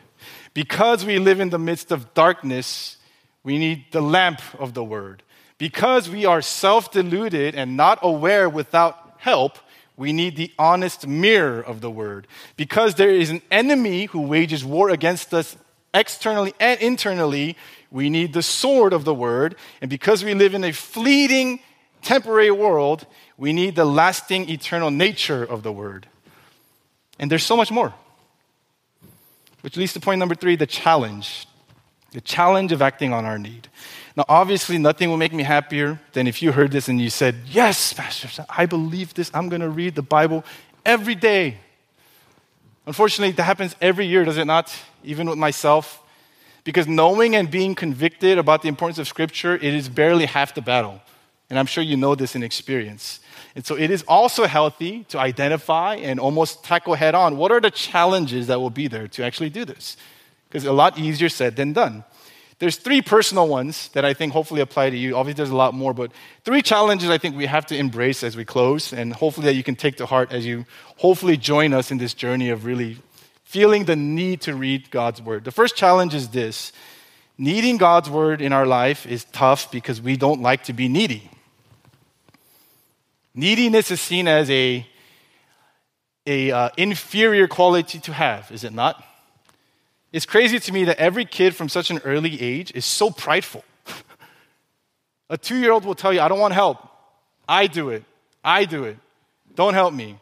Because 0.54 1.06
we 1.06 1.18
live 1.18 1.40
in 1.40 1.50
the 1.50 1.58
midst 1.58 1.92
of 1.92 2.14
darkness, 2.14 2.98
we 3.44 3.58
need 3.58 3.86
the 3.90 4.02
lamp 4.02 4.42
of 4.60 4.76
the 4.76 4.84
word. 4.84 5.24
Because 5.58 6.08
we 6.08 6.24
are 6.24 6.44
self 6.44 6.92
deluded 6.92 7.56
and 7.56 7.76
not 7.76 7.98
aware 8.04 8.48
without 8.48 9.16
help, 9.18 9.58
we 9.98 10.14
need 10.14 10.36
the 10.36 10.52
honest 10.60 11.08
mirror 11.08 11.62
of 11.62 11.82
the 11.82 11.90
word. 11.90 12.28
Because 12.58 12.94
there 12.94 13.10
is 13.10 13.32
an 13.32 13.42
enemy 13.50 14.06
who 14.06 14.22
wages 14.22 14.64
war 14.64 14.92
against 14.92 15.34
us 15.34 15.58
externally 15.96 16.54
and 16.60 16.80
internally, 16.82 17.58
we 17.90 18.10
need 18.10 18.34
the 18.34 18.44
sword 18.44 18.94
of 18.94 19.06
the 19.06 19.16
word. 19.16 19.56
And 19.82 19.90
because 19.90 20.24
we 20.24 20.34
live 20.34 20.54
in 20.54 20.64
a 20.64 20.72
fleeting, 20.72 21.62
temporary 22.02 22.52
world, 22.52 23.08
we 23.38 23.54
need 23.54 23.76
the 23.76 23.86
lasting, 23.86 24.50
eternal 24.50 24.92
nature 24.92 25.44
of 25.44 25.64
the 25.64 25.72
word. 25.72 26.08
And 27.18 27.32
there's 27.32 27.44
so 27.44 27.58
much 27.58 27.72
more. 27.72 27.94
Which 29.62 29.78
leads 29.78 29.94
to 29.94 30.00
point 30.00 30.20
number 30.20 30.36
three 30.36 30.56
the 30.56 30.68
challenge. 30.68 31.48
The 32.12 32.22
challenge 32.22 32.72
of 32.72 32.82
acting 32.82 33.14
on 33.14 33.26
our 33.26 33.40
need. 33.40 33.68
Now, 34.16 34.26
obviously, 34.30 34.78
nothing 34.78 35.10
will 35.10 35.18
make 35.18 35.34
me 35.34 35.44
happier 35.44 36.00
than 36.14 36.28
if 36.28 36.42
you 36.42 36.54
heard 36.54 36.72
this 36.72 36.88
and 36.88 37.02
you 37.02 37.10
said, 37.10 37.36
Yes, 37.48 37.92
Pastor, 37.92 38.46
I 38.50 38.66
believe 38.66 39.14
this. 39.14 39.30
I'm 39.34 39.50
going 39.50 39.62
to 39.62 39.70
read 39.70 39.96
the 39.96 40.02
Bible 40.02 40.46
every 40.86 41.16
day. 41.16 41.58
Unfortunately, 42.86 43.32
that 43.34 43.44
happens 43.44 43.76
every 43.82 44.06
year, 44.06 44.24
does 44.26 44.38
it 44.38 44.46
not? 44.46 44.74
Even 45.04 45.28
with 45.30 45.38
myself. 45.38 46.02
Because 46.64 46.88
knowing 46.88 47.36
and 47.36 47.50
being 47.50 47.76
convicted 47.76 48.38
about 48.38 48.62
the 48.62 48.68
importance 48.68 48.98
of 48.98 49.08
Scripture, 49.08 49.56
it 49.56 49.64
is 49.64 49.90
barely 49.90 50.26
half 50.26 50.54
the 50.54 50.62
battle. 50.62 51.02
And 51.50 51.60
I'm 51.60 51.68
sure 51.68 51.84
you 51.84 51.96
know 51.96 52.16
this 52.16 52.36
in 52.36 52.44
experience. 52.44 53.20
And 53.56 53.66
so 53.66 53.78
it 53.78 53.92
is 53.92 54.04
also 54.08 54.46
healthy 54.46 55.06
to 55.10 55.20
identify 55.20 55.96
and 55.96 56.20
almost 56.20 56.64
tackle 56.64 56.96
head 56.96 57.16
on 57.16 57.38
what 57.38 57.52
are 57.52 57.62
the 57.62 57.72
challenges 57.72 58.48
that 58.48 58.60
will 58.60 58.72
be 58.72 58.88
there 58.88 59.08
to 59.10 59.24
actually 59.24 59.50
do 59.50 59.64
this? 59.64 59.96
Because 60.48 60.64
it's 60.64 60.70
a 60.70 60.74
lot 60.74 60.98
easier 60.98 61.30
said 61.30 61.56
than 61.56 61.74
done. 61.74 62.04
There's 62.58 62.78
three 62.78 63.02
personal 63.02 63.48
ones 63.48 63.90
that 63.90 64.06
I 64.06 64.14
think 64.14 64.32
hopefully 64.32 64.62
apply 64.62 64.90
to 64.90 64.98
you. 64.98 65.18
Obviously, 65.18 65.38
there's 65.38 65.50
a 65.50 65.56
lot 65.56 65.74
more, 65.74 65.94
but 65.94 66.12
three 66.46 66.62
challenges 66.62 67.10
I 67.10 67.18
think 67.18 67.36
we 67.36 67.48
have 67.48 67.66
to 67.68 67.76
embrace 67.76 68.24
as 68.24 68.38
we 68.38 68.46
close, 68.46 68.94
and 68.94 69.14
hopefully 69.14 69.46
that 69.46 69.56
you 69.56 69.64
can 69.64 69.76
take 69.76 69.98
to 69.98 70.06
heart 70.06 70.32
as 70.32 70.46
you 70.46 70.66
hopefully 70.98 71.36
join 71.36 71.74
us 71.74 71.92
in 71.92 71.98
this 71.98 72.14
journey 72.14 72.50
of 72.50 72.64
really 72.64 72.98
feeling 73.44 73.86
the 73.86 73.96
need 73.96 74.42
to 74.42 74.56
read 74.56 74.90
God's 74.90 75.22
word. 75.22 75.44
The 75.44 75.52
first 75.52 75.76
challenge 75.76 76.14
is 76.14 76.30
this 76.30 76.72
needing 77.38 77.76
God's 77.76 78.10
word 78.10 78.42
in 78.42 78.54
our 78.54 78.66
life 78.66 79.06
is 79.06 79.26
tough 79.26 79.70
because 79.70 80.02
we 80.02 80.16
don't 80.16 80.42
like 80.42 80.64
to 80.66 80.74
be 80.74 80.88
needy. 80.88 81.30
Neediness 83.34 83.92
is 83.92 84.00
seen 84.00 84.30
as 84.30 84.50
a, 84.50 84.88
a 86.26 86.52
uh, 86.52 86.70
inferior 86.78 87.50
quality 87.50 88.00
to 88.00 88.14
have, 88.14 88.50
is 88.50 88.64
it 88.64 88.72
not? 88.72 89.04
It's 90.16 90.26
crazy 90.26 90.62
to 90.62 90.72
me 90.72 90.86
that 90.86 90.98
every 90.98 91.26
kid 91.26 91.58
from 91.58 91.68
such 91.68 91.92
an 91.92 92.00
early 92.06 92.42
age 92.42 92.72
is 92.74 92.86
so 92.86 93.12
prideful. 93.12 93.66
a 95.30 95.38
two 95.38 95.58
year 95.58 95.74
old 95.74 95.84
will 95.84 95.94
tell 95.94 96.14
you, 96.14 96.22
I 96.22 96.30
don't 96.30 96.40
want 96.40 96.54
help. 96.54 96.78
I 97.50 97.68
do 97.68 97.90
it. 97.90 98.06
I 98.42 98.64
do 98.64 98.86
it. 98.86 98.98
Don't 99.56 99.74
help 99.74 99.94
me. 99.94 100.18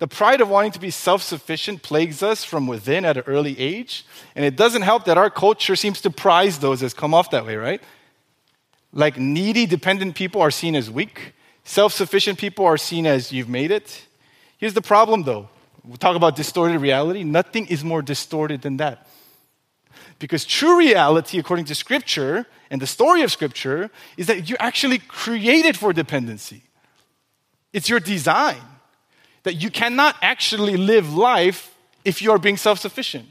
The 0.00 0.06
pride 0.06 0.42
of 0.42 0.50
wanting 0.50 0.72
to 0.72 0.78
be 0.78 0.90
self 0.90 1.22
sufficient 1.22 1.82
plagues 1.82 2.22
us 2.22 2.44
from 2.44 2.66
within 2.66 3.06
at 3.06 3.16
an 3.16 3.22
early 3.26 3.58
age. 3.58 4.04
And 4.34 4.44
it 4.44 4.54
doesn't 4.54 4.82
help 4.82 5.06
that 5.06 5.16
our 5.16 5.30
culture 5.30 5.76
seems 5.76 6.02
to 6.02 6.10
prize 6.10 6.58
those 6.58 6.82
as 6.82 6.92
come 6.92 7.14
off 7.14 7.30
that 7.30 7.46
way, 7.46 7.56
right? 7.56 7.80
Like 8.92 9.16
needy, 9.16 9.64
dependent 9.64 10.14
people 10.14 10.42
are 10.42 10.50
seen 10.50 10.76
as 10.76 10.90
weak, 10.90 11.32
self 11.64 11.94
sufficient 11.94 12.38
people 12.38 12.66
are 12.66 12.76
seen 12.76 13.06
as 13.06 13.32
you've 13.32 13.48
made 13.48 13.70
it. 13.70 14.04
Here's 14.58 14.74
the 14.74 14.82
problem 14.82 15.22
though 15.22 15.48
we 15.86 15.96
talk 15.96 16.16
about 16.16 16.34
distorted 16.34 16.80
reality. 16.80 17.22
Nothing 17.22 17.66
is 17.66 17.84
more 17.84 18.02
distorted 18.02 18.62
than 18.62 18.78
that. 18.78 19.05
Because 20.18 20.44
true 20.44 20.78
reality, 20.78 21.38
according 21.38 21.66
to 21.66 21.74
Scripture 21.74 22.46
and 22.70 22.80
the 22.80 22.86
story 22.86 23.22
of 23.22 23.30
Scripture, 23.30 23.90
is 24.16 24.26
that 24.26 24.48
you're 24.48 24.60
actually 24.60 24.98
created 24.98 25.76
for 25.76 25.92
dependency. 25.92 26.62
It's 27.72 27.88
your 27.88 28.00
design 28.00 28.60
that 29.42 29.54
you 29.54 29.70
cannot 29.70 30.16
actually 30.22 30.76
live 30.76 31.14
life 31.14 31.74
if 32.04 32.22
you 32.22 32.30
are 32.32 32.38
being 32.38 32.56
self 32.56 32.78
sufficient. 32.78 33.26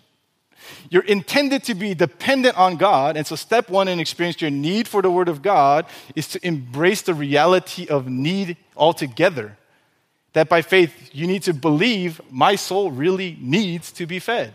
You're 0.90 1.04
intended 1.04 1.64
to 1.66 1.76
be 1.76 1.94
dependent 1.94 2.58
on 2.58 2.78
God. 2.78 3.18
And 3.18 3.26
so, 3.26 3.36
step 3.36 3.70
one 3.70 3.88
in 3.88 4.00
experiencing 4.00 4.42
your 4.42 4.52
need 4.52 4.88
for 4.88 5.02
the 5.02 5.12
Word 5.12 5.30
of 5.30 5.42
God 5.42 5.86
is 6.16 6.28
to 6.30 6.48
embrace 6.48 7.02
the 7.02 7.14
reality 7.14 7.88
of 7.88 8.08
need 8.08 8.58
altogether 8.76 9.58
that 10.36 10.50
by 10.50 10.62
faith 10.62 11.12
you 11.14 11.26
need 11.28 11.44
to 11.44 11.54
believe 11.54 12.20
my 12.30 12.56
soul 12.56 12.92
really 12.92 13.38
needs 13.40 13.92
to 13.94 14.06
be 14.06 14.20
fed. 14.20 14.54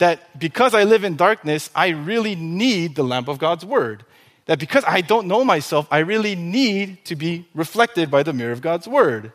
That 0.00 0.38
because 0.38 0.74
I 0.74 0.84
live 0.84 1.04
in 1.04 1.16
darkness, 1.16 1.68
I 1.74 1.88
really 1.88 2.34
need 2.34 2.94
the 2.94 3.02
lamp 3.02 3.28
of 3.28 3.38
God's 3.38 3.66
word. 3.66 4.02
That 4.46 4.58
because 4.58 4.82
I 4.86 5.02
don't 5.02 5.26
know 5.26 5.44
myself, 5.44 5.86
I 5.90 5.98
really 5.98 6.34
need 6.34 7.04
to 7.04 7.14
be 7.14 7.46
reflected 7.54 8.10
by 8.10 8.22
the 8.22 8.32
mirror 8.32 8.52
of 8.52 8.62
God's 8.62 8.88
word. 8.88 9.32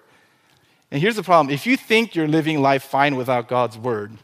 And 0.89 0.99
here's 0.99 1.17
the 1.17 1.23
problem 1.23 1.53
if 1.53 1.67
you 1.67 1.77
think 1.77 2.15
you're 2.15 2.27
living 2.27 2.63
life 2.63 2.81
fine 2.83 3.15
without 3.15 3.47
God's 3.47 3.77
word, 3.77 4.17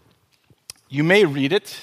you 0.90 1.04
may 1.04 1.26
read 1.26 1.54
it, 1.54 1.80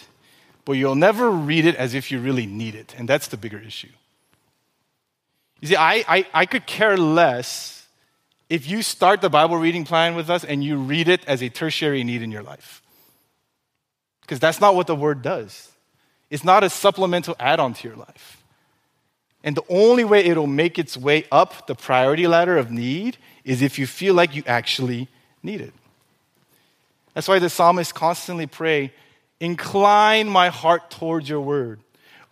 but 0.65 0.73
you'll 0.73 0.97
never 0.97 1.31
read 1.31 1.65
it 1.65 1.77
as 1.77 1.95
if 1.95 2.11
you 2.11 2.19
really 2.19 2.47
need 2.47 2.75
it. 2.75 2.97
And 2.99 3.09
that's 3.09 3.29
the 3.29 3.37
bigger 3.37 3.61
issue. 3.61 3.93
You 5.61 5.69
see, 5.69 5.77
I, 5.77 6.05
I, 6.09 6.27
I 6.35 6.47
could 6.47 6.67
care 6.67 6.97
less 6.97 7.87
if 8.51 8.69
you 8.69 8.83
start 8.83 9.21
the 9.21 9.31
Bible 9.31 9.57
reading 9.57 9.85
plan 9.85 10.17
with 10.17 10.29
us 10.29 10.43
and 10.43 10.65
you 10.65 10.79
read 10.79 11.07
it 11.07 11.25
as 11.29 11.43
a 11.43 11.49
tertiary 11.49 12.03
need 12.03 12.23
in 12.23 12.33
your 12.33 12.43
life. 12.43 12.83
Because 14.29 14.41
that's 14.41 14.61
not 14.61 14.75
what 14.75 14.87
the 14.87 14.95
word 14.95 15.23
does. 15.23 15.73
It's 16.29 16.45
not 16.45 16.63
a 16.63 16.69
supplemental 16.69 17.35
add 17.41 17.61
on 17.61 17.73
to 17.73 17.89
your 17.89 17.97
life. 17.97 18.45
And 19.43 19.57
the 19.57 19.63
only 19.71 20.05
way 20.05 20.23
it'll 20.27 20.47
make 20.47 20.79
its 20.79 20.99
way 20.99 21.25
up 21.33 21.67
the 21.67 21.75
priority 21.75 22.27
ladder 22.27 22.59
of 22.59 22.71
need 22.71 23.17
is 23.43 23.63
if 23.63 23.79
you 23.79 23.87
feel 23.87 24.13
like 24.13 24.37
you 24.37 24.43
actually 24.47 25.09
need 25.43 25.63
it. 25.63 25.73
That's 27.15 27.27
why 27.27 27.39
the 27.39 27.49
psalmist 27.49 27.95
constantly 27.95 28.47
pray, 28.47 28.93
incline 29.41 30.29
my 30.29 30.51
heart 30.51 30.91
towards 30.91 31.27
your 31.27 31.41
word. 31.41 31.81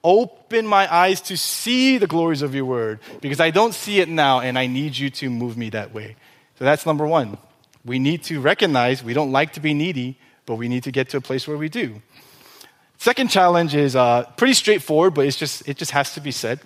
Open 0.05 0.67
my 0.67 0.93
eyes 0.95 1.23
to 1.23 1.37
see 1.39 1.97
the 1.97 2.07
glories 2.07 2.43
of 2.43 2.55
your 2.55 2.67
word 2.67 3.01
because 3.23 3.41
I 3.41 3.51
don't 3.51 3.73
see 3.73 4.01
it 4.01 4.09
now 4.11 4.41
and 4.41 4.59
I 4.59 4.67
need 4.67 4.99
you 4.99 5.09
to 5.09 5.31
move 5.31 5.57
me 5.57 5.71
that 5.71 5.95
way. 5.95 6.17
So 6.59 6.67
that's 6.67 6.85
number 6.85 7.07
one. 7.07 7.39
We 7.87 7.99
need 7.99 8.23
to 8.25 8.39
recognize 8.43 9.03
we 9.03 9.15
don't 9.15 9.33
like 9.33 9.55
to 9.55 9.61
be 9.61 9.73
needy, 9.73 10.19
but 10.47 10.57
we 10.57 10.69
need 10.69 10.85
to 10.85 10.93
get 10.93 11.09
to 11.11 11.17
a 11.17 11.21
place 11.21 11.47
where 11.47 11.57
we 11.57 11.69
do. 11.69 12.01
Second 12.99 13.29
challenge 13.29 13.75
is 13.75 13.95
uh, 13.95 14.25
pretty 14.37 14.55
straightforward, 14.55 15.15
but 15.15 15.27
it's 15.27 15.37
just, 15.37 15.69
it 15.69 15.77
just 15.77 15.91
has 15.91 16.15
to 16.15 16.21
be 16.21 16.31
said. 16.31 16.61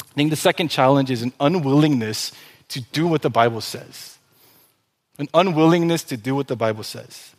I 0.00 0.14
think 0.14 0.30
the 0.30 0.36
second 0.36 0.68
challenge 0.68 1.10
is 1.10 1.22
an 1.22 1.32
unwillingness 1.40 2.32
to 2.68 2.80
do 2.80 3.06
what 3.06 3.22
the 3.22 3.30
Bible 3.30 3.60
says. 3.60 4.18
An 5.18 5.28
unwillingness 5.34 6.04
to 6.04 6.16
do 6.16 6.34
what 6.34 6.48
the 6.48 6.56
Bible 6.56 6.84
says. 6.84 7.34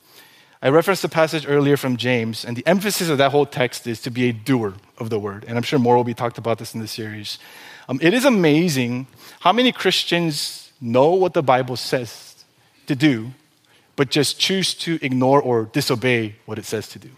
I 0.62 0.70
referenced 0.70 1.02
the 1.02 1.10
passage 1.10 1.46
earlier 1.48 1.78
from 1.78 1.98
James, 1.98 2.46
and 2.46 2.56
the 2.56 2.66
emphasis 2.66 3.10
of 3.10 3.18
that 3.18 3.32
whole 3.32 3.46
text 3.46 3.88
is 3.88 4.02
to 4.02 4.10
be 4.10 4.30
a 4.30 4.34
doer 4.34 4.74
of 4.98 5.10
the 5.10 5.20
word. 5.20 5.46
And 5.48 5.58
I'm 5.58 5.64
sure 5.64 5.80
more 5.80 5.96
will 5.96 6.04
be 6.04 6.14
talked 6.14 6.38
about 6.38 6.58
this 6.58 6.74
in 6.74 6.82
the 6.82 6.88
series. 6.88 7.39
Um, 7.88 8.00
it 8.02 8.14
is 8.14 8.26
amazing 8.26 9.08
how 9.41 9.54
many 9.54 9.72
Christians 9.72 10.72
know 10.82 11.12
what 11.14 11.34
the 11.34 11.43
Bible 11.43 11.76
says 11.76 12.46
to 12.88 12.96
do, 12.96 13.32
but 13.96 14.10
just 14.10 14.39
choose 14.39 14.74
to 14.74 15.00
ignore 15.02 15.41
or 15.41 15.66
disobey 15.66 16.36
what 16.46 16.60
it 16.60 16.66
says 16.66 16.88
to 16.89 17.00
do. 17.00 17.10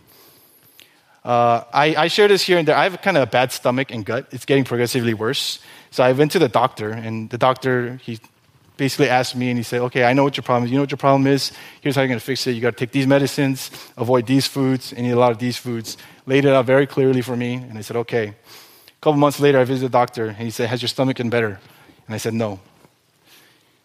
Uh, 1.23 1.63
I, 1.73 1.95
I 1.95 2.07
share 2.07 2.27
this 2.27 2.43
here 2.43 2.57
and 2.57 2.67
there. 2.67 2.75
I 2.75 2.83
have 2.83 3.01
kind 3.01 3.17
of 3.17 3.23
a 3.23 3.27
bad 3.27 3.51
stomach 3.51 3.91
and 3.91 4.05
gut. 4.05 4.27
It's 4.31 4.45
getting 4.45 4.63
progressively 4.63 5.13
worse. 5.13 5.59
So 5.91 6.03
I 6.03 6.13
went 6.13 6.31
to 6.33 6.39
the 6.39 6.47
doctor, 6.47 6.91
and 6.91 7.29
the 7.29 7.37
doctor, 7.37 7.97
he 7.97 8.19
basically 8.77 9.09
asked 9.09 9.35
me 9.35 9.49
and 9.49 9.57
he 9.57 9.63
said, 9.63 9.81
Okay, 9.81 10.05
I 10.05 10.13
know 10.13 10.23
what 10.23 10.37
your 10.37 10.43
problem 10.43 10.65
is. 10.65 10.71
You 10.71 10.77
know 10.77 10.83
what 10.83 10.91
your 10.91 10.97
problem 10.97 11.27
is? 11.27 11.51
Here's 11.81 11.95
how 11.95 12.01
you're 12.01 12.07
going 12.07 12.19
to 12.19 12.25
fix 12.25 12.47
it. 12.47 12.51
You 12.51 12.61
got 12.61 12.77
to 12.77 12.77
take 12.77 12.91
these 12.91 13.07
medicines, 13.07 13.71
avoid 13.97 14.27
these 14.27 14.47
foods, 14.47 14.93
and 14.93 15.05
eat 15.05 15.11
a 15.11 15.19
lot 15.19 15.31
of 15.31 15.39
these 15.39 15.57
foods. 15.57 15.97
Laid 16.25 16.45
it 16.45 16.53
out 16.53 16.65
very 16.65 16.87
clearly 16.87 17.21
for 17.21 17.35
me. 17.35 17.55
And 17.55 17.77
I 17.77 17.81
said, 17.81 17.97
Okay. 17.97 18.27
A 18.27 19.01
couple 19.01 19.19
months 19.19 19.39
later, 19.39 19.59
I 19.59 19.63
visited 19.63 19.91
the 19.91 19.97
doctor 19.97 20.27
and 20.27 20.37
he 20.37 20.49
said, 20.49 20.69
Has 20.69 20.81
your 20.81 20.89
stomach 20.89 21.17
been 21.17 21.29
better? 21.29 21.59
And 22.05 22.15
I 22.15 22.17
said, 22.17 22.33
No. 22.33 22.59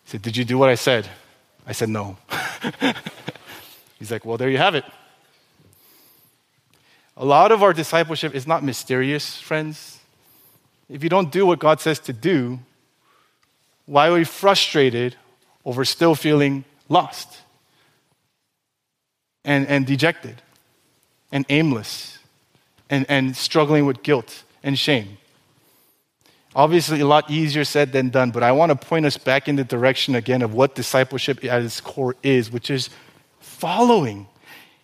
He 0.05 0.11
said, 0.11 0.22
Did 0.22 0.36
you 0.36 0.45
do 0.45 0.59
what 0.59 0.68
I 0.68 0.76
said? 0.76 1.09
I 1.66 1.72
said, 1.72 1.88
No. 1.88 2.16
He's 3.98 4.10
like, 4.10 4.24
Well, 4.24 4.36
there 4.36 4.50
you 4.50 4.58
have 4.58 4.74
it. 4.74 4.84
A 7.16 7.24
lot 7.24 7.52
of 7.52 7.62
our 7.62 7.72
discipleship 7.72 8.34
is 8.34 8.46
not 8.46 8.64
mysterious, 8.64 9.40
friends. 9.40 9.98
If 10.88 11.02
you 11.02 11.08
don't 11.08 11.30
do 11.30 11.46
what 11.46 11.58
God 11.58 11.80
says 11.80 11.98
to 12.00 12.12
do, 12.12 12.58
why 13.86 14.08
are 14.08 14.14
we 14.14 14.24
frustrated 14.24 15.16
over 15.64 15.84
still 15.84 16.14
feeling 16.14 16.64
lost 16.88 17.40
and, 19.44 19.66
and 19.68 19.86
dejected 19.86 20.42
and 21.30 21.44
aimless 21.48 22.18
and, 22.88 23.06
and 23.08 23.36
struggling 23.36 23.86
with 23.86 24.02
guilt 24.02 24.44
and 24.62 24.78
shame? 24.78 25.18
Obviously, 26.55 27.00
a 27.00 27.07
lot 27.07 27.30
easier 27.30 27.64
said 27.64 27.92
than 27.92 28.11
done, 28.11 28.30
but 28.30 28.42
I 28.42 28.53
want 28.53 28.70
to 28.70 28.86
point 28.86 29.07
us 29.07 29.16
back 29.16 29.48
in 29.48 29.57
the 29.57 29.64
direction 29.64 30.14
again 30.14 30.42
of 30.42 30.53
what 30.53 30.74
discipleship 30.74 31.42
at 31.44 31.62
its 31.62 31.80
core 31.80 32.14
is, 32.22 32.50
which 32.50 32.70
is 32.70 32.90
following. 33.40 34.26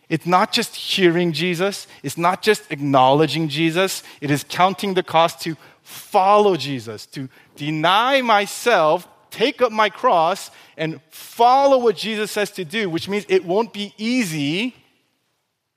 It's 0.09 0.25
not 0.25 0.53
just 0.53 0.75
hearing 0.75 1.33
Jesus, 1.33 1.87
it's 2.03 2.17
not 2.17 2.41
just 2.41 2.71
acknowledging 2.73 3.49
Jesus, 3.49 4.03
it 4.23 4.31
is 4.31 4.45
counting 4.49 4.95
the 4.95 5.03
cost 5.03 5.43
to 5.43 5.57
follow 5.83 6.57
Jesus, 6.57 7.05
to 7.07 7.29
deny 7.57 8.23
myself, 8.23 9.07
take 9.31 9.61
up 9.61 9.71
my 9.71 9.91
cross, 9.91 10.51
and 10.79 11.03
follow 11.11 11.77
what 11.79 11.97
Jesus 11.97 12.31
says 12.31 12.51
to 12.53 12.65
do, 12.65 12.89
which 12.89 13.09
means 13.11 13.27
it 13.29 13.45
won't 13.45 13.75
be 13.75 13.93
easy, 13.99 14.75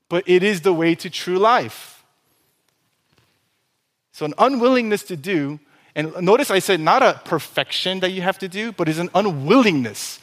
but 0.08 0.24
it 0.26 0.44
is 0.44 0.62
the 0.62 0.74
way 0.74 0.96
to 0.96 1.10
true 1.10 1.38
life. 1.38 2.06
So, 4.14 4.26
an 4.26 4.34
unwillingness 4.38 5.04
to 5.04 5.18
do, 5.18 5.60
and 5.96 6.22
notice 6.22 6.50
I 6.50 6.60
said 6.60 6.80
not 6.80 7.04
a 7.04 7.22
perfection 7.26 8.00
that 8.00 8.12
you 8.12 8.22
have 8.22 8.40
to 8.40 8.48
do, 8.48 8.72
but 8.72 8.88
is 8.88 9.00
an 9.00 9.10
unwillingness. 9.14 10.20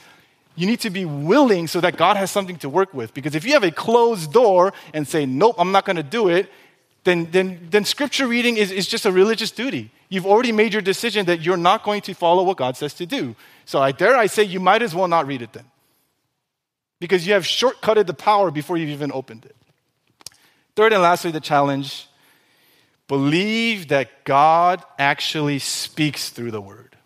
You 0.56 0.66
need 0.66 0.80
to 0.80 0.90
be 0.90 1.04
willing 1.04 1.68
so 1.68 1.80
that 1.80 1.96
God 1.96 2.16
has 2.16 2.30
something 2.30 2.56
to 2.58 2.68
work 2.68 2.92
with. 2.92 3.14
Because 3.14 3.34
if 3.34 3.44
you 3.44 3.52
have 3.52 3.62
a 3.62 3.70
closed 3.70 4.32
door 4.32 4.72
and 4.92 5.06
say, 5.06 5.24
nope, 5.26 5.56
I'm 5.58 5.70
not 5.70 5.84
going 5.84 5.96
to 5.96 6.02
do 6.02 6.28
it, 6.28 6.50
then, 7.04 7.30
then, 7.30 7.68
then 7.70 7.84
scripture 7.84 8.26
reading 8.26 8.56
is, 8.56 8.72
is 8.72 8.88
just 8.88 9.06
a 9.06 9.12
religious 9.12 9.50
duty. 9.50 9.90
You've 10.08 10.26
already 10.26 10.52
made 10.52 10.72
your 10.72 10.82
decision 10.82 11.26
that 11.26 11.42
you're 11.42 11.56
not 11.56 11.84
going 11.84 12.00
to 12.02 12.14
follow 12.14 12.42
what 12.42 12.56
God 12.56 12.76
says 12.76 12.94
to 12.94 13.06
do. 13.06 13.36
So 13.66 13.80
I 13.80 13.92
dare 13.92 14.16
I 14.16 14.26
say 14.26 14.42
you 14.42 14.58
might 14.58 14.82
as 14.82 14.94
well 14.94 15.06
not 15.06 15.26
read 15.26 15.42
it 15.42 15.52
then. 15.52 15.64
Because 16.98 17.26
you 17.26 17.34
have 17.34 17.44
shortcutted 17.44 18.06
the 18.06 18.14
power 18.14 18.50
before 18.50 18.76
you've 18.76 18.90
even 18.90 19.12
opened 19.12 19.44
it. 19.44 19.54
Third 20.74 20.92
and 20.92 21.02
lastly, 21.02 21.30
the 21.30 21.40
challenge 21.40 22.07
believe 23.09 23.88
that 23.88 24.24
God 24.24 24.84
actually 24.98 25.59
speaks 25.59 26.28
through 26.28 26.50
the 26.50 26.61
word. 26.61 26.96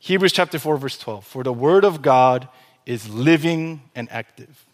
Hebrews 0.00 0.32
chapter 0.32 0.58
4, 0.58 0.76
verse 0.76 0.98
12. 0.98 1.24
For 1.24 1.44
the 1.44 1.52
word 1.52 1.84
of 1.84 2.02
God 2.02 2.48
is 2.84 3.08
living 3.08 3.82
and 3.94 4.10
active. 4.10 4.66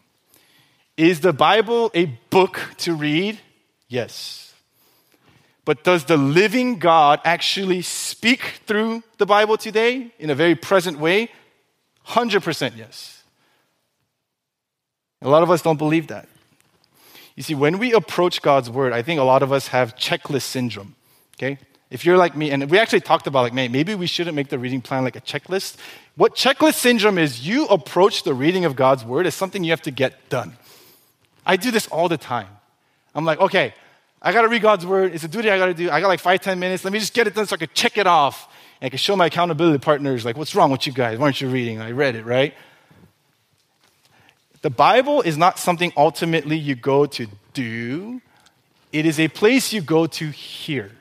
Is 0.96 1.20
the 1.20 1.32
Bible 1.32 1.90
a 1.94 2.06
book 2.30 2.60
to 2.78 2.94
read? 2.94 3.38
Yes. 3.88 4.54
But 5.66 5.84
does 5.84 6.04
the 6.04 6.16
living 6.16 6.78
God 6.78 7.20
actually 7.24 7.82
speak 7.82 8.60
through 8.66 9.02
the 9.18 9.26
Bible 9.26 9.56
today 9.56 10.12
in 10.18 10.30
a 10.30 10.34
very 10.34 10.54
present 10.54 10.98
way? 10.98 11.28
100% 12.06 12.76
yes. 12.76 13.24
A 15.20 15.28
lot 15.28 15.42
of 15.42 15.50
us 15.50 15.60
don't 15.60 15.76
believe 15.76 16.06
that. 16.06 16.28
You 17.36 17.42
see, 17.42 17.54
when 17.54 17.78
we 17.78 17.92
approach 17.92 18.42
God's 18.42 18.68
word, 18.68 18.92
I 18.92 19.02
think 19.02 19.20
a 19.20 19.24
lot 19.24 19.42
of 19.42 19.52
us 19.52 19.68
have 19.68 19.94
checklist 19.94 20.42
syndrome. 20.42 20.96
Okay? 21.36 21.58
If 21.90 22.04
you're 22.04 22.16
like 22.16 22.34
me, 22.34 22.50
and 22.50 22.68
we 22.68 22.78
actually 22.78 23.02
talked 23.02 23.26
about 23.28 23.42
like, 23.42 23.52
maybe 23.52 23.94
we 23.94 24.06
shouldn't 24.06 24.34
make 24.34 24.48
the 24.48 24.58
reading 24.58 24.80
plan 24.80 25.04
like 25.04 25.14
a 25.14 25.20
checklist. 25.20 25.76
What 26.16 26.34
checklist 26.34 26.74
syndrome 26.74 27.18
is, 27.18 27.46
you 27.46 27.66
approach 27.66 28.24
the 28.24 28.34
reading 28.34 28.64
of 28.64 28.74
God's 28.74 29.04
word 29.04 29.26
as 29.26 29.34
something 29.34 29.62
you 29.62 29.70
have 29.70 29.82
to 29.82 29.92
get 29.92 30.28
done. 30.28 30.56
I 31.44 31.56
do 31.56 31.70
this 31.70 31.86
all 31.88 32.08
the 32.08 32.16
time. 32.16 32.48
I'm 33.14 33.24
like, 33.24 33.38
okay, 33.38 33.72
I 34.20 34.32
gotta 34.32 34.48
read 34.48 34.62
God's 34.62 34.84
word. 34.84 35.14
It's 35.14 35.22
a 35.22 35.28
duty 35.28 35.50
I 35.50 35.58
gotta 35.58 35.74
do. 35.74 35.90
I 35.90 36.00
got 36.00 36.08
like 36.08 36.20
five, 36.20 36.40
ten 36.40 36.58
minutes. 36.58 36.82
Let 36.82 36.92
me 36.92 36.98
just 36.98 37.14
get 37.14 37.28
it 37.28 37.34
done 37.34 37.46
so 37.46 37.54
I 37.54 37.58
can 37.58 37.68
check 37.72 37.98
it 37.98 38.06
off. 38.06 38.52
And 38.80 38.86
I 38.86 38.90
can 38.90 38.98
show 38.98 39.14
my 39.14 39.26
accountability 39.26 39.78
partners, 39.78 40.24
like, 40.24 40.36
what's 40.36 40.54
wrong 40.54 40.70
with 40.70 40.86
you 40.86 40.92
guys? 40.92 41.18
Why 41.18 41.24
aren't 41.26 41.40
you 41.40 41.48
reading? 41.48 41.80
I 41.80 41.92
read 41.92 42.16
it, 42.16 42.24
right? 42.24 42.54
The 44.62 44.70
Bible 44.70 45.22
is 45.22 45.36
not 45.36 45.58
something 45.58 45.92
ultimately 45.96 46.56
you 46.56 46.74
go 46.74 47.06
to 47.06 47.26
do, 47.52 48.20
it 48.92 49.06
is 49.06 49.20
a 49.20 49.28
place 49.28 49.72
you 49.72 49.80
go 49.80 50.06
to 50.06 50.30
hear 50.30 50.92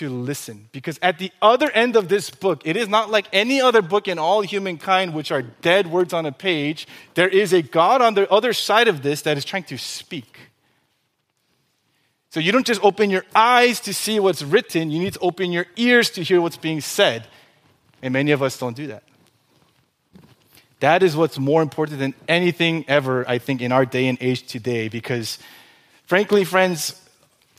to 0.00 0.08
listen. 0.08 0.66
Because 0.72 0.98
at 1.02 1.18
the 1.18 1.30
other 1.42 1.70
end 1.72 1.94
of 1.94 2.08
this 2.08 2.30
book, 2.30 2.62
it 2.64 2.74
is 2.74 2.88
not 2.88 3.10
like 3.10 3.26
any 3.34 3.60
other 3.60 3.82
book 3.82 4.08
in 4.08 4.18
all 4.18 4.40
humankind, 4.40 5.12
which 5.12 5.30
are 5.30 5.42
dead 5.42 5.88
words 5.88 6.14
on 6.14 6.24
a 6.24 6.32
page. 6.32 6.88
There 7.12 7.28
is 7.28 7.52
a 7.52 7.60
God 7.60 8.00
on 8.00 8.14
the 8.14 8.26
other 8.32 8.54
side 8.54 8.88
of 8.88 9.02
this 9.02 9.20
that 9.22 9.36
is 9.36 9.44
trying 9.44 9.64
to 9.64 9.76
speak. 9.76 10.38
So 12.30 12.40
you 12.40 12.50
don't 12.50 12.66
just 12.66 12.82
open 12.82 13.10
your 13.10 13.26
eyes 13.34 13.78
to 13.80 13.92
see 13.92 14.18
what's 14.18 14.42
written, 14.42 14.90
you 14.90 15.00
need 15.00 15.12
to 15.12 15.18
open 15.20 15.52
your 15.52 15.66
ears 15.76 16.08
to 16.12 16.22
hear 16.22 16.40
what's 16.40 16.56
being 16.56 16.80
said. 16.80 17.26
And 18.00 18.14
many 18.14 18.30
of 18.30 18.42
us 18.42 18.56
don't 18.56 18.74
do 18.74 18.86
that. 18.86 19.02
That 20.80 21.02
is 21.02 21.14
what's 21.16 21.38
more 21.38 21.62
important 21.62 21.98
than 21.98 22.14
anything 22.26 22.84
ever, 22.88 23.28
I 23.28 23.38
think, 23.38 23.60
in 23.60 23.70
our 23.70 23.84
day 23.86 24.08
and 24.08 24.18
age 24.20 24.46
today, 24.46 24.88
because 24.88 25.38
frankly, 26.06 26.44
friends, 26.44 27.00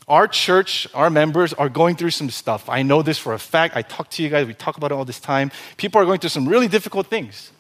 our 0.08 0.28
church, 0.28 0.88
our 0.94 1.10
members 1.10 1.54
are 1.54 1.70
going 1.70 1.96
through 1.96 2.10
some 2.10 2.30
stuff. 2.30 2.68
I 2.68 2.82
know 2.82 3.02
this 3.02 3.18
for 3.18 3.34
a 3.34 3.40
fact. 3.40 3.76
I 3.76 3.84
talk 3.84 4.10
to 4.12 4.24
you 4.24 4.30
guys, 4.30 4.48
we 4.48 4.54
talk 4.54 4.78
about 4.78 4.92
it 4.92 4.96
all 4.96 5.06
this 5.06 5.20
time. 5.20 5.52
People 5.78 6.02
are 6.02 6.06
going 6.06 6.20
through 6.20 6.32
some 6.32 6.48
really 6.48 6.68
difficult 6.68 7.08
things. 7.08 7.52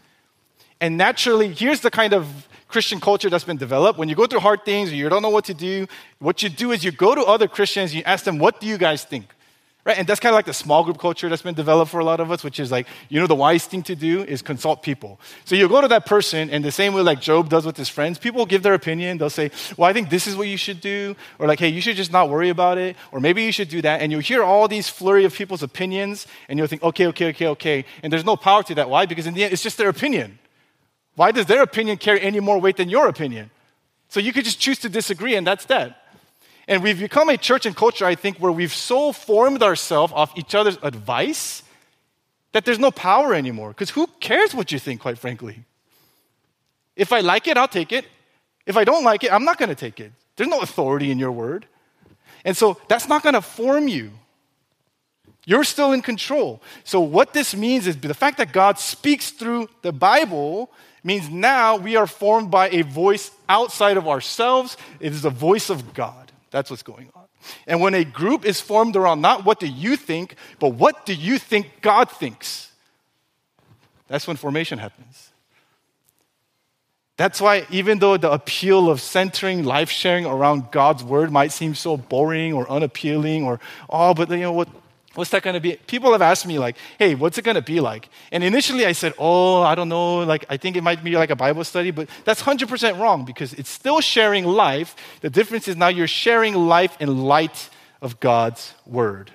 And 0.81 0.97
naturally, 0.97 1.53
here's 1.53 1.81
the 1.81 1.91
kind 1.91 2.13
of 2.13 2.47
Christian 2.67 2.99
culture 2.99 3.29
that's 3.29 3.43
been 3.43 3.57
developed. 3.57 3.99
When 3.99 4.09
you 4.09 4.15
go 4.15 4.25
through 4.25 4.39
hard 4.39 4.65
things 4.65 4.91
you 4.91 5.07
don't 5.09 5.21
know 5.21 5.29
what 5.29 5.45
to 5.45 5.53
do, 5.53 5.87
what 6.19 6.41
you 6.41 6.49
do 6.49 6.71
is 6.71 6.83
you 6.83 6.91
go 6.91 7.13
to 7.13 7.21
other 7.21 7.47
Christians, 7.47 7.93
you 7.93 8.01
ask 8.03 8.25
them, 8.25 8.39
What 8.39 8.59
do 8.59 8.65
you 8.65 8.79
guys 8.79 9.03
think? 9.03 9.25
Right? 9.83 9.97
And 9.97 10.07
that's 10.07 10.19
kind 10.19 10.31
of 10.31 10.35
like 10.35 10.45
the 10.45 10.53
small 10.53 10.83
group 10.83 10.99
culture 10.99 11.27
that's 11.27 11.41
been 11.41 11.55
developed 11.55 11.89
for 11.89 11.99
a 11.99 12.05
lot 12.05 12.19
of 12.19 12.29
us, 12.29 12.43
which 12.43 12.59
is 12.59 12.71
like, 12.71 12.85
you 13.09 13.19
know, 13.19 13.25
the 13.25 13.33
wise 13.33 13.65
thing 13.65 13.81
to 13.83 13.95
do 13.95 14.21
is 14.21 14.43
consult 14.43 14.83
people. 14.83 15.19
So 15.43 15.55
you 15.55 15.67
go 15.67 15.81
to 15.81 15.87
that 15.87 16.05
person, 16.05 16.51
and 16.51 16.63
the 16.63 16.71
same 16.71 16.93
way 16.93 17.01
like 17.01 17.19
Job 17.19 17.49
does 17.49 17.65
with 17.65 17.77
his 17.77 17.89
friends, 17.89 18.19
people 18.19 18.45
give 18.45 18.61
their 18.61 18.75
opinion. 18.75 19.17
They'll 19.17 19.31
say, 19.31 19.49
well, 19.77 19.89
I 19.89 19.93
think 19.93 20.11
this 20.11 20.27
is 20.27 20.35
what 20.35 20.47
you 20.47 20.57
should 20.57 20.81
do. 20.81 21.15
Or 21.39 21.47
like, 21.47 21.59
hey, 21.59 21.69
you 21.69 21.81
should 21.81 21.95
just 21.95 22.11
not 22.11 22.29
worry 22.29 22.49
about 22.49 22.77
it. 22.77 22.95
Or 23.11 23.19
maybe 23.19 23.41
you 23.41 23.51
should 23.51 23.69
do 23.69 23.81
that. 23.81 24.01
And 24.01 24.11
you 24.11 24.19
hear 24.19 24.43
all 24.43 24.67
these 24.67 24.87
flurry 24.87 25.25
of 25.25 25.33
people's 25.33 25.63
opinions, 25.63 26.27
and 26.47 26.59
you'll 26.59 26.67
think, 26.67 26.83
okay, 26.83 27.07
okay, 27.07 27.29
okay, 27.29 27.47
okay. 27.47 27.85
And 28.03 28.13
there's 28.13 28.25
no 28.25 28.35
power 28.37 28.61
to 28.61 28.75
that. 28.75 28.87
Why? 28.87 29.07
Because 29.07 29.25
in 29.25 29.33
the 29.33 29.43
end, 29.43 29.51
it's 29.51 29.63
just 29.63 29.79
their 29.79 29.89
opinion. 29.89 30.37
Why 31.15 31.31
does 31.31 31.47
their 31.47 31.63
opinion 31.63 31.97
carry 31.97 32.21
any 32.21 32.39
more 32.39 32.59
weight 32.59 32.77
than 32.77 32.89
your 32.89 33.07
opinion? 33.07 33.49
So 34.09 34.19
you 34.19 34.31
could 34.31 34.45
just 34.45 34.59
choose 34.59 34.77
to 34.79 34.89
disagree, 34.89 35.35
and 35.35 35.47
that's 35.47 35.65
that. 35.65 36.00
And 36.67 36.83
we've 36.83 36.99
become 36.99 37.29
a 37.29 37.37
church 37.37 37.65
and 37.65 37.75
culture, 37.75 38.05
I 38.05 38.15
think, 38.15 38.37
where 38.37 38.51
we've 38.51 38.73
so 38.73 39.11
formed 39.11 39.63
ourselves 39.63 40.13
off 40.15 40.37
each 40.37 40.55
other's 40.55 40.77
advice 40.83 41.63
that 42.51 42.65
there's 42.65 42.79
no 42.79 42.91
power 42.91 43.33
anymore. 43.33 43.69
Because 43.69 43.89
who 43.89 44.07
cares 44.19 44.53
what 44.53 44.71
you 44.71 44.79
think, 44.79 45.01
quite 45.01 45.17
frankly? 45.17 45.63
If 46.95 47.13
I 47.13 47.21
like 47.21 47.47
it, 47.47 47.57
I'll 47.57 47.67
take 47.67 47.91
it. 47.91 48.05
If 48.65 48.77
I 48.77 48.83
don't 48.83 49.03
like 49.03 49.23
it, 49.23 49.33
I'm 49.33 49.43
not 49.43 49.57
going 49.57 49.69
to 49.69 49.75
take 49.75 49.99
it. 49.99 50.11
There's 50.35 50.49
no 50.49 50.61
authority 50.61 51.11
in 51.11 51.19
your 51.19 51.31
word. 51.31 51.65
And 52.45 52.55
so 52.55 52.79
that's 52.87 53.07
not 53.07 53.23
going 53.23 53.35
to 53.35 53.41
form 53.41 53.87
you. 53.87 54.11
You're 55.45 55.63
still 55.63 55.91
in 55.91 56.01
control. 56.01 56.61
So, 56.83 57.01
what 57.01 57.33
this 57.33 57.55
means 57.55 57.87
is 57.87 57.97
the 57.97 58.13
fact 58.13 58.37
that 58.37 58.53
God 58.53 58.77
speaks 58.77 59.31
through 59.31 59.69
the 59.81 59.91
Bible 59.91 60.71
means 61.03 61.29
now 61.29 61.77
we 61.77 61.95
are 61.95 62.05
formed 62.05 62.51
by 62.51 62.69
a 62.69 62.83
voice 62.83 63.31
outside 63.49 63.97
of 63.97 64.07
ourselves. 64.07 64.77
It 64.99 65.13
is 65.13 65.23
the 65.23 65.31
voice 65.31 65.71
of 65.71 65.95
God. 65.95 66.30
That's 66.51 66.69
what's 66.69 66.83
going 66.83 67.09
on. 67.15 67.23
And 67.65 67.81
when 67.81 67.93
a 67.93 68.03
group 68.03 68.45
is 68.45 68.61
formed 68.61 68.95
around 68.95 69.21
not 69.21 69.45
what 69.45 69.59
do 69.59 69.67
you 69.67 69.95
think, 69.95 70.35
but 70.59 70.69
what 70.69 71.05
do 71.05 71.13
you 71.13 71.39
think 71.39 71.81
God 71.81 72.11
thinks, 72.11 72.71
that's 74.07 74.27
when 74.27 74.35
formation 74.35 74.77
happens. 74.77 75.29
That's 77.15 77.39
why, 77.39 77.65
even 77.69 77.99
though 77.99 78.17
the 78.17 78.31
appeal 78.31 78.89
of 78.89 78.99
centering 78.99 79.63
life 79.63 79.89
sharing 79.89 80.25
around 80.25 80.71
God's 80.71 81.03
word 81.03 81.31
might 81.31 81.51
seem 81.51 81.75
so 81.75 81.95
boring 81.95 82.51
or 82.51 82.69
unappealing, 82.69 83.45
or, 83.45 83.59
oh, 83.89 84.13
but 84.13 84.29
you 84.29 84.37
know 84.37 84.51
what, 84.51 84.67
What's 85.15 85.31
that 85.31 85.43
going 85.43 85.55
to 85.55 85.59
be? 85.59 85.75
People 85.87 86.13
have 86.13 86.21
asked 86.21 86.45
me, 86.45 86.57
like, 86.57 86.77
hey, 86.97 87.15
what's 87.15 87.37
it 87.37 87.41
going 87.41 87.55
to 87.55 87.61
be 87.61 87.81
like? 87.81 88.07
And 88.31 88.43
initially 88.43 88.85
I 88.85 88.93
said, 88.93 89.13
oh, 89.17 89.61
I 89.61 89.75
don't 89.75 89.89
know. 89.89 90.19
Like, 90.19 90.45
I 90.49 90.55
think 90.55 90.77
it 90.77 90.83
might 90.83 91.03
be 91.03 91.17
like 91.17 91.29
a 91.29 91.35
Bible 91.35 91.65
study, 91.65 91.91
but 91.91 92.07
that's 92.23 92.41
100% 92.41 92.97
wrong 92.97 93.25
because 93.25 93.53
it's 93.53 93.69
still 93.69 93.99
sharing 93.99 94.45
life. 94.45 94.95
The 95.19 95.29
difference 95.29 95.67
is 95.67 95.75
now 95.75 95.89
you're 95.89 96.07
sharing 96.07 96.53
life 96.55 96.95
in 97.01 97.23
light 97.23 97.69
of 98.01 98.21
God's 98.21 98.73
word. 98.85 99.31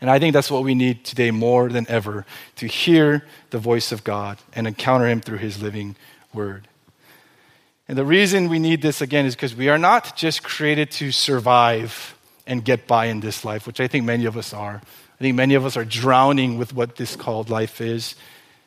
And 0.00 0.08
I 0.08 0.18
think 0.18 0.34
that's 0.34 0.50
what 0.50 0.62
we 0.62 0.74
need 0.74 1.04
today 1.04 1.30
more 1.30 1.68
than 1.68 1.86
ever 1.88 2.24
to 2.56 2.66
hear 2.66 3.24
the 3.50 3.58
voice 3.58 3.90
of 3.90 4.04
God 4.04 4.38
and 4.54 4.66
encounter 4.66 5.08
Him 5.08 5.20
through 5.20 5.38
His 5.38 5.60
living 5.62 5.96
word. 6.32 6.68
And 7.88 7.98
the 7.98 8.04
reason 8.04 8.48
we 8.48 8.58
need 8.58 8.82
this 8.82 9.00
again 9.00 9.26
is 9.26 9.34
because 9.34 9.54
we 9.54 9.68
are 9.68 9.78
not 9.78 10.16
just 10.16 10.42
created 10.42 10.90
to 10.92 11.10
survive 11.10 12.14
and 12.46 12.64
get 12.64 12.86
by 12.86 13.06
in 13.06 13.20
this 13.20 13.44
life, 13.44 13.66
which 13.66 13.80
I 13.80 13.88
think 13.88 14.04
many 14.04 14.24
of 14.26 14.36
us 14.36 14.52
are. 14.52 14.80
I 14.84 15.22
think 15.22 15.36
many 15.36 15.54
of 15.54 15.64
us 15.64 15.76
are 15.76 15.84
drowning 15.84 16.58
with 16.58 16.74
what 16.74 16.96
this 16.96 17.16
called 17.16 17.48
life 17.48 17.80
is. 17.80 18.14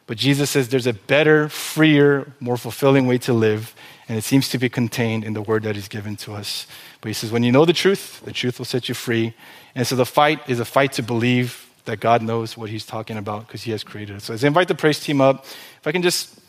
But 0.08 0.18
Jesus 0.18 0.50
says 0.50 0.70
there's 0.70 0.88
a 0.88 0.94
better, 0.94 1.50
freer, 1.50 2.34
more 2.40 2.58
fulfilling 2.58 3.08
way 3.08 3.18
to 3.20 3.34
live, 3.34 3.76
and 4.08 4.18
it 4.18 4.24
seems 4.24 4.48
to 4.50 4.58
be 4.58 4.70
contained 4.70 5.26
in 5.26 5.34
the 5.34 5.42
word 5.42 5.64
that 5.64 5.76
He's 5.76 5.90
given 5.90 6.16
to 6.18 6.34
us. 6.34 6.66
But 7.02 7.10
He 7.10 7.14
says, 7.14 7.32
when 7.32 7.44
you 7.44 7.52
know 7.52 7.66
the 7.66 7.74
truth, 7.74 8.22
the 8.24 8.32
truth 8.32 8.58
will 8.58 8.66
set 8.66 8.88
you 8.88 8.96
free. 8.96 9.34
And 9.76 9.86
so 9.86 9.96
the 9.96 10.06
fight 10.06 10.50
is 10.50 10.60
a 10.62 10.66
fight 10.66 10.94
to 10.94 11.04
believe 11.04 11.70
that 11.86 12.00
God 12.00 12.22
knows 12.22 12.58
what 12.58 12.70
He's 12.70 12.86
talking 12.86 13.18
about 13.18 13.48
because 13.48 13.64
He 13.64 13.72
has 13.72 13.84
created 13.84 14.16
us. 14.16 14.24
So 14.24 14.34
as 14.34 14.44
I 14.44 14.48
invite 14.48 14.70
the 14.70 14.76
praise 14.76 15.00
team 15.00 15.20
up, 15.20 15.44
if 15.44 15.86
I 15.86 15.92
can 15.92 16.02
just 16.02 16.40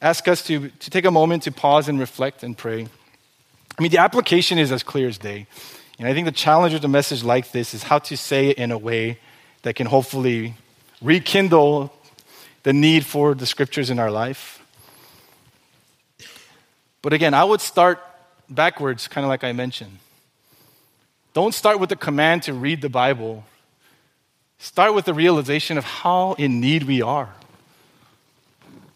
ask 0.00 0.28
us 0.28 0.42
to, 0.44 0.68
to 0.68 0.90
take 0.90 1.04
a 1.04 1.10
moment 1.10 1.42
to 1.44 1.52
pause 1.52 1.88
and 1.88 1.98
reflect 1.98 2.42
and 2.42 2.56
pray. 2.56 2.86
I 3.78 3.82
mean, 3.82 3.90
the 3.90 3.98
application 3.98 4.58
is 4.58 4.72
as 4.72 4.82
clear 4.82 5.08
as 5.08 5.18
day. 5.18 5.46
And 5.98 6.06
I 6.06 6.14
think 6.14 6.26
the 6.26 6.32
challenge 6.32 6.74
with 6.74 6.84
a 6.84 6.88
message 6.88 7.24
like 7.24 7.50
this 7.50 7.74
is 7.74 7.82
how 7.82 7.98
to 7.98 8.16
say 8.16 8.48
it 8.48 8.58
in 8.58 8.70
a 8.70 8.78
way 8.78 9.18
that 9.62 9.74
can 9.74 9.86
hopefully 9.86 10.54
rekindle 11.02 11.92
the 12.62 12.72
need 12.72 13.04
for 13.04 13.34
the 13.34 13.46
scriptures 13.46 13.90
in 13.90 13.98
our 13.98 14.10
life. 14.10 14.62
But 17.02 17.12
again, 17.12 17.34
I 17.34 17.42
would 17.44 17.60
start 17.60 18.00
backwards, 18.48 19.08
kind 19.08 19.24
of 19.24 19.28
like 19.28 19.42
I 19.42 19.52
mentioned. 19.52 19.98
Don't 21.34 21.54
start 21.54 21.80
with 21.80 21.88
the 21.88 21.96
command 21.96 22.44
to 22.44 22.52
read 22.52 22.80
the 22.80 22.88
Bible. 22.88 23.44
Start 24.58 24.94
with 24.94 25.04
the 25.04 25.14
realization 25.14 25.78
of 25.78 25.84
how 25.84 26.34
in 26.34 26.60
need 26.60 26.84
we 26.84 27.02
are 27.02 27.32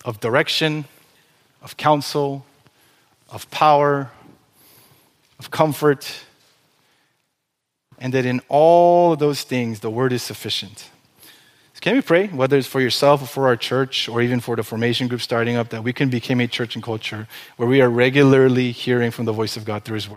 of 0.04 0.18
direction, 0.18 0.84
of 1.62 1.76
counsel, 1.76 2.44
of 3.30 3.48
power, 3.50 4.10
of 5.38 5.50
comfort 5.52 6.24
and 8.02 8.12
that 8.12 8.26
in 8.26 8.40
all 8.48 9.14
those 9.14 9.44
things, 9.44 9.78
the 9.78 9.88
word 9.88 10.12
is 10.12 10.24
sufficient. 10.24 10.90
So 11.74 11.80
can 11.80 11.94
we 11.94 12.02
pray, 12.02 12.26
whether 12.26 12.58
it's 12.58 12.66
for 12.66 12.80
yourself 12.80 13.22
or 13.22 13.26
for 13.26 13.46
our 13.46 13.56
church 13.56 14.08
or 14.08 14.20
even 14.20 14.40
for 14.40 14.56
the 14.56 14.64
formation 14.64 15.06
group 15.06 15.20
starting 15.20 15.54
up, 15.54 15.68
that 15.68 15.84
we 15.84 15.92
can 15.92 16.10
become 16.10 16.40
a 16.40 16.48
church 16.48 16.74
and 16.74 16.82
culture 16.82 17.28
where 17.56 17.68
we 17.68 17.80
are 17.80 17.88
regularly 17.88 18.72
hearing 18.72 19.12
from 19.12 19.24
the 19.24 19.32
voice 19.32 19.56
of 19.56 19.64
God 19.64 19.84
through 19.84 19.94
his 19.94 20.08
word? 20.08 20.10